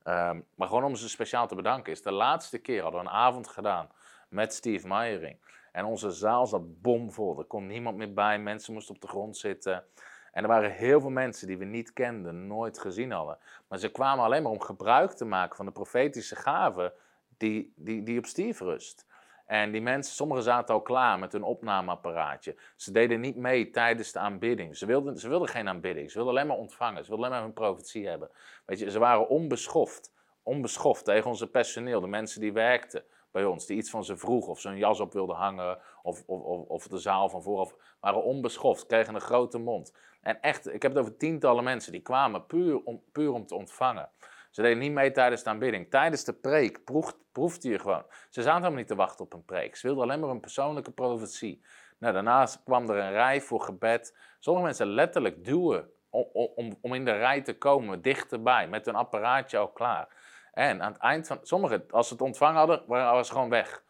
um, 0.04 0.46
maar 0.56 0.68
gewoon 0.68 0.84
om 0.84 0.96
ze 0.96 1.10
speciaal 1.10 1.48
te 1.48 1.56
bedanken, 1.56 1.92
is 1.92 2.02
de 2.02 2.12
laatste 2.12 2.58
keer 2.58 2.82
hadden 2.82 3.02
we 3.02 3.08
een 3.08 3.14
avond 3.14 3.48
gedaan 3.48 3.90
met 4.36 4.54
Steve 4.54 4.88
Meiering. 4.88 5.38
En 5.72 5.86
onze 5.86 6.12
zaal 6.12 6.48
zat 6.48 6.82
bomvol. 6.82 7.40
Er 7.40 7.46
kon 7.46 7.68
niemand 7.68 7.98
meer 7.98 8.14
bij. 8.14 8.40
Mensen 8.40 8.74
moesten 8.74 8.96
op 8.96 9.02
de 9.02 9.08
grond 9.08 9.38
zitten. 9.38 9.84
En 10.32 10.44
er 10.44 10.48
waren 10.50 10.72
heel 10.72 11.02
veel 11.02 11.10
mensen 11.10 11.48
die 11.48 11.58
we 11.58 11.66
niet 11.66 11.94
kenden, 11.94 12.48
nooit 12.48 12.80
gezien 12.80 13.12
hadden. 13.12 13.38
Maar 13.68 13.80
ze 13.80 13.92
kwamen 13.92 14.26
alleen 14.26 14.44
maar 14.44 14.52
om 14.52 14.62
gebruik 14.62 15.12
te 15.12 15.26
maken 15.26 15.56
van 15.56 15.66
de 15.66 15.72
profetische 15.72 16.36
gaven 16.36 16.94
die, 17.38 17.74
die, 17.76 18.04
die 18.04 18.18
op 18.18 18.26
Steve 18.26 18.64
rust. 18.64 19.06
En 19.46 19.72
die 19.72 19.82
mensen, 19.82 20.16
sommigen 20.16 20.44
zaten 20.44 20.74
al 20.74 20.82
klaar 20.82 21.20
met 21.20 21.32
hun 21.32 21.44
opnameapparaatje. 21.44 22.56
Ze 22.76 22.92
deden 22.92 23.20
niet 23.20 23.36
mee 23.36 23.70
tijdens 23.70 24.12
de 24.12 24.20
aanbidding. 24.20 24.78
Ze 24.78 24.86
wilden, 24.86 25.18
ze 25.18 25.30
wilden 25.30 25.48
geen 25.48 25.68
aanbidding. 25.68 26.12
Ze 26.12 26.16
wilden 26.18 26.36
alleen 26.36 26.48
maar 26.48 26.58
ontvangen. 26.58 27.04
Ze 27.04 27.10
wilden 27.10 27.26
alleen 27.26 27.38
maar 27.38 27.48
hun 27.48 27.54
profetie 27.54 28.08
hebben. 28.08 28.30
Weet 28.66 28.80
je, 28.80 28.92
ze 28.92 29.00
waren 29.00 29.30
onbeschoft. 29.30 30.14
Onbeschoft 30.44 31.06
tegen 31.06 31.30
onze 31.30 31.50
personeel, 31.50 32.02
de 32.02 32.08
mensen 32.08 32.42
die 32.42 32.54
werkten 32.54 33.04
bij 33.36 33.46
ons, 33.46 33.66
die 33.66 33.78
iets 33.78 33.90
van 33.90 34.06
ze 34.06 34.18
vroegen, 34.18 34.52
of 34.52 34.60
ze 34.60 34.78
jas 34.78 35.00
op 35.00 35.14
wilden 35.14 35.36
hangen, 35.36 35.78
of, 36.02 36.24
of, 36.26 36.42
of, 36.42 36.68
of 36.68 36.88
de 36.88 36.98
zaal 36.98 37.30
van 37.30 37.44
vooraf, 37.44 37.76
waren 38.00 38.24
onbeschoft, 38.24 38.86
kregen 38.86 39.16
een 39.16 39.22
grote 39.22 39.58
mond. 39.58 39.94
En 40.22 40.42
echt, 40.42 40.74
ik 40.74 40.82
heb 40.82 40.92
het 40.92 41.02
over 41.02 41.18
tientallen 41.18 41.64
mensen, 41.64 41.92
die 41.92 42.02
kwamen 42.02 42.46
puur 42.46 42.84
om, 42.84 43.02
puur 43.12 43.32
om 43.32 43.46
te 43.46 43.56
ontvangen. 43.56 44.10
Ze 44.52 44.62
deden 44.62 44.78
niet 44.78 44.92
mee 44.92 45.12
tijdens 45.12 45.44
de 45.44 45.50
aanbidding. 45.50 45.90
Tijdens 45.90 46.24
de 46.24 46.34
preek 46.34 46.84
proefde 47.32 47.70
je 47.70 47.80
gewoon. 47.80 48.06
Ze 48.30 48.42
zaten 48.42 48.54
helemaal 48.54 48.78
niet 48.78 48.88
te 48.88 48.96
wachten 48.96 49.26
op 49.26 49.34
een 49.34 49.46
preek. 49.46 49.76
Ze 49.76 49.88
wilden 49.88 50.04
alleen 50.04 50.20
maar 50.20 50.30
een 50.30 50.40
persoonlijke 50.40 50.92
profetie. 50.92 51.66
Nou, 51.98 52.14
daarnaast 52.14 52.64
kwam 52.64 52.90
er 52.90 52.98
een 52.98 53.12
rij 53.12 53.42
voor 53.42 53.62
gebed. 53.62 54.18
Sommige 54.40 54.66
mensen 54.66 54.88
letterlijk 54.88 55.46
duwen 55.46 55.90
om, 56.10 56.28
om, 56.56 56.78
om 56.82 56.94
in 56.94 57.06
de 57.06 57.12
rij 57.12 57.42
te 57.42 57.58
komen, 57.58 58.02
dichterbij, 58.02 58.68
met 58.68 58.86
hun 58.86 58.96
apparaatje 58.96 59.58
al 59.58 59.68
klaar. 59.68 60.08
En 60.56 60.82
aan 60.82 60.92
het 60.92 61.02
eind 61.02 61.28
van, 61.28 61.40
sommigen, 61.42 61.86
als 61.90 62.08
ze 62.08 62.14
het 62.14 62.22
ontvangen 62.22 62.58
hadden, 62.58 62.84
waren 62.88 63.26
ze 63.26 63.32
gewoon 63.32 63.50
weg. 63.50 63.84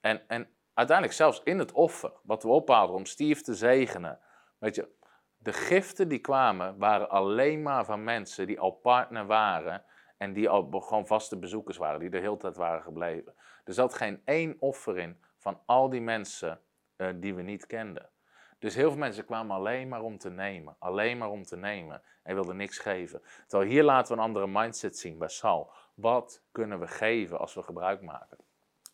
En, 0.00 0.28
en 0.28 0.48
uiteindelijk 0.74 1.16
zelfs 1.16 1.40
in 1.44 1.58
het 1.58 1.72
offer, 1.72 2.12
wat 2.22 2.42
we 2.42 2.48
ophaalden 2.48 2.96
om 2.96 3.06
Steve 3.06 3.42
te 3.42 3.54
zegenen. 3.54 4.18
Weet 4.58 4.74
je, 4.74 4.88
de 5.36 5.52
giften 5.52 6.08
die 6.08 6.18
kwamen, 6.18 6.78
waren 6.78 7.08
alleen 7.08 7.62
maar 7.62 7.84
van 7.84 8.04
mensen 8.04 8.46
die 8.46 8.60
al 8.60 8.70
partner 8.70 9.26
waren. 9.26 9.84
En 10.16 10.32
die 10.32 10.48
al 10.48 10.70
gewoon 10.70 11.06
vaste 11.06 11.38
bezoekers 11.38 11.76
waren, 11.76 12.00
die 12.00 12.10
de 12.10 12.18
hele 12.18 12.36
tijd 12.36 12.56
waren 12.56 12.82
gebleven. 12.82 13.34
Er 13.64 13.72
zat 13.72 13.94
geen 13.94 14.22
één 14.24 14.56
offer 14.58 14.98
in 14.98 15.20
van 15.38 15.60
al 15.66 15.88
die 15.90 16.00
mensen 16.00 16.60
eh, 16.96 17.08
die 17.14 17.34
we 17.34 17.42
niet 17.42 17.66
kenden. 17.66 18.10
Dus 18.58 18.74
heel 18.74 18.88
veel 18.88 18.98
mensen 18.98 19.24
kwamen 19.24 19.56
alleen 19.56 19.88
maar 19.88 20.02
om 20.02 20.18
te 20.18 20.30
nemen. 20.30 20.76
Alleen 20.78 21.18
maar 21.18 21.30
om 21.30 21.44
te 21.44 21.56
nemen. 21.56 22.02
En 22.22 22.34
wilden 22.34 22.56
niks 22.56 22.78
geven. 22.78 23.22
Terwijl 23.46 23.70
hier 23.70 23.82
laten 23.82 24.14
we 24.14 24.18
een 24.20 24.26
andere 24.26 24.46
mindset 24.46 24.98
zien 24.98 25.18
bij 25.18 25.28
Sal. 25.28 25.70
Wat 25.94 26.42
kunnen 26.52 26.80
we 26.80 26.86
geven 26.86 27.38
als 27.38 27.54
we 27.54 27.62
gebruik 27.62 28.02
maken? 28.02 28.38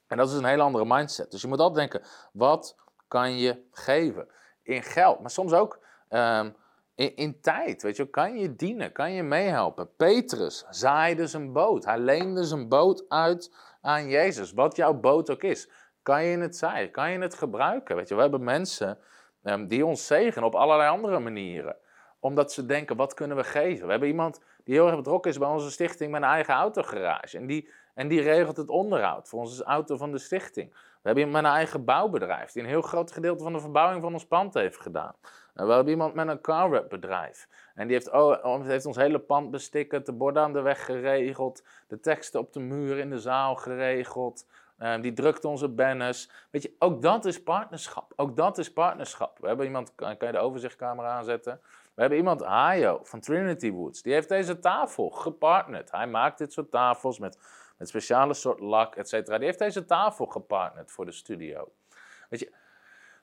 En 0.07 0.17
dat 0.17 0.29
is 0.29 0.35
een 0.35 0.45
hele 0.45 0.63
andere 0.63 0.85
mindset. 0.87 1.31
Dus 1.31 1.43
je 1.43 1.49
moet 1.49 1.59
altijd 1.59 1.91
denken, 1.91 2.11
wat 2.33 2.77
kan 3.09 3.39
je 3.39 3.63
geven? 3.71 4.29
In 4.63 4.83
geld, 4.83 5.21
maar 5.21 5.31
soms 5.31 5.53
ook 5.53 5.79
ehm, 6.09 6.51
in, 6.95 7.17
in, 7.17 7.41
tijd. 7.41 7.83
Weet 7.83 7.97
je, 7.97 8.11
kan 8.11 8.39
je 8.39 8.57
dienen? 8.57 8.93
Kan 8.93 9.13
je 9.13 9.23
meehelpen? 9.23 9.95
Petrus 9.97 10.67
zaaide 10.71 11.27
zijn 11.27 11.53
boot. 11.53 11.85
Hij 11.85 11.99
leende 11.99 12.45
zijn 12.45 12.69
boot 12.69 13.05
uit 13.09 13.55
aan 13.81 14.09
Jezus. 14.09 14.53
Wat 14.53 14.77
jouw 14.77 14.95
boot 14.95 15.31
ook 15.31 15.43
is. 15.43 15.69
Kan 16.03 16.25
je 16.25 16.39
het 16.39 16.57
zaaien? 16.57 16.91
Kan 16.91 17.11
je 17.11 17.19
het 17.19 17.35
gebruiken? 17.35 17.97
Weet 17.97 18.09
je, 18.09 18.15
we 18.15 18.21
hebben 18.21 18.45
mensen 18.45 18.99
die 19.69 19.87
ons 19.87 20.07
zegenen 20.07 20.49
op 20.49 20.55
allerlei 20.55 20.91
andere 20.91 21.19
manieren. 21.19 21.77
Omdat 22.21 22.53
ze 22.53 22.67
denken, 22.67 22.97
wat 22.97 23.15
kunnen 23.15 23.37
we 23.37 23.45
geven? 23.45 23.85
We 23.85 23.91
hebben 23.91 24.09
iemand 24.09 24.41
die 24.65 24.75
heel 24.75 24.87
erg 24.87 24.97
betrokken 24.97 25.31
is 25.31 25.39
bij 25.39 25.49
onze 25.49 25.71
stichting 25.71 26.11
met 26.11 26.23
een 26.23 26.29
eigen 26.29 26.55
autogarage. 26.55 27.39
En 27.39 27.47
die, 27.47 27.69
en 27.95 28.09
die 28.09 28.21
regelt 28.21 28.57
het 28.57 28.69
onderhoud 28.69 29.29
voor 29.29 29.41
onze 29.41 29.65
auto 29.65 29.97
van 29.97 30.13
de 30.13 30.19
stichting. 30.19 30.71
We 30.73 31.09
hebben 31.09 31.25
iemand 31.25 31.43
met 31.43 31.53
een 31.53 31.59
eigen 31.59 31.85
bouwbedrijf 31.85 32.53
die 32.53 32.63
een 32.63 32.69
heel 32.69 32.83
groot 32.83 33.13
gedeelte 33.13 33.43
van 33.43 33.53
de 33.53 33.61
verbouwing 33.61 34.03
van 34.03 34.13
ons 34.13 34.27
pand 34.27 34.55
heeft 34.55 34.81
gedaan. 34.81 35.15
We 35.55 35.73
hebben 35.73 35.89
iemand 35.89 36.15
met 36.15 36.29
een 36.29 36.41
car 36.41 36.87
bedrijf. 36.87 37.49
En 37.75 37.87
die 37.87 37.97
heeft, 37.97 38.11
heeft 38.67 38.87
ons 38.87 38.97
hele 38.97 39.19
pand 39.19 39.51
bestikkerd, 39.51 40.07
de 40.07 40.13
borden 40.13 40.43
aan 40.43 40.53
de 40.53 40.61
weg 40.61 40.85
geregeld, 40.85 41.63
de 41.89 42.01
teksten 42.01 42.41
op 42.41 42.53
de 42.53 42.61
muur 42.61 42.99
in 42.99 43.11
de 43.11 43.19
zaal 43.19 43.55
geregeld. 43.55 44.47
Um, 44.79 45.01
die 45.01 45.13
drukt 45.13 45.45
onze 45.45 45.69
banners. 45.69 46.31
Weet 46.51 46.63
je, 46.63 46.75
ook 46.79 47.03
dat 47.03 47.25
is 47.25 47.43
partnerschap. 47.43 48.13
Ook 48.17 48.37
dat 48.37 48.59
is 48.59 48.73
partnerschap. 48.73 49.39
We 49.39 49.47
hebben 49.47 49.67
iemand, 49.67 49.95
kan, 49.95 50.17
je 50.19 50.33
de 50.33 50.39
overzichtcamera 50.39 51.09
aanzetten? 51.09 51.61
We 51.95 52.01
hebben 52.01 52.19
iemand, 52.19 52.45
Hayo 52.45 53.01
van 53.03 53.21
Trinity 53.21 53.71
Woods, 53.71 54.03
die 54.03 54.13
heeft 54.13 54.29
deze 54.29 54.59
tafel 54.59 55.11
gepartnerd. 55.11 55.91
Hij 55.91 56.07
maakt 56.07 56.39
dit 56.39 56.53
soort 56.53 56.71
tafels 56.71 57.19
met, 57.19 57.39
met 57.79 57.89
speciale 57.89 58.35
soort 58.35 58.61
lak, 58.61 58.95
et 58.95 59.09
cetera. 59.09 59.37
Die 59.37 59.47
heeft 59.47 59.59
deze 59.59 59.85
tafel 59.85 60.27
gepartnerd 60.27 60.93
voor 60.93 61.05
de 61.05 61.13
studio. 61.13 61.73
Weet 62.29 62.41
je, 62.41 62.53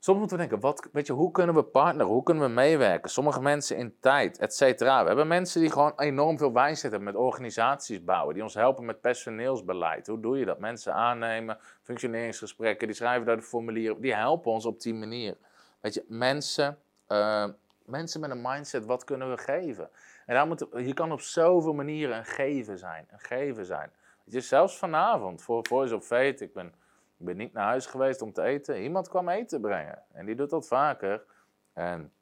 Soms 0.01 0.19
moeten 0.19 0.37
we 0.37 0.47
denken, 0.47 0.61
wat, 0.61 0.89
weet 0.91 1.07
je, 1.07 1.13
hoe 1.13 1.31
kunnen 1.31 1.55
we 1.55 1.63
partneren? 1.63 2.11
Hoe 2.11 2.23
kunnen 2.23 2.43
we 2.43 2.49
meewerken? 2.49 3.09
Sommige 3.09 3.41
mensen 3.41 3.77
in 3.77 3.95
tijd, 3.99 4.37
et 4.37 4.53
cetera. 4.53 5.01
We 5.01 5.07
hebben 5.07 5.27
mensen 5.27 5.61
die 5.61 5.71
gewoon 5.71 5.93
enorm 5.95 6.37
veel 6.37 6.53
wijsheid 6.53 6.93
hebben 6.93 7.13
met 7.13 7.15
organisaties 7.15 8.03
bouwen. 8.03 8.33
Die 8.33 8.43
ons 8.43 8.53
helpen 8.53 8.85
met 8.85 9.01
personeelsbeleid. 9.01 10.07
Hoe 10.07 10.19
doe 10.19 10.37
je 10.37 10.45
dat? 10.45 10.59
Mensen 10.59 10.93
aannemen, 10.93 11.57
functioneringsgesprekken, 11.81 12.87
die 12.87 12.95
schrijven 12.95 13.25
daar 13.25 13.35
de 13.35 13.41
formulieren. 13.41 14.01
Die 14.01 14.15
helpen 14.15 14.51
ons 14.51 14.65
op 14.65 14.81
die 14.81 14.93
manier. 14.93 15.37
Weet 15.81 15.93
je, 15.93 16.05
mensen, 16.07 16.77
uh, 17.07 17.45
mensen 17.85 18.19
met 18.19 18.29
een 18.29 18.41
mindset, 18.41 18.85
wat 18.85 19.03
kunnen 19.03 19.29
we 19.29 19.37
geven? 19.37 19.89
En 20.25 20.35
daar 20.35 20.47
moet, 20.47 20.65
je 20.75 20.93
kan 20.93 21.11
op 21.11 21.21
zoveel 21.21 21.73
manieren 21.73 22.17
een 22.17 22.25
geven 22.25 22.77
zijn. 22.77 23.07
Een 23.11 23.19
geven 23.19 23.65
zijn. 23.65 23.91
Je, 24.23 24.41
zelfs 24.41 24.77
vanavond, 24.77 25.41
voor 25.41 25.65
Voice 25.67 25.95
of 25.95 26.05
Fate, 26.05 26.43
ik 26.43 26.53
ben 26.53 26.73
ik 27.19 27.25
ben 27.25 27.37
niet 27.37 27.53
naar 27.53 27.65
huis 27.65 27.85
geweest 27.85 28.21
om 28.21 28.33
te 28.33 28.41
eten. 28.41 28.81
Iemand 28.81 29.09
kwam 29.09 29.29
eten 29.29 29.61
brengen. 29.61 30.03
En 30.11 30.25
die 30.25 30.35
doet 30.35 30.49
dat 30.49 30.67
vaker. 30.67 31.25
En 31.73 32.13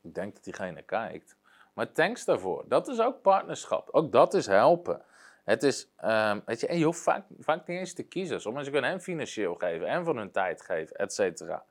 ik 0.00 0.14
denk 0.14 0.34
dat 0.34 0.44
diegene 0.44 0.82
kijkt. 0.82 1.36
Maar 1.72 1.92
thanks 1.92 2.24
daarvoor. 2.24 2.64
Dat 2.68 2.88
is 2.88 3.00
ook 3.00 3.22
partnerschap. 3.22 3.88
Ook 3.90 4.12
dat 4.12 4.34
is 4.34 4.46
helpen. 4.46 5.02
Het 5.44 5.62
is, 5.62 5.88
um, 6.04 6.42
weet 6.46 6.60
je, 6.60 6.66
en 6.66 6.78
je 6.78 6.84
hoeft 6.84 7.02
vaak, 7.02 7.66
niet 7.66 7.78
eens 7.78 7.94
te 7.94 8.02
kiezen. 8.02 8.40
Soms 8.40 8.54
mensen 8.54 8.72
kunnen 8.72 8.90
hem 8.90 9.00
financieel 9.00 9.54
geven 9.54 9.86
en 9.86 10.04
van 10.04 10.16
hun 10.16 10.30
tijd 10.30 10.62
geven, 10.62 10.96
et 10.96 11.12
cetera. 11.12 11.64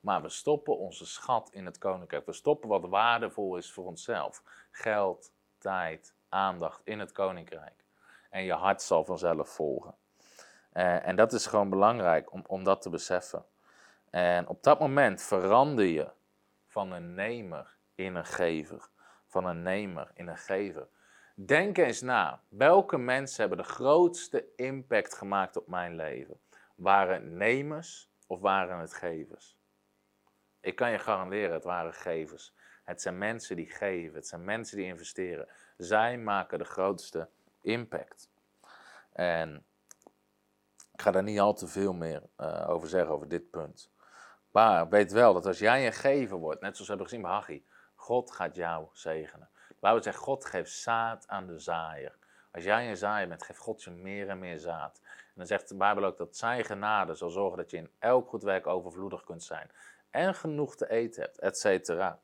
Maar 0.00 0.22
we 0.22 0.28
stoppen 0.28 0.78
onze 0.78 1.06
schat 1.06 1.50
in 1.52 1.64
het 1.64 1.78
koninkrijk. 1.78 2.26
We 2.26 2.32
stoppen 2.32 2.68
wat 2.68 2.88
waardevol 2.88 3.56
is 3.56 3.72
voor 3.72 3.84
onszelf. 3.84 4.42
Geld, 4.70 5.32
tijd, 5.58 6.14
aandacht 6.28 6.80
in 6.84 6.98
het 6.98 7.12
koninkrijk. 7.12 7.84
En 8.30 8.44
je 8.44 8.52
hart 8.52 8.82
zal 8.82 9.04
vanzelf 9.04 9.48
volgen. 9.48 9.94
Uh, 10.74 11.06
en 11.06 11.16
dat 11.16 11.32
is 11.32 11.46
gewoon 11.46 11.70
belangrijk 11.70 12.32
om, 12.32 12.44
om 12.46 12.64
dat 12.64 12.82
te 12.82 12.90
beseffen. 12.90 13.44
En 14.10 14.48
op 14.48 14.62
dat 14.62 14.80
moment 14.80 15.22
verander 15.22 15.84
je 15.84 16.10
van 16.66 16.92
een 16.92 17.14
nemer 17.14 17.76
in 17.94 18.14
een 18.14 18.24
gever. 18.24 18.88
Van 19.26 19.44
een 19.44 19.62
nemer 19.62 20.10
in 20.14 20.28
een 20.28 20.38
gever. 20.38 20.88
Denk 21.34 21.78
eens 21.78 22.00
na, 22.00 22.40
welke 22.48 22.98
mensen 22.98 23.40
hebben 23.40 23.58
de 23.58 23.72
grootste 23.72 24.44
impact 24.56 25.14
gemaakt 25.14 25.56
op 25.56 25.68
mijn 25.68 25.96
leven? 25.96 26.40
Waren 26.74 27.14
het 27.14 27.30
nemers 27.30 28.10
of 28.26 28.40
waren 28.40 28.78
het 28.78 28.94
gevers? 28.94 29.56
Ik 30.60 30.76
kan 30.76 30.90
je 30.90 30.98
garanderen, 30.98 31.52
het 31.52 31.64
waren 31.64 31.94
gevers. 31.94 32.54
Het 32.84 33.02
zijn 33.02 33.18
mensen 33.18 33.56
die 33.56 33.70
geven, 33.70 34.14
het 34.14 34.26
zijn 34.26 34.44
mensen 34.44 34.76
die 34.76 34.86
investeren. 34.86 35.48
Zij 35.76 36.18
maken 36.18 36.58
de 36.58 36.64
grootste 36.64 37.28
impact. 37.60 38.30
En 39.12 39.64
ik 40.94 41.02
ga 41.02 41.10
daar 41.10 41.22
niet 41.22 41.40
al 41.40 41.54
te 41.54 41.66
veel 41.66 41.92
meer 41.92 42.22
uh, 42.36 42.68
over 42.68 42.88
zeggen, 42.88 43.14
over 43.14 43.28
dit 43.28 43.50
punt. 43.50 43.90
Maar 44.50 44.88
weet 44.88 45.12
wel 45.12 45.34
dat 45.34 45.46
als 45.46 45.58
jij 45.58 45.86
een 45.86 45.92
gever 45.92 46.36
wordt, 46.36 46.60
net 46.60 46.76
zoals 46.76 46.90
we 46.90 46.94
hebben 46.94 47.06
gezien 47.06 47.22
bij 47.22 47.30
Haggai, 47.30 47.66
God 47.94 48.30
gaat 48.30 48.56
jou 48.56 48.86
zegenen. 48.92 49.48
Waar 49.78 49.94
we 49.94 50.02
zeggen, 50.02 50.22
God 50.22 50.44
geeft 50.44 50.72
zaad 50.72 51.28
aan 51.28 51.46
de 51.46 51.58
zaaier. 51.58 52.16
Als 52.52 52.64
jij 52.64 52.88
een 52.88 52.96
zaaier 52.96 53.28
bent, 53.28 53.42
geeft 53.42 53.58
God 53.58 53.82
je 53.82 53.90
meer 53.90 54.28
en 54.28 54.38
meer 54.38 54.58
zaad. 54.58 55.00
En 55.04 55.32
dan 55.34 55.46
zegt 55.46 55.68
de 55.68 55.76
Bijbel 55.76 56.04
ook 56.04 56.16
dat 56.16 56.36
zijn 56.36 56.64
genade 56.64 57.14
zal 57.14 57.30
zorgen 57.30 57.56
dat 57.56 57.70
je 57.70 57.76
in 57.76 57.90
elk 57.98 58.28
goed 58.28 58.42
werk 58.42 58.66
overvloedig 58.66 59.24
kunt 59.24 59.42
zijn. 59.42 59.70
En 60.10 60.34
genoeg 60.34 60.76
te 60.76 60.90
eten 60.90 61.22
hebt, 61.22 61.38
et 61.38 61.58
cetera. 61.58 62.20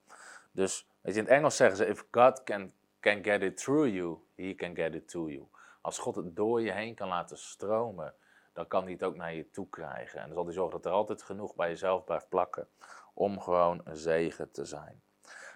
Dus 0.52 0.88
weet 1.00 1.14
je, 1.14 1.20
in 1.20 1.26
het 1.26 1.34
Engels 1.34 1.56
zeggen 1.56 1.76
ze, 1.76 1.86
if 1.86 2.04
God 2.10 2.42
can, 2.42 2.72
can 3.00 3.24
get 3.24 3.42
it 3.42 3.56
through 3.56 3.94
you, 3.94 4.18
he 4.36 4.54
can 4.54 4.74
get 4.74 4.94
it 4.94 5.08
to 5.08 5.28
you. 5.28 5.48
Als 5.80 5.98
God 5.98 6.16
het 6.16 6.36
door 6.36 6.60
je 6.60 6.72
heen 6.72 6.94
kan 6.94 7.08
laten 7.08 7.38
stromen, 7.38 8.14
dan 8.61 8.68
kan 8.68 8.82
hij 8.82 8.92
het 8.92 9.04
ook 9.04 9.16
naar 9.16 9.34
je 9.34 9.50
toe 9.50 9.68
krijgen. 9.68 10.20
En 10.20 10.26
dan 10.26 10.34
zal 10.34 10.44
hij 10.44 10.54
zorgen 10.54 10.80
dat 10.80 10.84
er 10.84 10.98
altijd 10.98 11.22
genoeg 11.22 11.54
bij 11.54 11.68
jezelf 11.68 12.04
blijft 12.04 12.28
plakken 12.28 12.68
om 13.14 13.40
gewoon 13.40 13.80
een 13.84 13.96
zegen 13.96 14.50
te 14.50 14.64
zijn. 14.64 15.02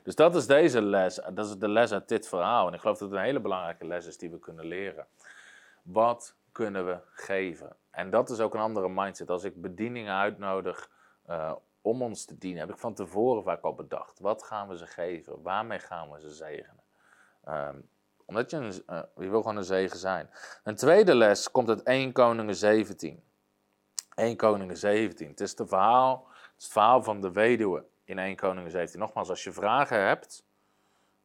Dus 0.02 0.14
dat 0.14 0.34
is 0.34 0.46
deze 0.46 0.82
les, 0.82 1.14
dat 1.14 1.46
is 1.46 1.59
de 1.59 1.68
les 1.68 1.92
uit 1.92 2.09
dit 2.09 2.28
verhaal. 2.28 2.66
En 2.66 2.74
ik 2.74 2.80
geloof 2.80 2.98
dat 2.98 3.09
het 3.09 3.18
een 3.18 3.24
hele 3.24 3.40
belangrijke 3.40 3.86
les 3.86 4.07
is 4.07 4.18
die 4.18 4.30
we 4.30 4.38
kunnen 4.38 4.64
leren. 4.64 5.07
Wat 5.82 6.36
kunnen 6.52 6.86
we 6.86 6.98
geven? 7.11 7.76
En 7.90 8.11
dat 8.11 8.30
is 8.30 8.40
ook 8.40 8.55
een 8.55 8.61
andere 8.61 8.88
mindset. 8.88 9.30
Als 9.30 9.44
ik 9.44 9.62
bedieningen 9.62 10.14
uitnodig 10.14 10.90
uh, 11.28 11.52
om 11.80 12.02
ons 12.02 12.24
te 12.24 12.38
dienen, 12.38 12.61
heb 12.61 12.70
ik 12.70 12.78
van 12.78 12.94
tevoren 12.94 13.42
vaak 13.42 13.62
al 13.62 13.74
bedacht. 13.74 14.18
Wat 14.18 14.42
gaan 14.42 14.68
we 14.68 14.76
ze 14.76 14.86
geven? 14.86 15.42
Waarmee 15.42 15.78
gaan 15.78 16.11
we 16.11 16.20
ze 16.20 16.30
zegenen? 16.30 16.82
Um, 17.48 17.88
omdat 18.25 18.51
je, 18.51 18.85
uh, 18.91 19.01
je 19.16 19.29
wil 19.29 19.41
gewoon 19.41 19.57
een 19.57 19.64
zegen 19.64 19.99
zijn. 19.99 20.31
Een 20.62 20.75
tweede 20.75 21.14
les 21.14 21.51
komt 21.51 21.68
uit 21.68 21.83
1 21.83 22.12
Koningen 22.12 22.57
17. 22.57 23.22
1 24.14 24.37
Koningen 24.37 24.77
17. 24.77 25.29
Het 25.29 25.41
is, 25.41 25.59
het, 25.59 25.68
verhaal, 25.68 26.27
het, 26.55 26.68
verhaal 26.68 27.03
van 27.03 27.20
de 27.20 27.33
weduwe 27.33 27.85
in 28.05 28.18
1 28.18 28.37
Koningen 28.37 28.70
17. 28.70 29.01
Nogmaals, 29.01 29.29
als 29.29 29.45
je 29.45 29.53
vragen 29.53 30.07
hebt, 30.07 30.45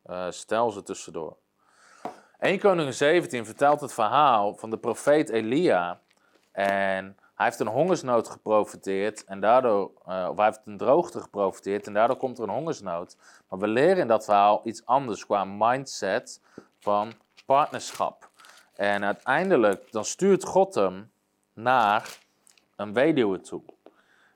uh, 0.05 0.25
stel 0.29 0.69
ze 0.69 0.83
tussendoor. 0.83 1.37
1 2.39 2.59
Koningen 2.59 2.93
17 2.93 3.45
vertelt 3.45 3.81
het 3.81 3.93
verhaal 3.93 4.55
van 4.55 4.69
de 4.69 4.77
profeet 4.77 5.29
Elia. 5.29 5.99
En 6.51 7.17
hij 7.35 7.45
heeft 7.45 7.59
een 7.59 7.67
hongersnood 7.67 8.29
geprofiteerd 8.29 9.23
en 9.23 9.39
daardoor, 9.39 9.91
uh, 10.07 10.27
of 10.29 10.35
hij 10.35 10.45
heeft 10.45 10.61
een 10.65 10.77
droogte 10.77 11.21
geprofiteerd 11.21 11.87
en 11.87 11.93
daardoor 11.93 12.17
komt 12.17 12.37
er 12.37 12.43
een 12.43 12.49
hongersnood. 12.49 13.17
Maar 13.49 13.59
we 13.59 13.67
leren 13.67 13.97
in 13.97 14.07
dat 14.07 14.25
verhaal 14.25 14.61
iets 14.63 14.85
anders 14.85 15.25
qua 15.25 15.45
mindset 15.45 16.41
van 16.79 17.13
partnerschap. 17.45 18.29
En 18.75 19.03
uiteindelijk 19.03 19.91
dan 19.91 20.05
stuurt 20.05 20.43
God 20.43 20.75
hem 20.75 21.11
naar 21.53 22.19
een 22.75 22.93
weduwe 22.93 23.41
toe. 23.41 23.63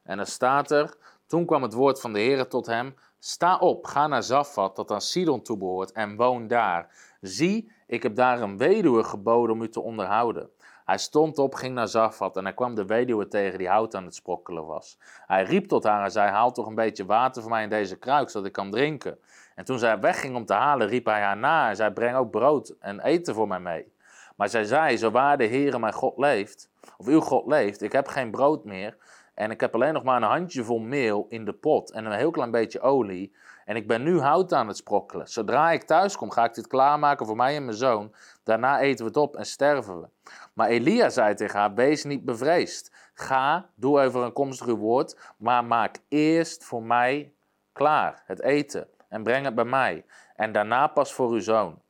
En 0.04 0.18
dan 0.18 0.26
staat 0.26 0.72
er, 0.72 0.98
toen 1.26 1.46
kwam 1.46 1.62
het 1.62 1.74
woord 1.74 2.02
van 2.02 2.14
de 2.14 2.20
Heer 2.20 2.48
tot 2.48 2.66
hem, 2.66 2.96
sta 3.20 3.58
op, 3.58 3.86
ga 3.86 4.08
naar 4.08 4.24
Zafat, 4.24 4.76
dat 4.76 4.92
aan 4.92 5.02
Sidon 5.02 5.42
toebehoort, 5.42 5.92
en 5.92 6.16
woon 6.16 6.48
daar. 6.48 7.16
Zie, 7.22 7.72
ik 7.88 8.04
heb 8.04 8.16
daar 8.16 8.42
een 8.42 8.58
weduwe 8.58 9.04
geboden 9.04 9.56
om 9.56 9.62
u 9.62 9.70
te 9.70 9.82
onderhouden. 9.82 10.50
Hij 10.86 10.98
stond 10.98 11.38
op, 11.38 11.56
ging 11.56 11.74
naar 11.74 11.88
Zafat 11.88 12.38
en 12.38 12.44
hij 12.44 12.54
kwam 12.54 12.76
de 12.76 12.86
weduwe 12.86 13.28
tegen 13.28 13.58
die 13.58 13.70
hout 13.70 13.96
aan 13.96 14.06
het 14.06 14.16
sprokkelen 14.16 14.66
was. 14.66 14.98
Hij 15.26 15.44
riep 15.44 15.68
tot 15.68 15.84
haar 15.84 16.04
en 16.04 16.12
zei, 16.12 16.30
haal 16.30 16.52
toch 16.52 16.68
een 16.68 16.76
beetje 16.76 17.06
water 17.06 17.42
voor 17.42 17.52
mij 17.52 17.64
in 17.64 17.70
deze 17.70 17.98
kruik, 17.98 18.30
zodat 18.30 18.48
ik 18.48 18.54
kan 18.54 18.72
drinken. 18.72 19.18
En 19.56 19.66
toen 19.66 19.80
zij 19.80 20.00
wegging 20.00 20.36
om 20.36 20.46
te 20.46 20.54
halen, 20.54 20.88
riep 20.88 21.06
hij 21.06 21.22
haar 21.22 21.38
na 21.38 21.70
en 21.70 21.76
zei, 21.76 21.92
breng 21.92 22.16
ook 22.16 22.32
brood 22.32 22.76
en 22.80 23.00
eten 23.00 23.34
voor 23.34 23.48
mij 23.48 23.60
mee. 23.60 23.92
Maar 24.36 24.50
zij 24.50 24.64
zei, 24.64 24.98
zo 24.98 25.12
waar 25.12 25.38
de 25.38 25.48
Heere 25.48 25.80
mijn 25.80 25.94
God 25.94 26.18
leeft, 26.18 26.70
of 26.98 27.08
uw 27.08 27.20
God 27.20 27.48
leeft, 27.48 27.82
ik 27.82 27.92
heb 27.92 28.08
geen 28.08 28.32
brood 28.32 28.66
meer 28.66 28.98
en 29.34 29.52
ik 29.52 29.60
heb 29.60 29.74
alleen 29.74 29.94
nog 29.94 30.04
maar 30.04 30.22
een 30.22 30.30
handjevol 30.30 30.80
meel 30.80 31.26
in 31.30 31.46
de 31.46 31.54
pot 31.54 31.92
en 31.92 32.06
een 32.06 32.18
heel 32.18 32.32
klein 32.32 32.52
beetje 32.52 32.82
olie. 32.82 33.34
En 33.66 33.76
ik 33.76 33.88
ben 33.88 34.04
nu 34.04 34.20
hout 34.20 34.54
aan 34.54 34.68
het 34.68 34.78
sprokkelen. 34.78 35.28
Zodra 35.28 35.72
ik 35.72 35.84
thuis 35.84 36.16
kom, 36.16 36.32
ga 36.32 36.44
ik 36.44 36.54
dit 36.54 36.68
klaarmaken 36.68 37.26
voor 37.26 37.36
mij 37.36 37.56
en 37.56 37.66
mijn 37.66 37.78
zoon. 37.78 38.14
Daarna 38.44 38.80
eten 38.80 39.06
we 39.06 39.12
het 39.12 39.20
op 39.20 39.36
en 39.36 39.46
sterven 39.46 40.02
we. 40.02 40.08
Maar 40.54 40.68
Elia 40.68 41.10
zei 41.10 41.36
tegen 41.36 41.60
haar: 41.60 41.74
Wees 41.74 42.04
niet 42.04 42.26
bevreesd. 42.26 42.92
Ga, 43.14 43.70
doe 43.76 44.00
overeenkomstig 44.02 44.68
uw 44.68 44.78
woord, 44.78 45.18
maar 45.38 45.66
maak 45.66 46.00
eerst 46.08 46.64
voor 46.64 46.84
mij 46.84 47.34
klaar 47.72 48.24
het 48.26 48.42
eten 48.42 48.88
en 49.10 49.24
breng 49.24 49.46
het 49.46 49.56
bij 49.56 49.66
mij. 49.66 50.06
En 50.36 50.52
daarna 50.52 50.88
pas 50.88 51.14
voor 51.14 51.32
uw 51.32 51.40
zoon. 51.40 51.83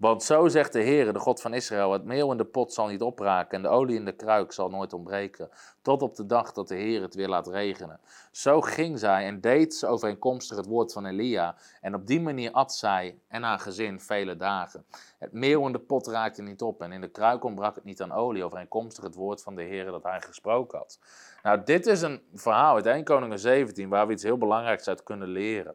Want 0.00 0.22
zo 0.22 0.48
zegt 0.48 0.72
de 0.72 0.80
Heer, 0.80 1.12
de 1.12 1.18
God 1.18 1.40
van 1.40 1.54
Israël: 1.54 1.92
het 1.92 2.04
meel 2.04 2.30
in 2.30 2.36
de 2.36 2.44
pot 2.44 2.72
zal 2.72 2.86
niet 2.86 3.02
opraken 3.02 3.56
en 3.56 3.62
de 3.62 3.68
olie 3.68 3.96
in 3.96 4.04
de 4.04 4.12
kruik 4.12 4.52
zal 4.52 4.70
nooit 4.70 4.92
ontbreken, 4.92 5.50
tot 5.82 6.02
op 6.02 6.16
de 6.16 6.26
dag 6.26 6.52
dat 6.52 6.68
de 6.68 6.74
Heer 6.74 7.02
het 7.02 7.14
weer 7.14 7.28
laat 7.28 7.46
regenen. 7.46 8.00
Zo 8.30 8.60
ging 8.60 8.98
zij 8.98 9.26
en 9.26 9.40
deed 9.40 9.74
ze 9.74 9.86
overeenkomstig 9.86 10.56
het 10.56 10.66
woord 10.66 10.92
van 10.92 11.06
Elia, 11.06 11.56
en 11.80 11.94
op 11.94 12.06
die 12.06 12.20
manier 12.20 12.52
at 12.52 12.74
zij 12.74 13.18
en 13.28 13.42
haar 13.42 13.58
gezin 13.58 14.00
vele 14.00 14.36
dagen. 14.36 14.84
Het 15.18 15.32
meel 15.32 15.66
in 15.66 15.72
de 15.72 15.78
pot 15.78 16.06
raakte 16.06 16.42
niet 16.42 16.62
op 16.62 16.82
en 16.82 16.92
in 16.92 17.00
de 17.00 17.10
kruik 17.10 17.44
ontbrak 17.44 17.74
het 17.74 17.84
niet 17.84 18.02
aan 18.02 18.12
olie, 18.12 18.44
overeenkomstig 18.44 19.04
het 19.04 19.14
woord 19.14 19.42
van 19.42 19.54
de 19.54 19.62
Heer 19.62 19.84
dat 19.84 20.02
hij 20.02 20.20
gesproken 20.20 20.78
had. 20.78 20.98
Nou, 21.42 21.60
dit 21.64 21.86
is 21.86 22.02
een 22.02 22.22
verhaal 22.34 22.74
uit 22.74 22.86
1 22.86 23.04
Koningen 23.04 23.38
17 23.38 23.88
waar 23.88 24.06
we 24.06 24.12
iets 24.12 24.22
heel 24.22 24.38
belangrijks 24.38 24.88
uit 24.88 25.02
kunnen 25.02 25.28
leren. 25.28 25.74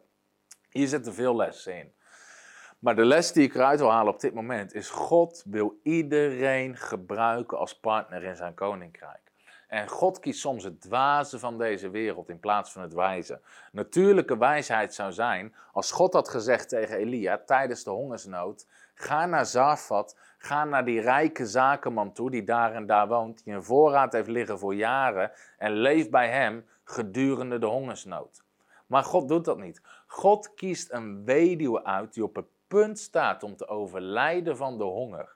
Hier 0.70 0.88
zitten 0.88 1.14
veel 1.14 1.36
lessen 1.36 1.78
in. 1.78 1.94
Maar 2.78 2.96
de 2.96 3.04
les 3.04 3.32
die 3.32 3.44
ik 3.44 3.54
eruit 3.54 3.78
wil 3.78 3.90
halen 3.90 4.12
op 4.12 4.20
dit 4.20 4.34
moment 4.34 4.74
is: 4.74 4.90
God 4.90 5.42
wil 5.46 5.78
iedereen 5.82 6.76
gebruiken 6.76 7.58
als 7.58 7.78
partner 7.78 8.22
in 8.22 8.36
zijn 8.36 8.54
koninkrijk. 8.54 9.26
En 9.68 9.88
God 9.88 10.18
kiest 10.20 10.40
soms 10.40 10.64
het 10.64 10.80
dwaze 10.80 11.38
van 11.38 11.58
deze 11.58 11.90
wereld 11.90 12.28
in 12.28 12.40
plaats 12.40 12.72
van 12.72 12.82
het 12.82 12.92
wijze. 12.92 13.40
Natuurlijke 13.72 14.38
wijsheid 14.38 14.94
zou 14.94 15.12
zijn 15.12 15.54
als 15.72 15.92
God 15.92 16.12
had 16.12 16.28
gezegd 16.28 16.68
tegen 16.68 16.96
Elia 16.96 17.42
tijdens 17.46 17.84
de 17.84 17.90
hongersnood: 17.90 18.66
Ga 18.94 19.26
naar 19.26 19.46
Zarfat, 19.46 20.16
ga 20.38 20.64
naar 20.64 20.84
die 20.84 21.00
rijke 21.00 21.46
zakenman 21.46 22.12
toe 22.12 22.30
die 22.30 22.44
daar 22.44 22.74
en 22.74 22.86
daar 22.86 23.08
woont, 23.08 23.44
die 23.44 23.54
een 23.54 23.64
voorraad 23.64 24.12
heeft 24.12 24.28
liggen 24.28 24.58
voor 24.58 24.74
jaren 24.74 25.30
en 25.58 25.72
leef 25.72 26.10
bij 26.10 26.28
hem 26.28 26.66
gedurende 26.84 27.58
de 27.58 27.66
hongersnood. 27.66 28.44
Maar 28.86 29.04
God 29.04 29.28
doet 29.28 29.44
dat 29.44 29.58
niet. 29.58 29.80
God 30.06 30.54
kiest 30.54 30.92
een 30.92 31.24
weduwe 31.24 31.84
uit 31.84 32.14
die 32.14 32.24
op 32.24 32.34
het 32.34 32.46
punt 32.68 32.98
staat 32.98 33.42
om 33.42 33.56
te 33.56 33.68
overlijden 33.68 34.56
van 34.56 34.78
de 34.78 34.84
honger. 34.84 35.34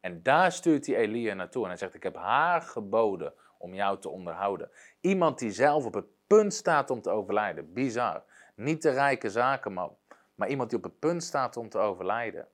En 0.00 0.22
daar 0.22 0.52
stuurt 0.52 0.86
hij 0.86 0.96
Elia 0.96 1.34
naartoe 1.34 1.62
en 1.62 1.68
hij 1.68 1.78
zegt: 1.78 1.94
Ik 1.94 2.02
heb 2.02 2.16
haar 2.16 2.62
geboden 2.62 3.32
om 3.58 3.74
jou 3.74 3.98
te 3.98 4.08
onderhouden. 4.08 4.70
Iemand 5.00 5.38
die 5.38 5.50
zelf 5.50 5.84
op 5.84 5.94
het 5.94 6.06
punt 6.26 6.54
staat 6.54 6.90
om 6.90 7.02
te 7.02 7.10
overlijden. 7.10 7.72
Bizar. 7.72 8.22
Niet 8.54 8.82
de 8.82 8.90
rijke 8.90 9.30
zakenman, 9.30 9.96
maar 10.34 10.48
iemand 10.48 10.70
die 10.70 10.78
op 10.78 10.84
het 10.84 10.98
punt 10.98 11.24
staat 11.24 11.56
om 11.56 11.68
te 11.68 11.78
overlijden. 11.78 12.48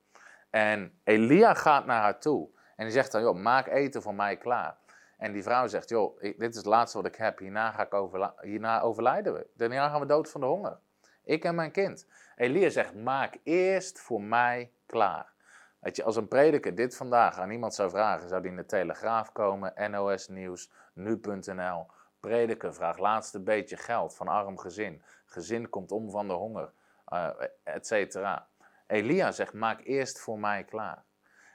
En 0.50 1.00
Elia 1.04 1.54
gaat 1.54 1.86
naar 1.86 2.00
haar 2.00 2.20
toe 2.20 2.48
en 2.76 2.84
die 2.84 2.94
zegt 2.94 3.12
dan: 3.12 3.22
Joh, 3.22 3.36
maak 3.36 3.66
eten 3.66 4.02
voor 4.02 4.14
mij 4.14 4.36
klaar. 4.36 4.76
En 5.18 5.32
die 5.32 5.42
vrouw 5.42 5.66
zegt: 5.66 5.88
Joh, 5.88 6.20
dit 6.20 6.50
is 6.50 6.56
het 6.56 6.64
laatste 6.64 6.96
wat 6.96 7.06
ik 7.06 7.16
heb. 7.16 7.38
Hierna, 7.38 7.70
ga 7.70 7.82
ik 7.82 8.34
hierna 8.40 8.80
overlijden 8.80 9.32
we. 9.32 9.46
Daarna 9.54 9.88
gaan 9.88 10.00
we 10.00 10.06
dood 10.06 10.30
van 10.30 10.40
de 10.40 10.46
honger. 10.46 10.78
Ik 11.24 11.44
en 11.44 11.54
mijn 11.54 11.70
kind. 11.70 12.06
Elia 12.36 12.70
zegt, 12.70 12.94
maak 12.94 13.36
eerst 13.42 14.00
voor 14.00 14.22
mij 14.22 14.72
klaar. 14.86 15.32
Weet 15.78 15.96
je, 15.96 16.04
als 16.04 16.16
een 16.16 16.28
prediker 16.28 16.74
dit 16.74 16.96
vandaag 16.96 17.38
aan 17.38 17.50
iemand 17.50 17.74
zou 17.74 17.90
vragen, 17.90 18.28
zou 18.28 18.42
die 18.42 18.50
in 18.50 18.56
de 18.56 18.66
Telegraaf 18.66 19.32
komen, 19.32 19.90
NOS 19.90 20.28
Nieuws, 20.28 20.70
Nu.nl. 20.92 21.86
Prediker 22.20 22.74
vraagt 22.74 22.98
laatste 22.98 23.40
beetje 23.40 23.76
geld 23.76 24.16
van 24.16 24.28
arm 24.28 24.58
gezin. 24.58 25.02
Gezin 25.24 25.68
komt 25.68 25.92
om 25.92 26.10
van 26.10 26.26
de 26.26 26.32
honger, 26.32 26.72
uh, 27.08 27.30
et 27.62 27.86
cetera. 27.86 28.46
Elia 28.86 29.32
zegt, 29.32 29.52
maak 29.52 29.80
eerst 29.84 30.18
voor 30.20 30.38
mij 30.38 30.64
klaar. 30.64 31.04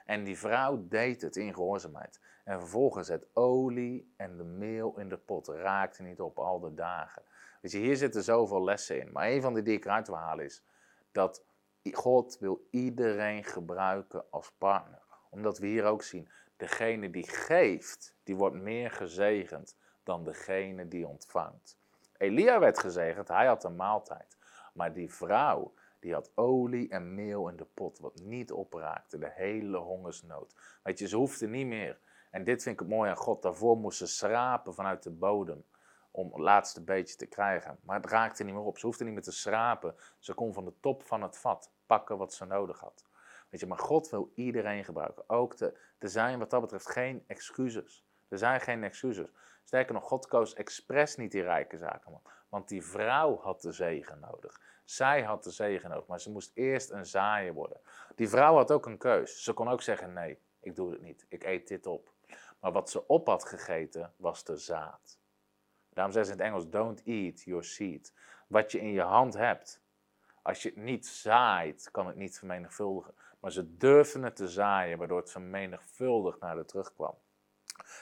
En 0.04 0.24
die 0.24 0.38
vrouw 0.38 0.88
deed 0.88 1.22
het 1.22 1.36
in 1.36 1.54
gehoorzaamheid. 1.54 2.20
En 2.44 2.58
vervolgens 2.58 3.08
het 3.08 3.26
olie 3.32 4.14
en 4.16 4.36
de 4.36 4.44
meel 4.44 4.98
in 4.98 5.08
de 5.08 5.18
pot 5.18 5.48
raakte 5.48 6.02
niet 6.02 6.20
op 6.20 6.38
al 6.38 6.60
de 6.60 6.74
dagen. 6.74 7.22
Je, 7.60 7.78
hier 7.78 7.96
zitten 7.96 8.22
zoveel 8.22 8.64
lessen 8.64 9.00
in. 9.00 9.12
Maar 9.12 9.28
een 9.28 9.42
van 9.42 9.54
die 9.54 9.62
die 9.62 9.76
ik 9.76 9.84
eruit 9.84 10.06
wil 10.06 10.16
halen 10.16 10.44
is 10.44 10.64
dat 11.12 11.44
God 11.92 12.38
wil 12.38 12.66
iedereen 12.70 13.44
gebruiken 13.44 14.24
als 14.30 14.52
partner. 14.58 15.02
Omdat 15.30 15.58
we 15.58 15.66
hier 15.66 15.84
ook 15.84 16.02
zien, 16.02 16.28
degene 16.56 17.10
die 17.10 17.28
geeft, 17.28 18.14
die 18.22 18.36
wordt 18.36 18.56
meer 18.56 18.90
gezegend 18.90 19.76
dan 20.02 20.24
degene 20.24 20.88
die 20.88 21.06
ontvangt. 21.06 21.78
Elia 22.16 22.58
werd 22.58 22.78
gezegend, 22.78 23.28
hij 23.28 23.46
had 23.46 23.64
een 23.64 23.76
maaltijd. 23.76 24.36
Maar 24.74 24.92
die 24.92 25.12
vrouw, 25.12 25.74
die 25.98 26.14
had 26.14 26.30
olie 26.34 26.88
en 26.88 27.14
meel 27.14 27.48
in 27.48 27.56
de 27.56 27.66
pot, 27.74 27.98
wat 27.98 28.20
niet 28.22 28.52
opraakte, 28.52 29.18
de 29.18 29.30
hele 29.30 29.76
hongersnood. 29.76 30.54
Weet 30.82 30.98
je, 30.98 31.08
ze 31.08 31.16
hoefde 31.16 31.48
niet 31.48 31.66
meer. 31.66 31.98
En 32.30 32.44
dit 32.44 32.62
vind 32.62 32.74
ik 32.74 32.80
het 32.80 32.96
mooi 32.96 33.10
aan 33.10 33.16
God, 33.16 33.42
daarvoor 33.42 33.76
moest 33.76 33.98
ze 33.98 34.06
schrapen 34.06 34.74
vanuit 34.74 35.02
de 35.02 35.10
bodem 35.10 35.64
om 36.10 36.26
het 36.32 36.40
laatste 36.40 36.82
beetje 36.82 37.16
te 37.16 37.26
krijgen. 37.26 37.78
Maar 37.82 37.96
het 37.96 38.10
raakte 38.10 38.44
niet 38.44 38.54
meer 38.54 38.62
op. 38.62 38.78
Ze 38.78 38.86
hoefde 38.86 39.04
niet 39.04 39.12
meer 39.12 39.22
te 39.22 39.32
schrapen. 39.32 39.94
Ze 40.18 40.34
kon 40.34 40.52
van 40.52 40.64
de 40.64 40.74
top 40.80 41.02
van 41.02 41.22
het 41.22 41.38
vat 41.38 41.72
pakken 41.86 42.18
wat 42.18 42.34
ze 42.34 42.44
nodig 42.44 42.80
had. 42.80 43.04
Weet 43.50 43.60
je, 43.60 43.66
maar 43.66 43.78
God 43.78 44.10
wil 44.10 44.32
iedereen 44.34 44.84
gebruiken. 44.84 45.28
Ook 45.28 45.56
de, 45.56 45.78
er 45.98 46.08
zijn 46.08 46.38
wat 46.38 46.50
dat 46.50 46.60
betreft 46.60 46.90
geen 46.90 47.24
excuses. 47.26 48.04
Er 48.28 48.38
zijn 48.38 48.60
geen 48.60 48.84
excuses. 48.84 49.32
Sterker 49.64 49.94
nog, 49.94 50.04
God 50.04 50.26
koos 50.26 50.54
expres 50.54 51.16
niet 51.16 51.32
die 51.32 51.42
rijke 51.42 51.78
zakenman. 51.78 52.22
Want 52.48 52.68
die 52.68 52.84
vrouw 52.84 53.38
had 53.38 53.60
de 53.60 53.72
zegen 53.72 54.20
nodig. 54.20 54.60
Zij 54.84 55.22
had 55.22 55.44
de 55.44 55.50
zegen 55.50 55.90
nodig, 55.90 56.06
maar 56.06 56.20
ze 56.20 56.30
moest 56.30 56.50
eerst 56.54 56.90
een 56.90 57.06
zaaier 57.06 57.52
worden. 57.52 57.80
Die 58.14 58.28
vrouw 58.28 58.54
had 58.54 58.72
ook 58.72 58.86
een 58.86 58.98
keus. 58.98 59.42
Ze 59.42 59.52
kon 59.52 59.68
ook 59.68 59.82
zeggen: 59.82 60.12
nee, 60.12 60.38
ik 60.60 60.76
doe 60.76 60.90
het 60.90 61.00
niet. 61.00 61.26
Ik 61.28 61.44
eet 61.44 61.68
dit 61.68 61.86
op. 61.86 62.12
Maar 62.60 62.72
wat 62.72 62.90
ze 62.90 63.06
op 63.06 63.26
had 63.26 63.44
gegeten 63.44 64.12
was 64.16 64.44
de 64.44 64.56
zaad. 64.56 65.19
Daarom 65.94 66.12
zeggen 66.12 66.32
ze 66.34 66.38
in 66.38 66.44
het 66.44 66.54
Engels: 66.54 66.70
don't 66.70 67.02
eat 67.04 67.42
your 67.42 67.64
seed. 67.64 68.14
Wat 68.46 68.72
je 68.72 68.80
in 68.80 68.92
je 68.92 69.02
hand 69.02 69.34
hebt, 69.34 69.82
als 70.42 70.62
je 70.62 70.68
het 70.68 70.78
niet 70.78 71.06
zaait, 71.06 71.88
kan 71.90 72.06
het 72.06 72.16
niet 72.16 72.38
vermenigvuldigen. 72.38 73.14
Maar 73.40 73.52
ze 73.52 73.76
durfden 73.76 74.22
het 74.22 74.36
te 74.36 74.48
zaaien, 74.48 74.98
waardoor 74.98 75.18
het 75.18 75.30
vermenigvuldigd 75.30 76.40
naar 76.40 76.56
de 76.56 76.64
terugkwam. 76.64 77.14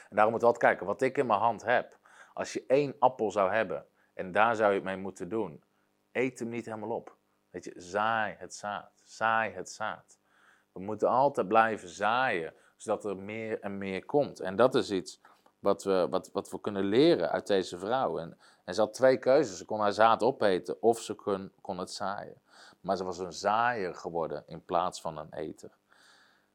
En 0.09 0.15
daarom 0.15 0.31
moet 0.31 0.41
je 0.41 0.47
altijd 0.47 0.65
kijken, 0.65 0.85
wat 0.85 1.01
ik 1.01 1.17
in 1.17 1.25
mijn 1.25 1.39
hand 1.39 1.63
heb. 1.63 1.97
Als 2.33 2.53
je 2.53 2.63
één 2.67 2.95
appel 2.99 3.31
zou 3.31 3.51
hebben 3.51 3.85
en 4.13 4.31
daar 4.31 4.55
zou 4.55 4.69
je 4.69 4.75
het 4.75 4.83
mee 4.83 4.97
moeten 4.97 5.29
doen, 5.29 5.63
eet 6.11 6.39
hem 6.39 6.49
niet 6.49 6.65
helemaal 6.65 6.95
op. 6.95 7.17
Weet 7.49 7.63
je, 7.63 7.73
zaai 7.75 8.35
het 8.37 8.55
zaad. 8.55 9.01
Zaai 9.03 9.51
het 9.51 9.69
zaad. 9.69 10.19
We 10.71 10.79
moeten 10.79 11.07
altijd 11.07 11.47
blijven 11.47 11.87
zaaien, 11.87 12.53
zodat 12.75 13.05
er 13.05 13.17
meer 13.17 13.59
en 13.59 13.77
meer 13.77 14.05
komt. 14.05 14.39
En 14.39 14.55
dat 14.55 14.75
is 14.75 14.91
iets 14.91 15.21
wat 15.59 15.83
we, 15.83 16.07
wat, 16.09 16.29
wat 16.31 16.49
we 16.49 16.61
kunnen 16.61 16.83
leren 16.83 17.31
uit 17.31 17.47
deze 17.47 17.79
vrouw. 17.79 18.19
En, 18.19 18.37
en 18.63 18.73
ze 18.73 18.81
had 18.81 18.93
twee 18.93 19.17
keuzes. 19.17 19.57
Ze 19.57 19.65
kon 19.65 19.79
haar 19.79 19.93
zaad 19.93 20.23
opeten 20.23 20.81
of 20.81 20.99
ze 20.99 21.13
kon, 21.13 21.51
kon 21.61 21.77
het 21.77 21.91
zaaien. 21.91 22.41
Maar 22.81 22.97
ze 22.97 23.03
was 23.03 23.17
een 23.17 23.33
zaaier 23.33 23.95
geworden 23.95 24.43
in 24.47 24.65
plaats 24.65 25.01
van 25.01 25.17
een 25.17 25.33
eter. 25.33 25.77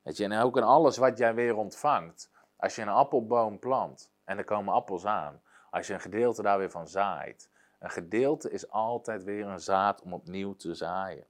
Weet 0.02 0.16
je, 0.16 0.24
en 0.24 0.42
ook 0.42 0.56
in 0.56 0.62
alles 0.62 0.96
wat 0.96 1.18
jij 1.18 1.34
weer 1.34 1.56
ontvangt. 1.56 2.30
Als 2.56 2.74
je 2.76 2.82
een 2.82 2.88
appelboom 2.88 3.58
plant 3.58 4.10
en 4.24 4.38
er 4.38 4.44
komen 4.44 4.74
appels 4.74 5.06
aan. 5.06 5.42
Als 5.70 5.86
je 5.86 5.92
een 5.92 6.00
gedeelte 6.00 6.42
daar 6.42 6.58
weer 6.58 6.70
van 6.70 6.88
zaait. 6.88 7.50
Een 7.78 7.90
gedeelte 7.90 8.50
is 8.50 8.70
altijd 8.70 9.24
weer 9.24 9.46
een 9.46 9.60
zaad 9.60 10.02
om 10.02 10.12
opnieuw 10.12 10.56
te 10.56 10.74
zaaien. 10.74 11.26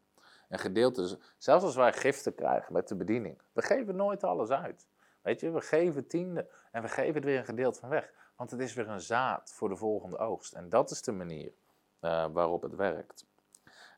Een 0.49 0.59
gedeelte, 0.59 1.18
zelfs 1.39 1.64
als 1.64 1.77
wij 1.77 1.93
giften 1.93 2.35
krijgen 2.35 2.72
met 2.72 2.89
de 2.89 2.95
bediening. 2.95 3.41
We 3.53 3.62
geven 3.62 3.97
nooit 3.97 4.25
alles 4.25 4.51
uit. 4.51 4.89
Weet 5.25 5.41
je, 5.41 5.51
we 5.51 5.61
geven 5.61 6.07
tiende 6.07 6.49
en 6.70 6.83
we 6.83 6.89
geven 6.89 7.20
er 7.20 7.27
weer 7.27 7.39
een 7.39 7.45
gedeelte 7.45 7.79
van 7.79 7.89
weg. 7.89 8.12
Want 8.37 8.51
het 8.51 8.61
is 8.61 8.75
weer 8.75 8.89
een 8.89 9.01
zaad 9.01 9.53
voor 9.55 9.68
de 9.68 9.77
volgende 9.77 10.18
oogst. 10.18 10.53
En 10.53 10.68
dat 10.68 10.91
is 10.91 11.03
de 11.03 11.12
manier 11.12 11.53
uh, 12.01 12.27
waarop 12.33 12.62
het 12.62 12.75
werkt. 12.75 13.27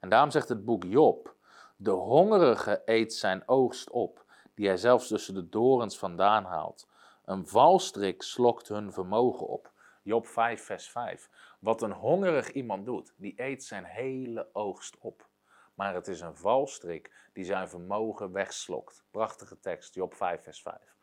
En 0.00 0.08
daarom 0.08 0.30
zegt 0.30 0.48
het 0.48 0.64
boek 0.64 0.84
Job: 0.84 1.34
De 1.76 1.90
hongerige 1.90 2.82
eet 2.84 3.14
zijn 3.14 3.42
oogst 3.48 3.90
op, 3.90 4.24
die 4.54 4.66
hij 4.66 4.76
zelfs 4.76 5.08
tussen 5.08 5.34
de 5.34 5.48
dorens 5.48 5.98
vandaan 5.98 6.44
haalt. 6.44 6.88
Een 7.24 7.46
valstrik 7.46 8.22
slokt 8.22 8.68
hun 8.68 8.92
vermogen 8.92 9.46
op. 9.46 9.72
Job 10.02 10.26
5, 10.26 10.64
vers 10.64 10.90
5. 10.90 11.30
Wat 11.60 11.82
een 11.82 11.92
hongerig 11.92 12.50
iemand 12.52 12.86
doet, 12.86 13.14
die 13.16 13.42
eet 13.42 13.64
zijn 13.64 13.84
hele 13.84 14.48
oogst 14.52 14.98
op. 14.98 15.28
Maar 15.74 15.94
het 15.94 16.08
is 16.08 16.20
een 16.20 16.36
valstrik 16.36 17.28
die 17.32 17.44
zijn 17.44 17.68
vermogen 17.68 18.32
wegslokt. 18.32 19.04
Prachtige 19.10 19.60
tekst, 19.60 19.94
Job 19.94 20.14
5, 20.14 20.42
vers 20.42 20.62
5. 20.62 20.95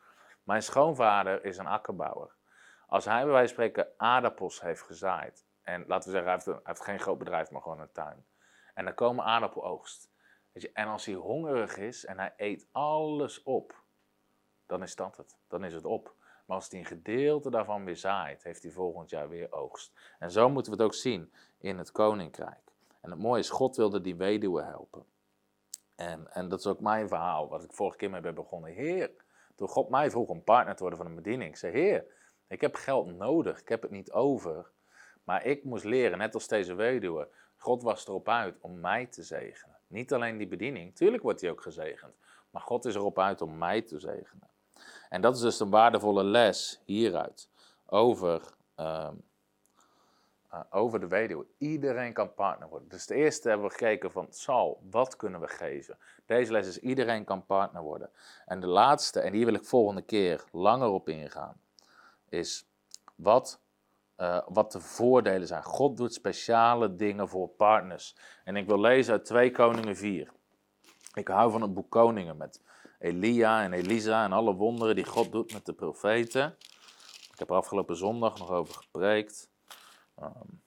Mijn 0.44 0.62
schoonvader 0.62 1.44
is 1.44 1.58
een 1.58 1.66
akkerbouwer. 1.66 2.34
Als 2.86 3.04
hij 3.04 3.22
bij 3.22 3.32
wijze 3.32 3.54
van 3.54 3.64
spreken 3.64 3.92
aardappels 3.96 4.60
heeft 4.60 4.82
gezaaid, 4.82 5.46
en 5.62 5.84
laten 5.86 6.10
we 6.10 6.16
zeggen, 6.16 6.30
hij 6.32 6.56
heeft, 6.64 6.64
hij 6.64 6.86
geen 6.86 7.00
groot 7.00 7.18
bedrijf, 7.18 7.50
maar 7.50 7.62
gewoon 7.62 7.80
een 7.80 7.92
tuin. 7.92 8.26
En 8.74 8.84
dan 8.84 8.94
komen 8.94 9.24
aardappeloogst. 9.24 10.10
Je, 10.52 10.72
en 10.72 10.86
als 10.88 11.06
hij 11.06 11.14
hongerig 11.14 11.76
is 11.76 12.04
en 12.04 12.18
hij 12.18 12.32
eet 12.36 12.68
alles 12.72 13.42
op, 13.42 13.82
dan 14.66 14.82
is 14.82 14.96
dat 14.96 15.16
het. 15.16 15.38
Dan 15.48 15.64
is 15.64 15.74
het 15.74 15.84
op. 15.84 16.14
Maar 16.46 16.56
als 16.56 16.68
hij 16.68 16.78
een 16.78 16.86
gedeelte 16.86 17.50
daarvan 17.50 17.84
weer 17.84 17.96
zaait, 17.96 18.42
heeft 18.42 18.62
hij 18.62 18.72
volgend 18.72 19.10
jaar 19.10 19.28
weer 19.28 19.52
oogst. 19.52 19.92
En 20.18 20.30
zo 20.30 20.48
moeten 20.48 20.72
we 20.72 20.78
het 20.78 20.86
ook 20.86 20.94
zien 20.94 21.32
in 21.58 21.78
het 21.78 21.92
koninkrijk. 21.92 22.72
En 23.00 23.10
het 23.10 23.18
mooie 23.18 23.40
is, 23.40 23.50
God 23.50 23.76
wilde 23.76 24.00
die 24.00 24.16
weduwe 24.16 24.62
helpen. 24.62 25.06
En, 25.96 26.32
en 26.32 26.48
dat 26.48 26.58
is 26.58 26.66
ook 26.66 26.80
mijn 26.80 27.08
verhaal, 27.08 27.48
wat 27.48 27.64
ik 27.64 27.72
vorige 27.72 27.96
keer 27.96 28.10
mee 28.10 28.20
ben 28.20 28.34
begonnen. 28.34 28.72
Heer, 28.72 29.10
toen 29.54 29.68
God 29.68 29.88
mij 29.88 30.10
vroeg 30.10 30.28
om 30.28 30.44
partner 30.44 30.74
te 30.74 30.80
worden 30.80 30.98
van 30.98 31.08
een 31.08 31.14
bediening, 31.14 31.50
ik 31.50 31.56
zei, 31.56 31.72
Heer, 31.72 32.04
ik 32.48 32.60
heb 32.60 32.74
geld 32.74 33.16
nodig, 33.16 33.60
ik 33.60 33.68
heb 33.68 33.82
het 33.82 33.90
niet 33.90 34.12
over. 34.12 34.70
Maar 35.24 35.44
ik 35.44 35.64
moest 35.64 35.84
leren, 35.84 36.18
net 36.18 36.34
als 36.34 36.48
deze 36.48 36.74
weduwe, 36.74 37.28
God 37.56 37.82
was 37.82 38.06
erop 38.06 38.28
uit 38.28 38.60
om 38.60 38.80
mij 38.80 39.06
te 39.06 39.22
zegenen. 39.22 39.76
Niet 39.86 40.12
alleen 40.12 40.38
die 40.38 40.48
bediening, 40.48 40.96
tuurlijk 40.96 41.22
wordt 41.22 41.40
hij 41.40 41.50
ook 41.50 41.62
gezegend. 41.62 42.14
Maar 42.50 42.62
God 42.62 42.84
is 42.84 42.94
erop 42.94 43.18
uit 43.18 43.42
om 43.42 43.58
mij 43.58 43.82
te 43.82 43.98
zegenen. 43.98 44.48
En 45.08 45.20
dat 45.20 45.34
is 45.34 45.40
dus 45.40 45.60
een 45.60 45.70
waardevolle 45.70 46.24
les 46.24 46.80
hieruit. 46.84 47.48
Over, 47.86 48.42
ehm, 48.74 49.14
eh, 50.54 50.60
over 50.70 51.00
de 51.00 51.08
weduwe. 51.08 51.46
Iedereen 51.58 52.12
kan 52.12 52.34
partner 52.34 52.68
worden. 52.68 52.88
Dus 52.88 53.06
de 53.06 53.14
eerste 53.14 53.48
hebben 53.48 53.66
we 53.66 53.72
gekeken 53.72 54.10
van 54.10 54.26
Sal, 54.30 54.82
wat 54.90 55.16
kunnen 55.16 55.40
we 55.40 55.48
geven? 55.48 55.98
Deze 56.26 56.52
les 56.52 56.66
is 56.66 56.78
iedereen 56.78 57.24
kan 57.24 57.46
partner 57.46 57.82
worden. 57.82 58.10
En 58.46 58.60
de 58.60 58.66
laatste, 58.66 59.20
en 59.20 59.32
hier 59.32 59.44
wil 59.44 59.54
ik 59.54 59.64
volgende 59.64 60.02
keer 60.02 60.44
langer 60.52 60.88
op 60.88 61.08
ingaan, 61.08 61.60
is 62.28 62.66
wat, 63.14 63.60
uh, 64.16 64.40
wat 64.48 64.72
de 64.72 64.80
voordelen 64.80 65.46
zijn. 65.46 65.62
God 65.62 65.96
doet 65.96 66.14
speciale 66.14 66.96
dingen 66.96 67.28
voor 67.28 67.48
partners. 67.48 68.16
En 68.44 68.56
ik 68.56 68.66
wil 68.66 68.80
lezen 68.80 69.12
uit 69.12 69.24
2 69.24 69.50
Koningen 69.50 69.96
4. 69.96 70.32
Ik 71.14 71.28
hou 71.28 71.50
van 71.50 71.62
het 71.62 71.74
boek 71.74 71.90
Koningen 71.90 72.36
met 72.36 72.60
Elia 72.98 73.62
en 73.62 73.72
Elisa 73.72 74.24
en 74.24 74.32
alle 74.32 74.54
wonderen 74.54 74.94
die 74.94 75.06
God 75.06 75.32
doet 75.32 75.52
met 75.52 75.66
de 75.66 75.72
profeten. 75.72 76.56
Ik 77.32 77.38
heb 77.38 77.50
er 77.50 77.56
afgelopen 77.56 77.96
zondag 77.96 78.38
nog 78.38 78.50
over 78.50 78.74
gepreekt. 78.74 79.52
Um, 80.22 80.62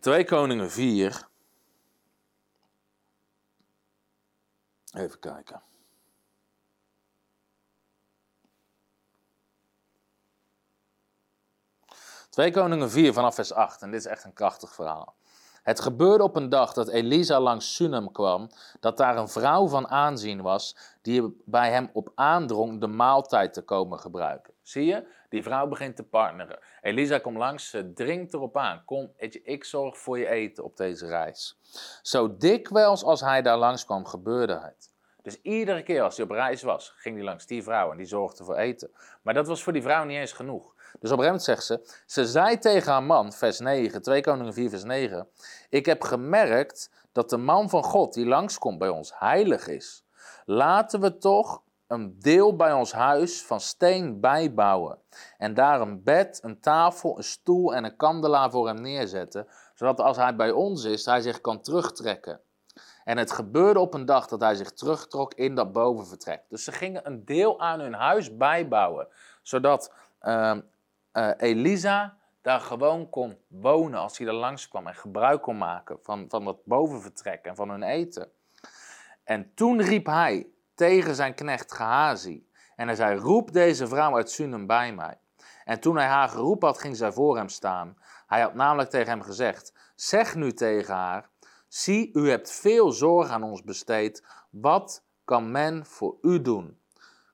2 0.00 0.24
Koningen 0.24 0.70
4. 0.70 1.28
Even 4.92 5.18
kijken. 5.18 5.62
2 12.34 12.50
Koningen 12.50 12.90
4 12.90 13.12
vanaf 13.12 13.34
vers 13.34 13.52
8. 13.52 13.82
En 13.82 13.90
dit 13.90 14.00
is 14.00 14.06
echt 14.06 14.24
een 14.24 14.32
krachtig 14.32 14.74
verhaal. 14.74 15.14
Het 15.62 15.80
gebeurde 15.80 16.24
op 16.24 16.36
een 16.36 16.48
dag 16.48 16.72
dat 16.72 16.88
Elisa 16.88 17.40
langs 17.40 17.74
Sunem 17.74 18.12
kwam, 18.12 18.50
dat 18.80 18.96
daar 18.96 19.16
een 19.16 19.28
vrouw 19.28 19.68
van 19.68 19.88
aanzien 19.88 20.42
was, 20.42 20.76
die 21.02 21.42
bij 21.44 21.70
hem 21.70 21.90
op 21.92 22.12
aandrong 22.14 22.80
de 22.80 22.86
maaltijd 22.86 23.52
te 23.52 23.62
komen 23.62 24.00
gebruiken. 24.00 24.54
Zie 24.62 24.84
je? 24.84 25.06
Die 25.34 25.42
vrouw 25.42 25.66
begint 25.66 25.96
te 25.96 26.02
partneren. 26.02 26.58
Elisa 26.80 27.18
komt 27.18 27.36
langs, 27.36 27.70
ze 27.70 27.92
dringt 27.92 28.34
erop 28.34 28.56
aan. 28.56 28.82
Kom, 28.84 29.12
ik 29.44 29.64
zorg 29.64 29.98
voor 29.98 30.18
je 30.18 30.28
eten 30.28 30.64
op 30.64 30.76
deze 30.76 31.06
reis. 31.06 31.58
Zo 32.02 32.36
dikwijls 32.36 33.04
als 33.04 33.20
hij 33.20 33.42
daar 33.42 33.56
langs 33.56 33.84
kwam, 33.84 34.06
gebeurde 34.06 34.60
het. 34.62 34.90
Dus 35.22 35.40
iedere 35.42 35.82
keer 35.82 36.02
als 36.02 36.16
hij 36.16 36.24
op 36.24 36.30
reis 36.30 36.62
was, 36.62 36.92
ging 36.96 37.16
hij 37.16 37.24
langs 37.24 37.46
die 37.46 37.62
vrouw 37.62 37.90
en 37.90 37.96
die 37.96 38.06
zorgde 38.06 38.44
voor 38.44 38.56
eten. 38.56 38.90
Maar 39.22 39.34
dat 39.34 39.46
was 39.46 39.62
voor 39.62 39.72
die 39.72 39.82
vrouw 39.82 40.04
niet 40.04 40.16
eens 40.16 40.32
genoeg. 40.32 40.74
Dus 41.00 41.10
op 41.10 41.18
een 41.18 41.40
zegt 41.40 41.64
ze, 41.64 42.02
ze 42.06 42.26
zei 42.26 42.58
tegen 42.58 42.92
haar 42.92 43.02
man, 43.02 43.32
vers 43.32 43.58
9, 43.58 44.02
2 44.02 44.20
Koningen 44.20 44.54
4 44.54 44.70
vers 44.70 44.84
9, 44.84 45.28
ik 45.68 45.86
heb 45.86 46.02
gemerkt 46.02 46.90
dat 47.12 47.30
de 47.30 47.36
man 47.36 47.68
van 47.68 47.82
God 47.82 48.14
die 48.14 48.26
langskomt 48.26 48.78
bij 48.78 48.88
ons 48.88 49.12
heilig 49.18 49.68
is. 49.68 50.04
Laten 50.44 51.00
we 51.00 51.18
toch 51.18 51.62
een 51.94 52.18
deel 52.20 52.56
bij 52.56 52.72
ons 52.72 52.92
huis 52.92 53.42
van 53.42 53.60
steen 53.60 54.20
bijbouwen 54.20 54.98
en 55.38 55.54
daar 55.54 55.80
een 55.80 56.02
bed, 56.02 56.40
een 56.42 56.60
tafel, 56.60 57.16
een 57.16 57.24
stoel 57.24 57.74
en 57.74 57.84
een 57.84 57.96
kandelaar 57.96 58.50
voor 58.50 58.66
hem 58.66 58.80
neerzetten, 58.80 59.46
zodat 59.74 60.00
als 60.00 60.16
hij 60.16 60.36
bij 60.36 60.50
ons 60.50 60.84
is, 60.84 61.04
hij 61.04 61.20
zich 61.20 61.40
kan 61.40 61.60
terugtrekken. 61.60 62.40
En 63.04 63.18
het 63.18 63.32
gebeurde 63.32 63.80
op 63.80 63.94
een 63.94 64.04
dag 64.04 64.26
dat 64.26 64.40
hij 64.40 64.54
zich 64.54 64.72
terugtrok 64.72 65.34
in 65.34 65.54
dat 65.54 65.72
bovenvertrek. 65.72 66.42
Dus 66.48 66.64
ze 66.64 66.72
gingen 66.72 67.06
een 67.06 67.24
deel 67.24 67.60
aan 67.60 67.80
hun 67.80 67.94
huis 67.94 68.36
bijbouwen, 68.36 69.08
zodat 69.42 69.92
uh, 70.22 70.56
uh, 71.12 71.30
Elisa 71.36 72.16
daar 72.42 72.60
gewoon 72.60 73.10
kon 73.10 73.38
wonen 73.48 74.00
als 74.00 74.18
hij 74.18 74.26
er 74.26 74.32
langskwam 74.32 74.86
en 74.86 74.94
gebruik 74.94 75.42
kon 75.42 75.58
maken 75.58 75.98
van, 76.02 76.24
van 76.28 76.44
dat 76.44 76.64
bovenvertrek 76.64 77.44
en 77.44 77.56
van 77.56 77.70
hun 77.70 77.82
eten. 77.82 78.28
En 79.24 79.54
toen 79.54 79.82
riep 79.82 80.06
hij 80.06 80.46
tegen 80.74 81.14
zijn 81.14 81.34
knecht 81.34 81.72
Gehazi 81.72 82.48
en 82.76 82.86
hij 82.86 82.96
zei, 82.96 83.18
roep 83.18 83.52
deze 83.52 83.88
vrouw 83.88 84.16
uit 84.16 84.30
Sunem 84.30 84.66
bij 84.66 84.94
mij. 84.94 85.18
En 85.64 85.80
toen 85.80 85.96
hij 85.96 86.06
haar 86.06 86.28
geroepen 86.28 86.68
had, 86.68 86.78
ging 86.78 86.96
zij 86.96 87.12
voor 87.12 87.36
hem 87.36 87.48
staan. 87.48 87.96
Hij 88.26 88.40
had 88.40 88.54
namelijk 88.54 88.90
tegen 88.90 89.08
hem 89.08 89.22
gezegd, 89.22 89.72
zeg 89.94 90.34
nu 90.34 90.52
tegen 90.52 90.94
haar, 90.94 91.28
zie, 91.68 92.10
u 92.12 92.30
hebt 92.30 92.52
veel 92.52 92.92
zorg 92.92 93.28
aan 93.28 93.42
ons 93.42 93.62
besteed, 93.62 94.24
wat 94.50 95.04
kan 95.24 95.50
men 95.50 95.86
voor 95.86 96.16
u 96.20 96.42
doen? 96.42 96.78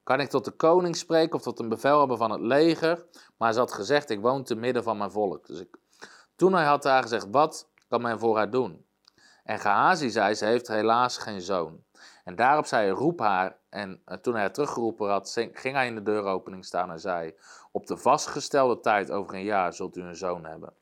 Kan 0.02 0.20
ik 0.20 0.28
tot 0.28 0.44
de 0.44 0.50
koning 0.50 0.96
spreken 0.96 1.34
of 1.34 1.42
tot 1.42 1.58
een 1.58 1.68
bevelhebber 1.68 2.16
van 2.16 2.30
het 2.30 2.40
leger? 2.40 3.06
Maar 3.36 3.52
ze 3.52 3.58
had 3.58 3.72
gezegd, 3.72 4.10
ik 4.10 4.20
woon 4.20 4.44
te 4.44 4.54
midden 4.54 4.82
van 4.82 4.96
mijn 4.98 5.10
volk. 5.10 5.46
Dus 5.46 5.60
ik, 5.60 5.76
toen 6.36 6.52
hij 6.52 6.64
had 6.64 6.84
haar 6.84 7.02
gezegd, 7.02 7.26
wat 7.30 7.68
kan 7.88 8.02
men 8.02 8.18
voor 8.18 8.36
haar 8.36 8.50
doen? 8.50 8.84
En 9.44 9.58
Gehazi 9.58 10.10
zei, 10.10 10.34
ze 10.34 10.44
heeft 10.44 10.68
helaas 10.68 11.18
geen 11.18 11.40
zoon. 11.40 11.82
En 12.30 12.36
daarop 12.36 12.66
zei 12.66 12.90
roep 12.90 13.18
haar. 13.18 13.56
En 13.68 14.00
eh, 14.04 14.16
toen 14.16 14.32
hij 14.32 14.42
haar 14.42 14.52
teruggeroepen 14.52 15.08
had, 15.08 15.48
ging 15.52 15.74
hij 15.74 15.86
in 15.86 15.94
de 15.94 16.02
deuropening 16.02 16.64
staan 16.64 16.90
en 16.90 17.00
zei, 17.00 17.34
op 17.70 17.86
de 17.86 17.96
vastgestelde 17.96 18.80
tijd 18.80 19.10
over 19.10 19.34
een 19.34 19.44
jaar 19.44 19.72
zult 19.72 19.96
u 19.96 20.02
een 20.02 20.16
zoon 20.16 20.44
hebben. 20.44 20.72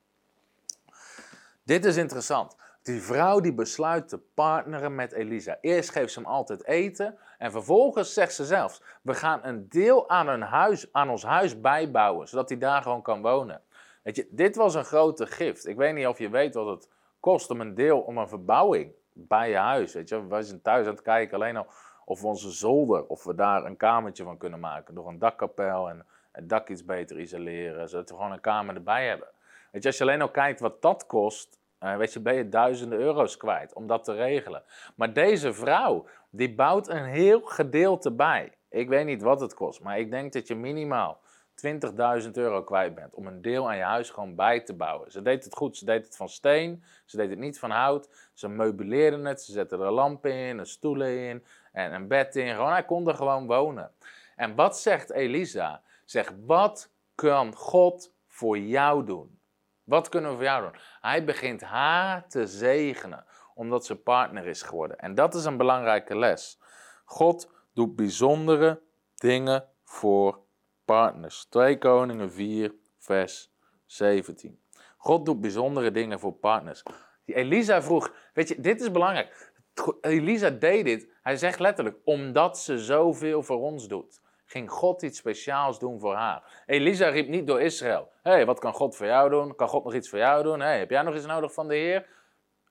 Dit 1.62 1.84
is 1.84 1.96
interessant. 1.96 2.56
Die 2.82 3.02
vrouw 3.02 3.40
die 3.40 3.54
besluit 3.54 4.08
te 4.08 4.18
partneren 4.18 4.94
met 4.94 5.12
Elisa. 5.12 5.58
Eerst 5.60 5.90
geeft 5.90 6.12
ze 6.12 6.18
hem 6.18 6.28
altijd 6.28 6.64
eten 6.64 7.18
en 7.38 7.50
vervolgens 7.50 8.12
zegt 8.12 8.34
ze 8.34 8.44
zelfs: 8.44 8.82
We 9.02 9.14
gaan 9.14 9.40
een 9.42 9.68
deel 9.68 10.08
aan, 10.08 10.28
een 10.28 10.42
huis, 10.42 10.92
aan 10.92 11.10
ons 11.10 11.22
huis 11.22 11.60
bijbouwen, 11.60 12.28
zodat 12.28 12.48
hij 12.48 12.58
daar 12.58 12.82
gewoon 12.82 13.02
kan 13.02 13.22
wonen. 13.22 13.62
Weet 14.02 14.16
je, 14.16 14.28
dit 14.30 14.56
was 14.56 14.74
een 14.74 14.84
grote 14.84 15.26
gift. 15.26 15.66
Ik 15.66 15.76
weet 15.76 15.94
niet 15.94 16.06
of 16.06 16.18
je 16.18 16.28
weet 16.28 16.54
wat 16.54 16.66
het 16.66 16.88
kost 17.20 17.50
om 17.50 17.60
een 17.60 17.74
deel, 17.74 18.00
om 18.00 18.18
een 18.18 18.28
verbouwing 18.28 18.92
bij 19.26 19.50
je 19.50 19.56
huis. 19.56 19.94
Weet 19.94 20.08
je, 20.08 20.26
wij 20.26 20.42
zijn 20.42 20.62
thuis 20.62 20.86
aan 20.86 20.92
het 20.92 21.02
kijken 21.02 21.34
alleen 21.34 21.56
al 21.56 21.66
of 22.04 22.20
we 22.20 22.26
onze 22.26 22.50
zolder, 22.50 23.06
of 23.06 23.24
we 23.24 23.34
daar 23.34 23.64
een 23.64 23.76
kamertje 23.76 24.24
van 24.24 24.36
kunnen 24.36 24.60
maken. 24.60 24.94
Door 24.94 25.08
een 25.08 25.18
dakkapel 25.18 25.88
en 25.88 26.06
het 26.32 26.48
dak 26.48 26.68
iets 26.68 26.84
beter 26.84 27.18
isoleren, 27.18 27.88
zodat 27.88 28.10
we 28.10 28.16
gewoon 28.16 28.32
een 28.32 28.40
kamer 28.40 28.74
erbij 28.74 29.06
hebben. 29.06 29.28
Weet 29.70 29.82
je, 29.82 29.88
als 29.88 29.98
je 29.98 30.04
alleen 30.04 30.22
al 30.22 30.30
kijkt 30.30 30.60
wat 30.60 30.82
dat 30.82 31.06
kost, 31.06 31.58
uh, 31.80 31.96
weet 31.96 32.12
je, 32.12 32.20
ben 32.20 32.34
je 32.34 32.48
duizenden 32.48 32.98
euro's 32.98 33.36
kwijt 33.36 33.72
om 33.72 33.86
dat 33.86 34.04
te 34.04 34.14
regelen. 34.14 34.62
Maar 34.94 35.12
deze 35.12 35.52
vrouw, 35.52 36.06
die 36.30 36.54
bouwt 36.54 36.88
een 36.88 37.04
heel 37.04 37.40
gedeelte 37.40 38.12
bij. 38.12 38.52
Ik 38.68 38.88
weet 38.88 39.06
niet 39.06 39.22
wat 39.22 39.40
het 39.40 39.54
kost, 39.54 39.82
maar 39.82 39.98
ik 39.98 40.10
denk 40.10 40.32
dat 40.32 40.46
je 40.46 40.54
minimaal 40.54 41.20
20.000 41.66 42.30
euro 42.32 42.62
kwijt 42.62 42.94
bent 42.94 43.14
om 43.14 43.26
een 43.26 43.42
deel 43.42 43.68
aan 43.68 43.76
je 43.76 43.82
huis 43.82 44.10
gewoon 44.10 44.34
bij 44.34 44.60
te 44.60 44.74
bouwen. 44.74 45.10
Ze 45.10 45.22
deed 45.22 45.44
het 45.44 45.54
goed, 45.54 45.76
ze 45.76 45.84
deed 45.84 46.04
het 46.04 46.16
van 46.16 46.28
steen, 46.28 46.84
ze 47.04 47.16
deed 47.16 47.30
het 47.30 47.38
niet 47.38 47.58
van 47.58 47.70
hout. 47.70 48.30
Ze 48.32 48.48
meubileerden 48.48 49.24
het, 49.24 49.42
ze 49.42 49.52
zetten 49.52 49.80
er 49.80 49.90
lampen 49.90 50.32
in, 50.32 50.66
stoelen 50.66 51.18
in 51.18 51.44
en 51.72 51.92
een 51.94 52.08
bed 52.08 52.36
in. 52.36 52.54
Gewoon, 52.54 52.72
hij 52.72 52.84
kon 52.84 53.08
er 53.08 53.14
gewoon 53.14 53.46
wonen. 53.46 53.92
En 54.36 54.54
wat 54.54 54.78
zegt 54.78 55.10
Elisa? 55.10 55.82
Zegt, 56.04 56.32
wat 56.46 56.90
kan 57.14 57.54
God 57.54 58.12
voor 58.26 58.58
jou 58.58 59.04
doen? 59.04 59.40
Wat 59.84 60.08
kunnen 60.08 60.30
we 60.30 60.36
voor 60.36 60.44
jou 60.44 60.62
doen? 60.62 60.80
Hij 61.00 61.24
begint 61.24 61.62
haar 61.62 62.28
te 62.28 62.46
zegenen, 62.46 63.24
omdat 63.54 63.86
ze 63.86 63.96
partner 63.96 64.46
is 64.46 64.62
geworden. 64.62 64.98
En 64.98 65.14
dat 65.14 65.34
is 65.34 65.44
een 65.44 65.56
belangrijke 65.56 66.18
les. 66.18 66.60
God 67.04 67.50
doet 67.72 67.96
bijzondere 67.96 68.80
dingen 69.14 69.68
voor 69.84 70.46
partners. 70.88 71.44
2 71.44 71.78
Koningen 71.78 72.32
4, 72.32 72.74
vers 72.98 73.50
17. 73.86 74.60
God 74.96 75.26
doet 75.26 75.40
bijzondere 75.40 75.90
dingen 75.90 76.20
voor 76.20 76.32
partners. 76.32 76.82
Elisa 77.24 77.82
vroeg, 77.82 78.14
weet 78.32 78.48
je, 78.48 78.60
dit 78.60 78.80
is 78.80 78.90
belangrijk. 78.90 79.52
Elisa 80.00 80.50
deed 80.50 80.84
dit, 80.84 81.08
hij 81.22 81.36
zegt 81.36 81.58
letterlijk, 81.58 81.96
omdat 82.04 82.58
ze 82.58 82.78
zoveel 82.78 83.42
voor 83.42 83.60
ons 83.60 83.88
doet 83.88 84.20
ging 84.48 84.70
God 84.70 85.02
iets 85.02 85.18
speciaals 85.18 85.78
doen 85.78 86.00
voor 86.00 86.14
haar. 86.14 86.62
Elisa 86.66 87.08
riep 87.08 87.28
niet 87.28 87.46
door 87.46 87.60
Israël: 87.60 88.12
Hé, 88.22 88.30
hey, 88.30 88.46
wat 88.46 88.58
kan 88.58 88.72
God 88.72 88.96
voor 88.96 89.06
jou 89.06 89.30
doen? 89.30 89.54
Kan 89.54 89.68
God 89.68 89.84
nog 89.84 89.94
iets 89.94 90.08
voor 90.08 90.18
jou 90.18 90.42
doen? 90.42 90.60
Hey, 90.60 90.78
heb 90.78 90.90
jij 90.90 91.02
nog 91.02 91.14
iets 91.14 91.26
nodig 91.26 91.52
van 91.52 91.68
de 91.68 91.74
Heer? 91.74 92.06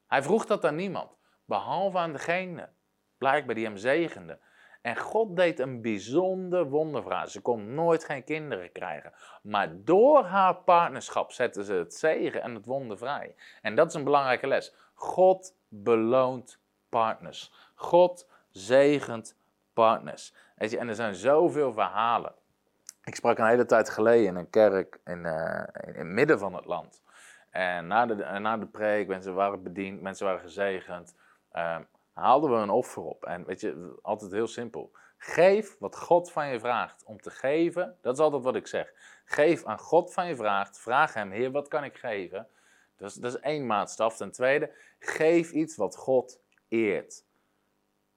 Hij 0.07 0.24
vroeg 0.24 0.45
dat 0.45 0.65
aan 0.65 0.76
niemand, 0.76 1.18
behalve 1.45 1.97
aan 1.97 2.11
degene, 2.11 2.70
blijkbaar 3.18 3.55
die 3.55 3.65
hem 3.65 3.78
zegende. 3.78 4.39
En 4.88 4.98
God 4.98 5.36
deed 5.36 5.60
een 5.60 5.82
bijzonder 5.82 6.70
wonder. 6.70 7.30
Ze 7.30 7.42
kon 7.42 7.74
nooit 7.74 8.04
geen 8.04 8.24
kinderen 8.24 8.72
krijgen. 8.72 9.14
Maar 9.42 9.70
door 9.76 10.24
haar 10.24 10.56
partnerschap 10.56 11.32
zetten 11.32 11.64
ze 11.64 11.74
het 11.74 11.94
zegen 11.94 12.42
en 12.42 12.56
het 12.56 12.66
wonder 12.66 12.98
vrij. 12.98 13.36
En 13.62 13.76
dat 13.76 13.88
is 13.88 13.94
een 13.94 14.04
belangrijke 14.04 14.48
les. 14.48 14.74
God 14.94 15.56
beloont 15.68 16.60
partners. 16.90 17.54
God 17.76 18.30
zegent 18.50 19.36
partners. 19.74 20.34
En 20.58 20.88
er 20.88 20.96
zijn 20.96 21.16
zoveel 21.16 21.74
verhalen. 21.74 22.34
Ik 23.04 23.16
sprak 23.16 23.38
een 23.38 23.48
hele 23.48 23.66
tijd 23.66 23.90
geleden 23.90 24.28
in 24.28 24.36
een 24.36 24.50
kerk 24.50 25.00
in, 25.06 25.26
uh, 25.26 25.64
in 25.86 25.94
het 25.96 26.08
midden 26.08 26.40
van 26.40 26.56
het 26.56 26.66
land. 26.66 27.02
En 27.50 27.88
na 27.88 28.06
de, 28.06 28.16
na 28.16 28.58
de 28.58 28.66
preek, 28.66 29.08
mensen 29.08 29.34
waren 29.34 29.64
bediend, 29.64 30.02
mensen 30.02 30.26
waren 30.26 30.42
gezegend, 30.42 31.16
ehm, 31.52 31.82
haalden 32.18 32.51
we 32.51 32.57
een 32.57 32.70
offer 32.70 33.03
op. 33.03 33.26
En 33.26 33.45
weet 33.45 33.61
je, 33.61 33.99
altijd 34.01 34.32
heel 34.32 34.47
simpel. 34.47 34.91
Geef 35.18 35.76
wat 35.80 35.97
God 35.97 36.32
van 36.32 36.47
je 36.47 36.59
vraagt 36.59 37.03
om 37.03 37.22
te 37.22 37.30
geven. 37.32 37.97
Dat 38.01 38.13
is 38.13 38.20
altijd 38.20 38.43
wat 38.43 38.55
ik 38.55 38.68
zeg. 38.68 38.93
Geef 39.26 39.65
aan 39.65 39.80
God 39.80 40.13
van 40.13 40.28
je 40.28 40.36
vraagt. 40.36 40.80
Vraag 40.80 41.13
hem, 41.13 41.32
Heer, 41.32 41.51
wat 41.51 41.68
kan 41.68 41.84
ik 41.84 41.97
geven? 41.97 42.47
Is, 42.97 43.13
dat 43.13 43.34
is 43.34 43.39
één 43.39 43.65
maatstaf. 43.65 44.18
Ten 44.18 44.32
tweede, 44.32 44.72
geef 44.99 45.51
iets 45.51 45.76
wat 45.76 45.95
God 45.95 46.39
eert. 46.68 47.26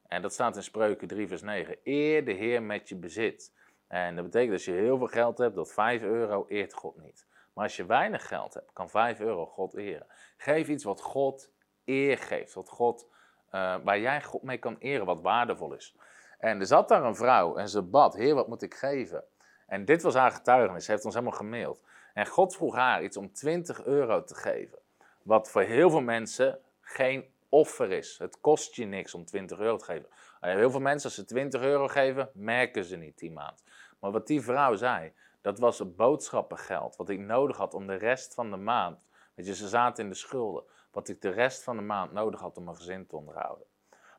En 0.06 0.22
dat 0.22 0.32
staat 0.32 0.56
in 0.56 0.62
Spreuken 0.62 1.08
3, 1.08 1.28
vers 1.28 1.42
9. 1.42 1.76
Eer 1.84 2.24
de 2.24 2.32
Heer 2.32 2.62
met 2.62 2.88
je 2.88 2.96
bezit. 2.96 3.52
En 3.86 4.14
dat 4.14 4.24
betekent 4.24 4.50
dat 4.50 4.66
als 4.66 4.76
je 4.76 4.82
heel 4.82 4.98
veel 4.98 5.06
geld 5.06 5.38
hebt, 5.38 5.54
dat 5.54 5.72
5 5.72 6.02
euro 6.02 6.44
eert 6.48 6.72
God 6.72 7.02
niet. 7.02 7.26
Maar 7.54 7.64
als 7.64 7.76
je 7.76 7.86
weinig 7.86 8.28
geld 8.28 8.54
hebt, 8.54 8.72
kan 8.72 8.90
5 8.90 9.20
euro 9.20 9.46
God 9.46 9.74
eren. 9.74 10.06
Geef 10.36 10.68
iets 10.68 10.84
wat 10.84 11.00
God 11.00 11.50
eer 11.84 12.18
geeft. 12.18 12.54
Wat 12.54 12.68
God, 12.68 13.08
uh, 13.52 13.74
waar 13.84 13.98
jij 13.98 14.22
God 14.22 14.42
mee 14.42 14.58
kan 14.58 14.76
eren, 14.78 15.06
wat 15.06 15.20
waardevol 15.20 15.74
is. 15.74 15.96
En 16.38 16.60
er 16.60 16.66
zat 16.66 16.88
daar 16.88 17.04
een 17.04 17.16
vrouw 17.16 17.56
en 17.56 17.68
ze 17.68 17.82
bad, 17.82 18.14
Heer, 18.14 18.34
wat 18.34 18.48
moet 18.48 18.62
ik 18.62 18.74
geven? 18.74 19.24
En 19.66 19.84
dit 19.84 20.02
was 20.02 20.14
haar 20.14 20.30
getuigenis, 20.30 20.84
ze 20.84 20.90
heeft 20.90 21.04
ons 21.04 21.14
helemaal 21.14 21.36
gemaild. 21.36 21.82
En 22.14 22.26
God 22.26 22.56
vroeg 22.56 22.74
haar 22.74 23.02
iets 23.02 23.16
om 23.16 23.32
20 23.32 23.84
euro 23.84 24.24
te 24.24 24.34
geven. 24.34 24.78
Wat 25.22 25.50
voor 25.50 25.62
heel 25.62 25.90
veel 25.90 26.00
mensen 26.00 26.58
geen 26.80 27.24
offer 27.48 27.92
is. 27.92 28.18
Het 28.18 28.40
kost 28.40 28.74
je 28.74 28.84
niks 28.84 29.14
om 29.14 29.24
20 29.24 29.58
euro 29.58 29.76
te 29.76 29.84
geven. 29.84 30.08
Heel 30.40 30.70
veel 30.70 30.80
mensen, 30.80 31.08
als 31.08 31.18
ze 31.18 31.24
20 31.24 31.60
euro 31.60 31.88
geven, 31.88 32.30
merken 32.34 32.84
ze 32.84 32.96
niet 32.96 33.18
die 33.18 33.32
maand. 33.32 33.64
Maar 34.00 34.10
wat 34.10 34.26
die 34.26 34.40
vrouw 34.40 34.74
zei, 34.74 35.12
dat 35.40 35.58
was 35.58 35.78
het 35.78 35.96
boodschappengeld. 35.96 36.96
Wat 36.96 37.08
ik 37.08 37.18
nodig 37.18 37.56
had 37.56 37.74
om 37.74 37.86
de 37.86 37.94
rest 37.94 38.34
van 38.34 38.50
de 38.50 38.56
maand. 38.56 39.06
Weet 39.34 39.46
je, 39.46 39.54
ze 39.54 39.68
zaten 39.68 40.04
in 40.04 40.10
de 40.10 40.16
schulden. 40.16 40.64
Wat 40.90 41.08
ik 41.08 41.20
de 41.20 41.30
rest 41.30 41.62
van 41.62 41.76
de 41.76 41.82
maand 41.82 42.12
nodig 42.12 42.40
had 42.40 42.56
om 42.56 42.64
mijn 42.64 42.76
gezin 42.76 43.06
te 43.06 43.16
onderhouden. 43.16 43.66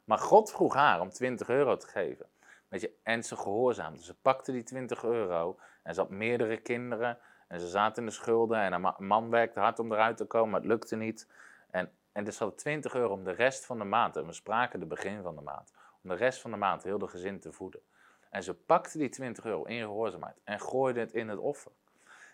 Maar 0.04 0.18
God 0.18 0.52
vroeg 0.52 0.74
haar 0.74 1.02
om 1.02 1.10
20 1.10 1.50
euro 1.50 1.78
te 1.78 1.88
geven. 1.88 2.26
Weet 2.68 2.82
je, 2.82 2.92
en 3.04 3.24
ze 3.24 3.36
gehoorzaamde. 3.36 4.04
Ze 4.04 4.16
pakte 4.16 4.52
die 4.52 4.64
20 4.64 5.04
euro 5.04 5.60
en 5.84 5.94
ze 5.94 6.00
had 6.00 6.10
meerdere 6.10 6.58
kinderen. 6.58 7.18
En 7.48 7.60
ze 7.60 7.68
zaten 7.68 8.04
in 8.04 8.10
de 8.10 8.16
schulden 8.16 8.60
en 8.60 8.72
haar 8.72 8.96
man 8.98 9.30
werkte 9.30 9.60
hard 9.60 9.80
om 9.80 9.92
eruit 9.92 10.18
te 10.18 10.26
komen, 10.26 10.50
maar 10.50 10.60
het 10.60 10.70
lukte 10.70 10.96
niet. 10.96 11.28
En, 11.70 11.92
en 12.12 12.24
dus 12.24 12.40
had 12.40 12.58
20 12.58 12.94
euro 12.94 13.14
om 13.14 13.24
de 13.24 13.32
rest 13.32 13.66
van 13.66 13.78
de 13.78 13.84
maand, 13.84 14.16
en 14.16 14.26
we 14.26 14.34
spraken 14.34 14.80
de 14.80 14.86
begin 14.86 15.22
van 15.22 15.36
de 15.36 15.42
maand, 15.42 15.74
om 16.04 16.10
de 16.10 16.16
rest 16.16 16.42
van 16.42 16.52
de 16.52 16.58
maand 16.58 16.84
heel 16.84 16.98
de 16.98 17.08
gezin 17.08 17.40
te 17.40 17.52
voeden. 17.52 17.82
En 18.30 18.44
ze 18.44 18.54
pakte 18.54 18.98
die 18.98 19.10
20 19.10 19.46
euro 19.46 19.64
in 19.64 19.80
gehoorzaamheid 19.80 20.42
en 20.44 20.60
gooide 20.60 21.00
het 21.00 21.12
in 21.12 21.30
het 21.30 21.40
offer. 21.40 21.72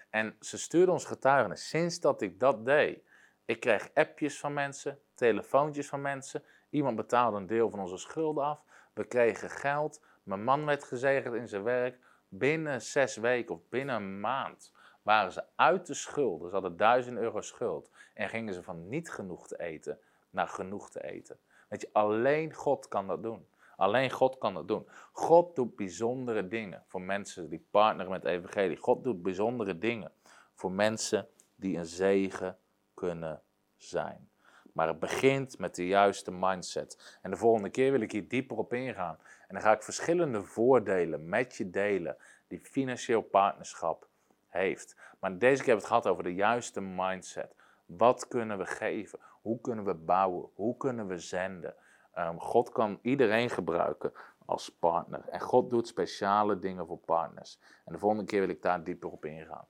En 0.10 0.36
ze 0.40 0.58
stuurde 0.58 0.92
ons 0.92 1.06
getuigenis. 1.06 1.70
Sinds 1.70 2.00
dat 2.00 2.22
ik 2.22 2.40
dat 2.40 2.66
deed, 2.66 3.00
ik 3.48 3.60
kreeg 3.60 3.90
appjes 3.94 4.40
van 4.40 4.54
mensen, 4.54 5.00
telefoontjes 5.14 5.88
van 5.88 6.02
mensen. 6.02 6.44
Iemand 6.70 6.96
betaalde 6.96 7.38
een 7.38 7.48
deel 7.48 7.70
van 7.70 7.80
onze 7.80 7.98
schulden 7.98 8.44
af. 8.44 8.64
We 8.94 9.04
kregen 9.04 9.50
geld. 9.50 10.02
Mijn 10.24 10.44
man 10.44 10.66
werd 10.66 10.84
gezegend 10.84 11.36
in 11.36 11.48
zijn 11.48 11.64
werk. 11.64 12.00
Binnen 12.28 12.82
zes 12.82 13.16
weken 13.16 13.56
of 13.56 13.62
binnen 13.70 13.96
een 13.96 14.20
maand 14.20 14.74
waren 15.02 15.32
ze 15.32 15.44
uit 15.56 15.88
de 15.88 15.94
schulden. 15.94 16.48
Ze 16.48 16.54
hadden 16.54 16.78
duizend 16.78 17.18
euro 17.18 17.42
schuld. 17.42 17.92
En 18.14 18.30
gingen 18.30 18.54
ze 18.54 18.64
van 18.64 18.90
niet 18.90 19.12
genoeg 19.12 19.48
te 19.48 19.60
eten 19.60 20.00
naar 20.30 20.48
genoeg 20.48 20.90
te 20.90 21.04
eten. 21.04 21.40
Weet 21.70 21.82
je, 21.82 21.90
alleen 21.92 22.54
God 22.54 22.88
kan 22.88 23.08
dat 23.08 23.24
doen. 23.24 23.48
Alleen 23.76 24.12
God 24.12 24.38
kan 24.38 24.54
dat 24.54 24.68
doen. 24.68 24.88
God 25.12 25.56
doet 25.56 25.76
bijzondere 25.76 26.48
dingen 26.48 26.84
voor 26.88 27.02
mensen 27.02 27.50
die 27.50 27.68
partneren 27.72 28.12
met 28.12 28.26
evangelie. 28.26 28.78
God 28.78 29.04
doet 29.04 29.22
bijzondere 29.22 29.78
dingen 29.78 30.12
voor 30.54 30.72
mensen 30.72 31.28
die 31.56 31.78
een 31.78 31.86
zegen 31.86 32.58
kunnen 32.98 33.42
zijn. 33.76 34.30
Maar 34.74 34.88
het 34.88 35.00
begint 35.00 35.58
met 35.58 35.76
de 35.76 35.88
juiste 35.88 36.32
mindset. 36.32 37.18
En 37.22 37.32
de 37.32 37.38
volgende 37.38 37.70
keer 37.70 37.92
wil 37.92 38.02
ik 38.02 38.12
hier 38.12 38.28
dieper 38.28 38.58
op 38.58 38.74
ingaan. 38.74 39.18
En 39.48 39.54
dan 39.54 39.62
ga 39.62 39.72
ik 39.72 39.84
verschillende 39.84 40.44
voordelen 40.44 41.30
met 41.30 41.56
je 41.56 41.70
delen 41.70 42.18
die 42.48 42.60
financieel 42.60 43.22
partnerschap 43.22 44.08
heeft. 44.48 44.96
Maar 45.20 45.38
deze 45.38 45.64
keer 45.64 45.74
hebben 45.74 45.76
we 45.76 45.82
het 45.82 45.86
gehad 45.86 46.08
over 46.08 46.24
de 46.24 46.36
juiste 46.36 46.82
mindset. 46.82 47.56
Wat 47.86 48.28
kunnen 48.28 48.58
we 48.58 48.66
geven? 48.66 49.20
Hoe 49.42 49.62
kunnen 49.62 49.86
we 49.86 49.94
bouwen? 49.94 50.50
Hoe 50.54 50.78
kunnen 50.78 51.08
we 51.08 51.20
zenden? 51.20 51.76
Um, 52.18 52.40
God 52.40 52.70
kan 52.70 53.00
iedereen 53.02 53.50
gebruiken 53.50 54.12
als 54.46 54.70
partner. 54.70 55.28
En 55.30 55.40
God 55.40 55.70
doet 55.70 55.88
speciale 55.88 56.60
dingen 56.60 56.86
voor 56.86 56.98
partners. 56.98 57.60
En 57.86 57.94
de 57.94 58.00
volgende 58.00 58.26
keer 58.26 58.40
wil 58.40 58.50
ik 58.50 58.62
daar 58.62 58.84
dieper 58.84 59.12
op 59.12 59.26
ingaan. 59.26 59.66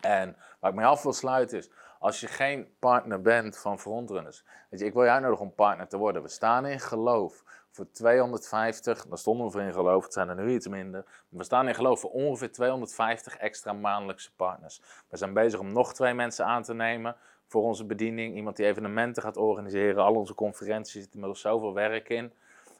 En 0.00 0.36
waar 0.60 0.70
ik 0.70 0.76
mee 0.76 0.86
af 0.86 1.02
wil 1.02 1.12
sluiten 1.12 1.58
is, 1.58 1.70
als 2.00 2.20
je 2.20 2.26
geen 2.26 2.74
partner 2.78 3.20
bent 3.20 3.58
van 3.58 3.78
frontrunners, 3.78 4.44
weet 4.70 4.80
je, 4.80 4.86
ik 4.86 4.92
wil 4.92 5.04
je 5.04 5.10
uitnodigen 5.10 5.44
om 5.44 5.54
partner 5.54 5.88
te 5.88 5.96
worden. 5.96 6.22
We 6.22 6.28
staan 6.28 6.66
in 6.66 6.80
geloof 6.80 7.44
voor 7.70 7.90
250, 7.90 9.06
daar 9.06 9.18
stonden 9.18 9.46
we 9.46 9.52
voor 9.52 9.60
in 9.60 9.72
geloof, 9.72 10.04
het 10.04 10.12
zijn 10.12 10.28
er 10.28 10.34
nu 10.34 10.52
iets 10.54 10.68
minder. 10.68 11.04
We 11.28 11.44
staan 11.44 11.68
in 11.68 11.74
geloof 11.74 12.00
voor 12.00 12.10
ongeveer 12.10 12.52
250 12.52 13.36
extra 13.36 13.72
maandelijkse 13.72 14.34
partners. 14.34 14.82
We 15.08 15.16
zijn 15.16 15.32
bezig 15.32 15.60
om 15.60 15.72
nog 15.72 15.94
twee 15.94 16.14
mensen 16.14 16.44
aan 16.44 16.62
te 16.62 16.74
nemen 16.74 17.16
voor 17.46 17.62
onze 17.62 17.84
bediening. 17.84 18.36
Iemand 18.36 18.56
die 18.56 18.66
evenementen 18.66 19.22
gaat 19.22 19.36
organiseren. 19.36 20.04
Al 20.04 20.14
onze 20.14 20.34
conferenties 20.34 20.92
zitten 20.92 21.12
inmiddels 21.12 21.40
zoveel 21.40 21.74
werk 21.74 22.08
in. 22.08 22.32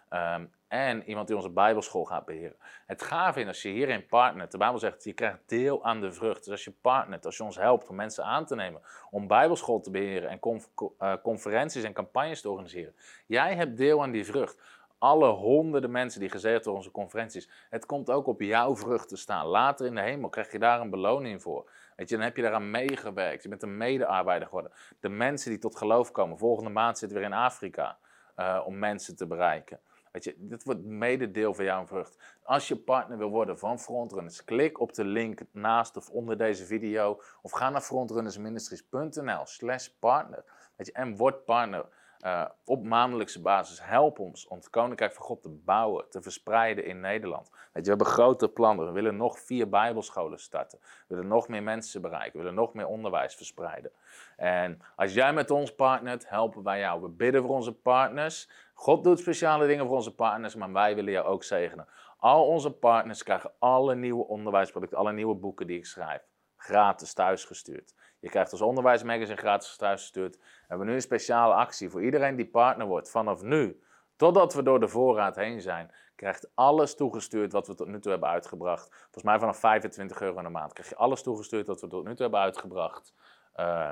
Ehm, 0.09 0.45
en 0.71 1.03
iemand 1.09 1.27
die 1.27 1.37
onze 1.37 1.51
Bijbelschool 1.51 2.05
gaat 2.05 2.25
beheren. 2.25 2.57
Het 2.87 3.03
gave 3.03 3.41
is 3.41 3.47
als 3.47 3.63
je 3.63 3.69
hierin 3.69 4.07
partnert, 4.07 4.53
de 4.53 4.59
Bijbel 4.59 4.79
zegt, 4.79 5.05
je 5.05 5.13
krijgt 5.13 5.39
deel 5.47 5.85
aan 5.85 6.01
de 6.01 6.13
vrucht. 6.13 6.45
Dus 6.45 6.53
als 6.53 6.65
je 6.65 6.73
partnert, 6.81 7.27
als 7.27 7.37
je 7.37 7.43
ons 7.43 7.57
helpt 7.57 7.89
om 7.89 7.97
mensen 7.97 8.25
aan 8.25 8.47
te 8.47 8.55
nemen, 8.55 8.81
om 9.11 9.27
Bijbelschool 9.27 9.81
te 9.81 9.91
beheren 9.91 10.31
en 10.31 10.63
eh, 10.99 11.15
conferenties 11.23 11.83
en 11.83 11.93
campagnes 11.93 12.41
te 12.41 12.51
organiseren. 12.51 12.95
Jij 13.27 13.55
hebt 13.55 13.77
deel 13.77 14.03
aan 14.03 14.11
die 14.11 14.25
vrucht. 14.25 14.63
Alle 14.99 15.29
honderden 15.29 15.91
mensen 15.91 16.21
die 16.21 16.31
gezegd 16.31 16.65
door 16.65 16.75
onze 16.75 16.91
conferenties. 16.91 17.51
Het 17.71 17.87
komt 17.87 18.11
ook 18.11 18.27
op 18.27 18.41
jouw 18.41 18.77
vrucht 18.77 19.09
te 19.09 19.17
staan. 19.17 19.47
Later 19.47 19.87
in 19.87 19.95
de 19.95 20.01
hemel 20.01 20.29
krijg 20.29 20.53
je 20.53 20.59
daar 20.59 20.81
een 20.81 20.91
beloning 20.91 21.43
voor. 21.43 21.71
Weet 21.97 22.09
je, 22.09 22.17
dan 22.17 22.25
heb 22.25 22.37
je 22.37 22.43
daaraan 22.43 22.71
meegewerkt. 22.71 23.43
Je 23.43 23.49
bent 23.49 23.63
een 23.63 23.77
medearbeider 23.77 24.49
geworden. 24.49 24.73
De 25.01 25.09
mensen 25.09 25.51
die 25.51 25.59
tot 25.59 25.77
geloof 25.77 26.11
komen. 26.11 26.39
Volgende 26.39 26.71
maand 26.71 26.99
zitten 26.99 27.19
we 27.19 27.25
weer 27.25 27.33
in 27.33 27.39
Afrika 27.45 27.99
uh, 28.37 28.61
om 28.65 28.79
mensen 28.79 29.17
te 29.17 29.27
bereiken. 29.27 29.81
Weet 30.11 30.25
je, 30.25 30.35
dit 30.39 30.65
wordt 30.65 30.85
mede 30.85 31.31
deel 31.31 31.55
van 31.55 31.65
jouw 31.65 31.87
vrucht. 31.87 32.19
Als 32.43 32.69
je 32.69 32.77
partner 32.77 33.19
wil 33.19 33.31
worden 33.31 33.59
van 33.59 33.79
Frontrunners, 33.79 34.45
klik 34.45 34.81
op 34.81 34.95
de 34.95 35.05
link 35.05 35.41
naast 35.53 35.97
of 35.97 36.09
onder 36.09 36.39
deze 36.39 36.65
video. 36.65 37.21
Of 37.43 37.51
ga 37.51 37.71
naar 37.71 37.81
frontrunnersministries.nl 37.81 39.47
slash 39.47 39.87
partner. 39.87 40.45
Weet 40.77 40.87
je, 40.87 40.93
en 40.93 41.17
word 41.17 41.45
partner. 41.45 41.85
Uh, 42.25 42.45
op 42.65 42.85
maandelijkse 42.85 43.41
basis. 43.41 43.83
Help 43.83 44.19
ons 44.19 44.47
om 44.47 44.57
het 44.57 44.71
Koninkrijk 44.71 45.13
van 45.13 45.25
God 45.25 45.43
te 45.43 45.49
bouwen, 45.49 46.11
te 46.11 46.23
verspreiden 46.23 46.85
in 46.85 47.01
Nederland. 47.01 47.51
Weet 47.51 47.69
je, 47.73 47.81
we 47.83 47.89
hebben 47.89 48.07
grote 48.07 48.49
plannen. 48.49 48.87
We 48.87 48.93
willen 48.93 49.17
nog 49.17 49.39
vier 49.39 49.69
Bijbelscholen 49.69 50.39
starten. 50.39 50.79
We 50.81 51.15
willen 51.15 51.29
nog 51.29 51.49
meer 51.49 51.63
mensen 51.63 52.03
bereiken. 52.03 52.33
We 52.33 52.39
willen 52.39 52.55
nog 52.55 52.75
meer 52.75 52.87
onderwijs 52.87 53.35
verspreiden. 53.35 53.91
En 54.37 54.81
als 54.97 55.15
jij 55.15 55.33
met 55.33 55.51
ons 55.51 55.75
partnert, 55.75 56.29
helpen 56.29 56.63
wij 56.63 56.79
jou. 56.79 57.03
We 57.03 57.09
bidden 57.09 57.43
voor 57.43 57.55
onze 57.55 57.73
partners. 57.73 58.51
God 58.81 59.05
doet 59.05 59.19
speciale 59.19 59.67
dingen 59.67 59.87
voor 59.87 59.97
onze 59.97 60.15
partners, 60.15 60.55
maar 60.55 60.73
wij 60.73 60.95
willen 60.95 61.13
jou 61.13 61.27
ook 61.27 61.45
zegenen. 61.45 61.89
Al 62.19 62.47
onze 62.47 62.71
partners 62.71 63.23
krijgen 63.23 63.53
alle 63.59 63.95
nieuwe 63.95 64.27
onderwijsproducten, 64.27 64.99
alle 64.99 65.13
nieuwe 65.13 65.35
boeken 65.35 65.67
die 65.67 65.77
ik 65.77 65.87
schrijf, 65.87 66.23
gratis 66.57 67.13
thuisgestuurd. 67.13 67.95
Je 68.21 68.29
krijgt 68.29 68.53
ons 68.53 68.61
onderwijsmagazine 68.61 69.37
gratis 69.37 69.77
thuisgestuurd. 69.77 70.37
We 70.37 70.65
hebben 70.67 70.87
nu 70.87 70.93
een 70.93 71.01
speciale 71.01 71.55
actie 71.55 71.91
voor 71.91 72.05
iedereen 72.05 72.37
die 72.37 72.49
partner 72.49 72.87
wordt. 72.87 73.11
Vanaf 73.11 73.43
nu, 73.43 73.83
totdat 74.17 74.55
we 74.55 74.63
door 74.63 74.81
de 74.81 74.89
voorraad 74.89 75.37
heen 75.37 75.61
zijn, 75.61 75.95
krijgt 76.15 76.51
alles 76.55 76.97
toegestuurd 76.97 77.53
wat 77.53 77.67
we 77.67 77.75
tot 77.75 77.89
nu 77.89 78.01
toe 78.01 78.11
hebben 78.11 78.29
uitgebracht. 78.29 78.89
Volgens 78.91 79.25
mij 79.25 79.39
vanaf 79.39 79.59
25 79.59 80.21
euro 80.21 80.39
in 80.39 80.45
de 80.45 80.51
maand 80.51 80.73
krijg 80.73 80.89
je 80.89 80.97
alles 80.97 81.23
toegestuurd 81.23 81.67
wat 81.67 81.81
we 81.81 81.87
tot 81.87 82.05
nu 82.05 82.11
toe 82.11 82.23
hebben 82.23 82.41
uitgebracht. 82.41 83.15
Uh, 83.57 83.91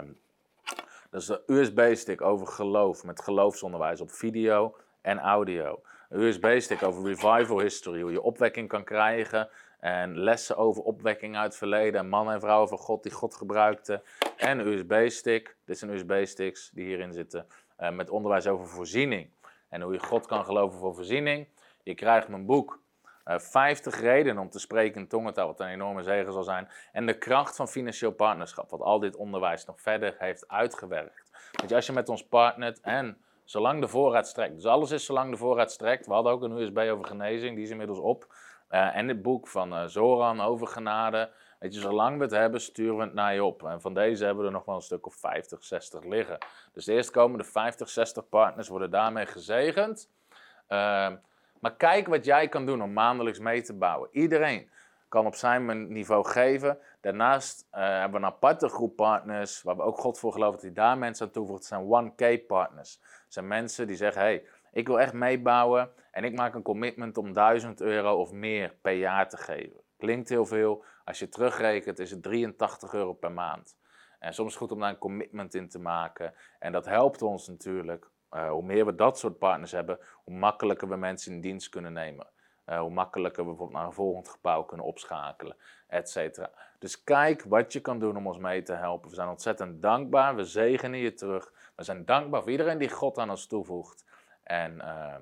dat 1.10 1.20
is 1.20 1.28
een 1.28 1.40
USB-stick 1.46 2.20
over 2.20 2.46
geloof 2.46 3.04
met 3.04 3.22
geloofsonderwijs 3.22 4.00
op 4.00 4.10
video 4.10 4.76
en 5.00 5.18
audio. 5.18 5.82
Een 6.08 6.20
USB-stick 6.20 6.82
over 6.82 7.04
revival 7.04 7.60
history, 7.60 8.00
hoe 8.00 8.12
je 8.12 8.22
opwekking 8.22 8.68
kan 8.68 8.84
krijgen. 8.84 9.48
En 9.80 10.18
lessen 10.18 10.56
over 10.56 10.82
opwekking 10.82 11.36
uit 11.36 11.44
het 11.44 11.56
verleden. 11.56 12.00
En 12.00 12.08
mannen 12.08 12.34
en 12.34 12.40
vrouwen 12.40 12.68
van 12.68 12.78
God 12.78 13.02
die 13.02 13.12
God 13.12 13.34
gebruikte. 13.34 14.02
En 14.36 14.58
een 14.58 14.66
USB-stick. 14.66 15.56
Dit 15.64 15.78
zijn 15.78 15.90
USB-sticks 15.90 16.70
die 16.70 16.84
hierin 16.84 17.12
zitten. 17.12 17.46
Uh, 17.80 17.90
met 17.90 18.10
onderwijs 18.10 18.46
over 18.46 18.66
voorziening. 18.66 19.30
En 19.68 19.80
hoe 19.80 19.92
je 19.92 19.98
God 19.98 20.26
kan 20.26 20.44
geloven 20.44 20.78
voor 20.78 20.94
voorziening. 20.94 21.48
Je 21.82 21.94
krijgt 21.94 22.28
mijn 22.28 22.46
boek. 22.46 22.80
Uh, 23.28 23.34
eh, 23.34 23.40
50 23.40 24.00
redenen 24.00 24.42
om 24.42 24.50
te 24.50 24.58
spreken 24.58 25.00
in 25.00 25.08
tongentaal, 25.08 25.46
wat 25.46 25.60
een 25.60 25.68
enorme 25.68 26.02
zegen 26.02 26.32
zal 26.32 26.42
zijn. 26.42 26.68
En 26.92 27.06
de 27.06 27.18
kracht 27.18 27.56
van 27.56 27.68
financieel 27.68 28.12
partnerschap, 28.12 28.70
wat 28.70 28.80
al 28.80 28.98
dit 28.98 29.16
onderwijs 29.16 29.64
nog 29.64 29.80
verder 29.80 30.14
heeft 30.18 30.48
uitgewerkt. 30.48 31.30
Want 31.52 31.72
als 31.72 31.86
je 31.86 31.92
met 31.92 32.08
ons 32.08 32.26
partnert 32.26 32.80
en 32.80 33.18
zolang 33.44 33.80
de 33.80 33.88
voorraad 33.88 34.28
strekt, 34.28 34.54
dus 34.54 34.66
alles 34.66 34.90
is 34.90 35.04
zolang 35.04 35.30
de 35.30 35.36
voorraad 35.36 35.72
strekt. 35.72 36.06
We 36.06 36.12
hadden 36.12 36.32
ook 36.32 36.42
een 36.42 36.58
USB 36.58 36.78
over 36.78 37.04
genezing, 37.04 37.54
die 37.54 37.64
is 37.64 37.70
inmiddels 37.70 37.98
op. 37.98 38.34
Eh, 38.68 38.96
en 38.96 39.08
het 39.08 39.22
boek 39.22 39.48
van 39.48 39.74
eh, 39.74 39.84
Zoran 39.86 40.40
over 40.40 40.66
genade. 40.66 41.30
Weet 41.58 41.74
je, 41.74 41.80
zolang 41.80 42.16
we 42.16 42.22
het 42.22 42.32
hebben, 42.32 42.60
sturen 42.60 42.96
we 42.96 43.02
het 43.02 43.14
naar 43.14 43.34
je 43.34 43.44
op. 43.44 43.64
En 43.64 43.80
van 43.80 43.94
deze 43.94 44.24
hebben 44.24 44.42
we 44.42 44.48
er 44.48 44.56
nog 44.56 44.64
wel 44.64 44.74
een 44.74 44.80
stuk 44.80 45.06
of 45.06 45.14
50, 45.14 45.64
60 45.64 46.04
liggen. 46.04 46.38
Dus 46.72 46.84
de 46.84 46.92
eerstkomende 46.92 47.44
50, 47.44 47.88
60 47.88 48.28
partners 48.28 48.68
worden 48.68 48.90
daarmee 48.90 49.26
gezegend. 49.26 50.10
Ehm, 50.66 51.16
maar 51.60 51.76
kijk 51.76 52.06
wat 52.06 52.24
jij 52.24 52.48
kan 52.48 52.66
doen 52.66 52.82
om 52.82 52.92
maandelijks 52.92 53.38
mee 53.38 53.62
te 53.62 53.74
bouwen. 53.74 54.08
Iedereen 54.12 54.70
kan 55.08 55.26
op 55.26 55.34
zijn 55.34 55.92
niveau 55.92 56.26
geven. 56.26 56.78
Daarnaast 57.00 57.66
eh, 57.70 57.82
hebben 57.82 58.20
we 58.20 58.26
een 58.26 58.32
aparte 58.32 58.68
groep 58.68 58.96
partners, 58.96 59.62
waar 59.62 59.76
we 59.76 59.82
ook 59.82 59.98
God 59.98 60.18
voor 60.18 60.32
geloven 60.32 60.54
dat 60.54 60.62
hij 60.62 60.72
daar 60.72 60.98
mensen 60.98 61.26
aan 61.26 61.32
toevoegt. 61.32 61.68
Dat 61.70 61.88
zijn 61.90 62.12
1K 62.12 62.46
partners. 62.46 62.98
Dat 63.00 63.32
zijn 63.32 63.46
mensen 63.46 63.86
die 63.86 63.96
zeggen, 63.96 64.22
hey, 64.22 64.44
ik 64.72 64.86
wil 64.86 65.00
echt 65.00 65.12
meebouwen 65.12 65.90
en 66.10 66.24
ik 66.24 66.34
maak 66.34 66.54
een 66.54 66.62
commitment 66.62 67.18
om 67.18 67.32
1000 67.32 67.80
euro 67.80 68.20
of 68.20 68.32
meer 68.32 68.74
per 68.82 68.92
jaar 68.92 69.28
te 69.28 69.36
geven. 69.36 69.80
Klinkt 69.96 70.28
heel 70.28 70.46
veel. 70.46 70.84
Als 71.04 71.18
je 71.18 71.28
terugrekent 71.28 71.98
is 71.98 72.10
het 72.10 72.22
83 72.22 72.92
euro 72.92 73.12
per 73.12 73.32
maand. 73.32 73.76
En 74.18 74.34
soms 74.34 74.48
is 74.48 74.54
het 74.54 74.62
goed 74.62 74.72
om 74.72 74.80
daar 74.80 74.90
een 74.90 74.98
commitment 74.98 75.54
in 75.54 75.68
te 75.68 75.78
maken. 75.78 76.34
En 76.58 76.72
dat 76.72 76.84
helpt 76.84 77.22
ons 77.22 77.48
natuurlijk. 77.48 78.10
Uh, 78.34 78.50
hoe 78.50 78.62
meer 78.62 78.86
we 78.86 78.94
dat 78.94 79.18
soort 79.18 79.38
partners 79.38 79.72
hebben, 79.72 79.98
hoe 80.24 80.34
makkelijker 80.34 80.88
we 80.88 80.96
mensen 80.96 81.32
in 81.32 81.40
dienst 81.40 81.68
kunnen 81.68 81.92
nemen. 81.92 82.26
Uh, 82.66 82.80
hoe 82.80 82.90
makkelijker 82.90 83.42
we 83.42 83.48
bijvoorbeeld 83.48 83.78
naar 83.78 83.86
een 83.86 83.94
volgend 83.94 84.28
gebouw 84.28 84.62
kunnen 84.62 84.86
opschakelen, 84.86 85.56
et 85.86 86.10
cetera. 86.10 86.50
Dus 86.78 87.04
kijk 87.04 87.42
wat 87.42 87.72
je 87.72 87.80
kan 87.80 87.98
doen 87.98 88.16
om 88.16 88.26
ons 88.26 88.38
mee 88.38 88.62
te 88.62 88.72
helpen. 88.72 89.08
We 89.08 89.14
zijn 89.14 89.28
ontzettend 89.28 89.82
dankbaar. 89.82 90.34
We 90.34 90.44
zegenen 90.44 90.98
je 90.98 91.14
terug. 91.14 91.52
We 91.76 91.82
zijn 91.82 92.04
dankbaar 92.04 92.42
voor 92.42 92.50
iedereen 92.50 92.78
die 92.78 92.90
God 92.90 93.18
aan 93.18 93.30
ons 93.30 93.46
toevoegt. 93.46 94.04
En, 94.42 94.76
uh, 94.76 95.14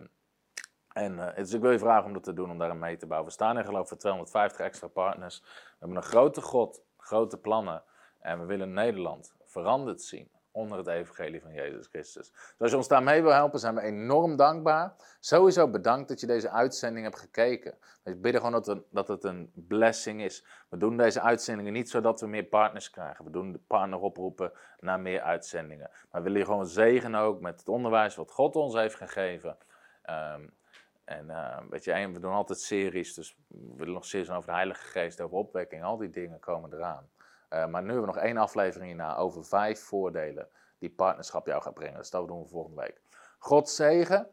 en 0.92 1.12
uh, 1.12 1.34
dus 1.34 1.52
ik 1.52 1.60
wil 1.60 1.70
je 1.70 1.78
vragen 1.78 2.04
om 2.04 2.12
dat 2.12 2.24
te 2.24 2.32
doen, 2.32 2.50
om 2.50 2.58
daar 2.58 2.76
mee 2.76 2.96
te 2.96 3.06
bouwen. 3.06 3.28
We 3.28 3.34
staan 3.34 3.58
in 3.58 3.64
geloof 3.64 3.88
voor 3.88 3.98
250 3.98 4.60
extra 4.60 4.88
partners. 4.88 5.40
We 5.40 5.76
hebben 5.78 5.96
een 5.96 6.02
grote 6.02 6.40
God, 6.40 6.82
grote 6.96 7.38
plannen. 7.38 7.82
En 8.20 8.40
we 8.40 8.44
willen 8.44 8.72
Nederland 8.72 9.34
veranderd 9.44 10.02
zien 10.02 10.30
onder 10.56 10.78
het 10.78 10.86
evangelie 10.86 11.40
van 11.40 11.52
Jezus 11.52 11.86
Christus. 11.86 12.30
Dus 12.30 12.54
als 12.58 12.70
je 12.70 12.76
ons 12.76 12.88
daarmee 12.88 13.22
wil 13.22 13.32
helpen, 13.32 13.58
zijn 13.58 13.74
we 13.74 13.80
enorm 13.80 14.36
dankbaar. 14.36 14.94
Sowieso 15.20 15.68
bedankt 15.68 16.08
dat 16.08 16.20
je 16.20 16.26
deze 16.26 16.50
uitzending 16.50 17.04
hebt 17.04 17.18
gekeken. 17.18 17.74
We 18.02 18.16
bidden 18.16 18.40
gewoon 18.40 18.62
dat, 18.62 18.82
dat 18.90 19.08
het 19.08 19.24
een 19.24 19.50
blessing 19.54 20.22
is. 20.22 20.44
We 20.68 20.76
doen 20.76 20.96
deze 20.96 21.20
uitzendingen 21.20 21.72
niet 21.72 21.90
zodat 21.90 22.20
we 22.20 22.26
meer 22.26 22.44
partners 22.44 22.90
krijgen. 22.90 23.24
We 23.24 23.30
doen 23.30 23.52
de 23.52 23.60
partner 23.66 23.98
oproepen 23.98 24.52
naar 24.80 25.00
meer 25.00 25.20
uitzendingen. 25.20 25.90
Maar 25.90 26.22
we 26.22 26.22
willen 26.22 26.38
je 26.38 26.44
gewoon 26.44 26.66
zegenen 26.66 27.20
ook 27.20 27.40
met 27.40 27.58
het 27.58 27.68
onderwijs 27.68 28.14
wat 28.14 28.30
God 28.30 28.56
ons 28.56 28.74
heeft 28.74 28.94
gegeven. 28.94 29.56
Um, 30.10 30.54
en 31.04 31.26
uh, 31.26 31.58
weet 31.70 31.84
je, 31.84 32.10
we 32.12 32.20
doen 32.20 32.32
altijd 32.32 32.58
series, 32.58 33.14
dus 33.14 33.36
we 33.48 33.76
willen 33.76 33.94
nog 33.94 34.04
series 34.04 34.30
over 34.30 34.46
de 34.46 34.52
Heilige 34.52 34.86
Geest, 34.86 35.20
over 35.20 35.36
opwekking, 35.36 35.84
al 35.84 35.96
die 35.96 36.10
dingen 36.10 36.38
komen 36.38 36.72
eraan. 36.72 37.08
Uh, 37.50 37.66
maar 37.66 37.82
nu 37.82 37.88
hebben 37.88 38.06
we 38.06 38.14
nog 38.14 38.24
één 38.24 38.36
aflevering 38.36 38.86
hierna 38.88 39.16
over 39.16 39.44
vijf 39.44 39.80
voordelen 39.80 40.48
die 40.78 40.90
partnerschap 40.90 41.46
jou 41.46 41.62
gaat 41.62 41.74
brengen. 41.74 41.98
Dus 41.98 42.10
dat 42.10 42.28
doen 42.28 42.42
we 42.42 42.48
volgende 42.48 42.80
week. 42.80 43.00
God 43.38 43.68
zegen. 43.68 44.28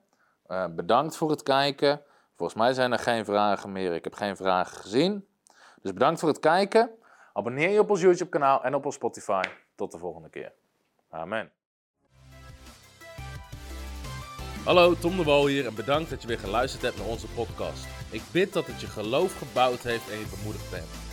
Uh, 0.47 0.65
bedankt 0.69 1.17
voor 1.17 1.29
het 1.29 1.43
kijken. 1.43 2.01
Volgens 2.35 2.59
mij 2.59 2.73
zijn 2.73 2.91
er 2.91 2.99
geen 2.99 3.25
vragen 3.25 3.71
meer. 3.71 3.93
Ik 3.93 4.03
heb 4.03 4.13
geen 4.13 4.35
vragen 4.35 4.77
gezien. 4.77 5.27
Dus 5.81 5.93
bedankt 5.93 6.19
voor 6.19 6.29
het 6.29 6.39
kijken. 6.39 6.91
Abonneer 7.33 7.69
je 7.69 7.79
op 7.79 7.89
ons 7.89 8.01
YouTube 8.01 8.29
kanaal 8.29 8.63
en 8.63 8.75
op 8.75 8.85
ons 8.85 8.95
Spotify. 8.95 9.43
Tot 9.75 9.91
de 9.91 9.97
volgende 9.97 10.29
keer. 10.29 10.51
Amen. 11.09 11.51
Hallo, 14.65 14.93
Tom 14.93 15.17
de 15.17 15.23
Wol 15.23 15.47
hier 15.47 15.65
en 15.65 15.75
bedankt 15.75 16.09
dat 16.09 16.21
je 16.21 16.27
weer 16.27 16.39
geluisterd 16.39 16.83
hebt 16.83 16.97
naar 16.97 17.07
onze 17.07 17.27
podcast. 17.27 17.87
Ik 18.11 18.21
bid 18.31 18.53
dat 18.53 18.65
het 18.65 18.81
je 18.81 18.87
geloof 18.87 19.37
gebouwd 19.37 19.79
heeft 19.79 20.09
en 20.09 20.19
je 20.19 20.35
bemoedigd 20.37 20.71
bent. 20.71 21.12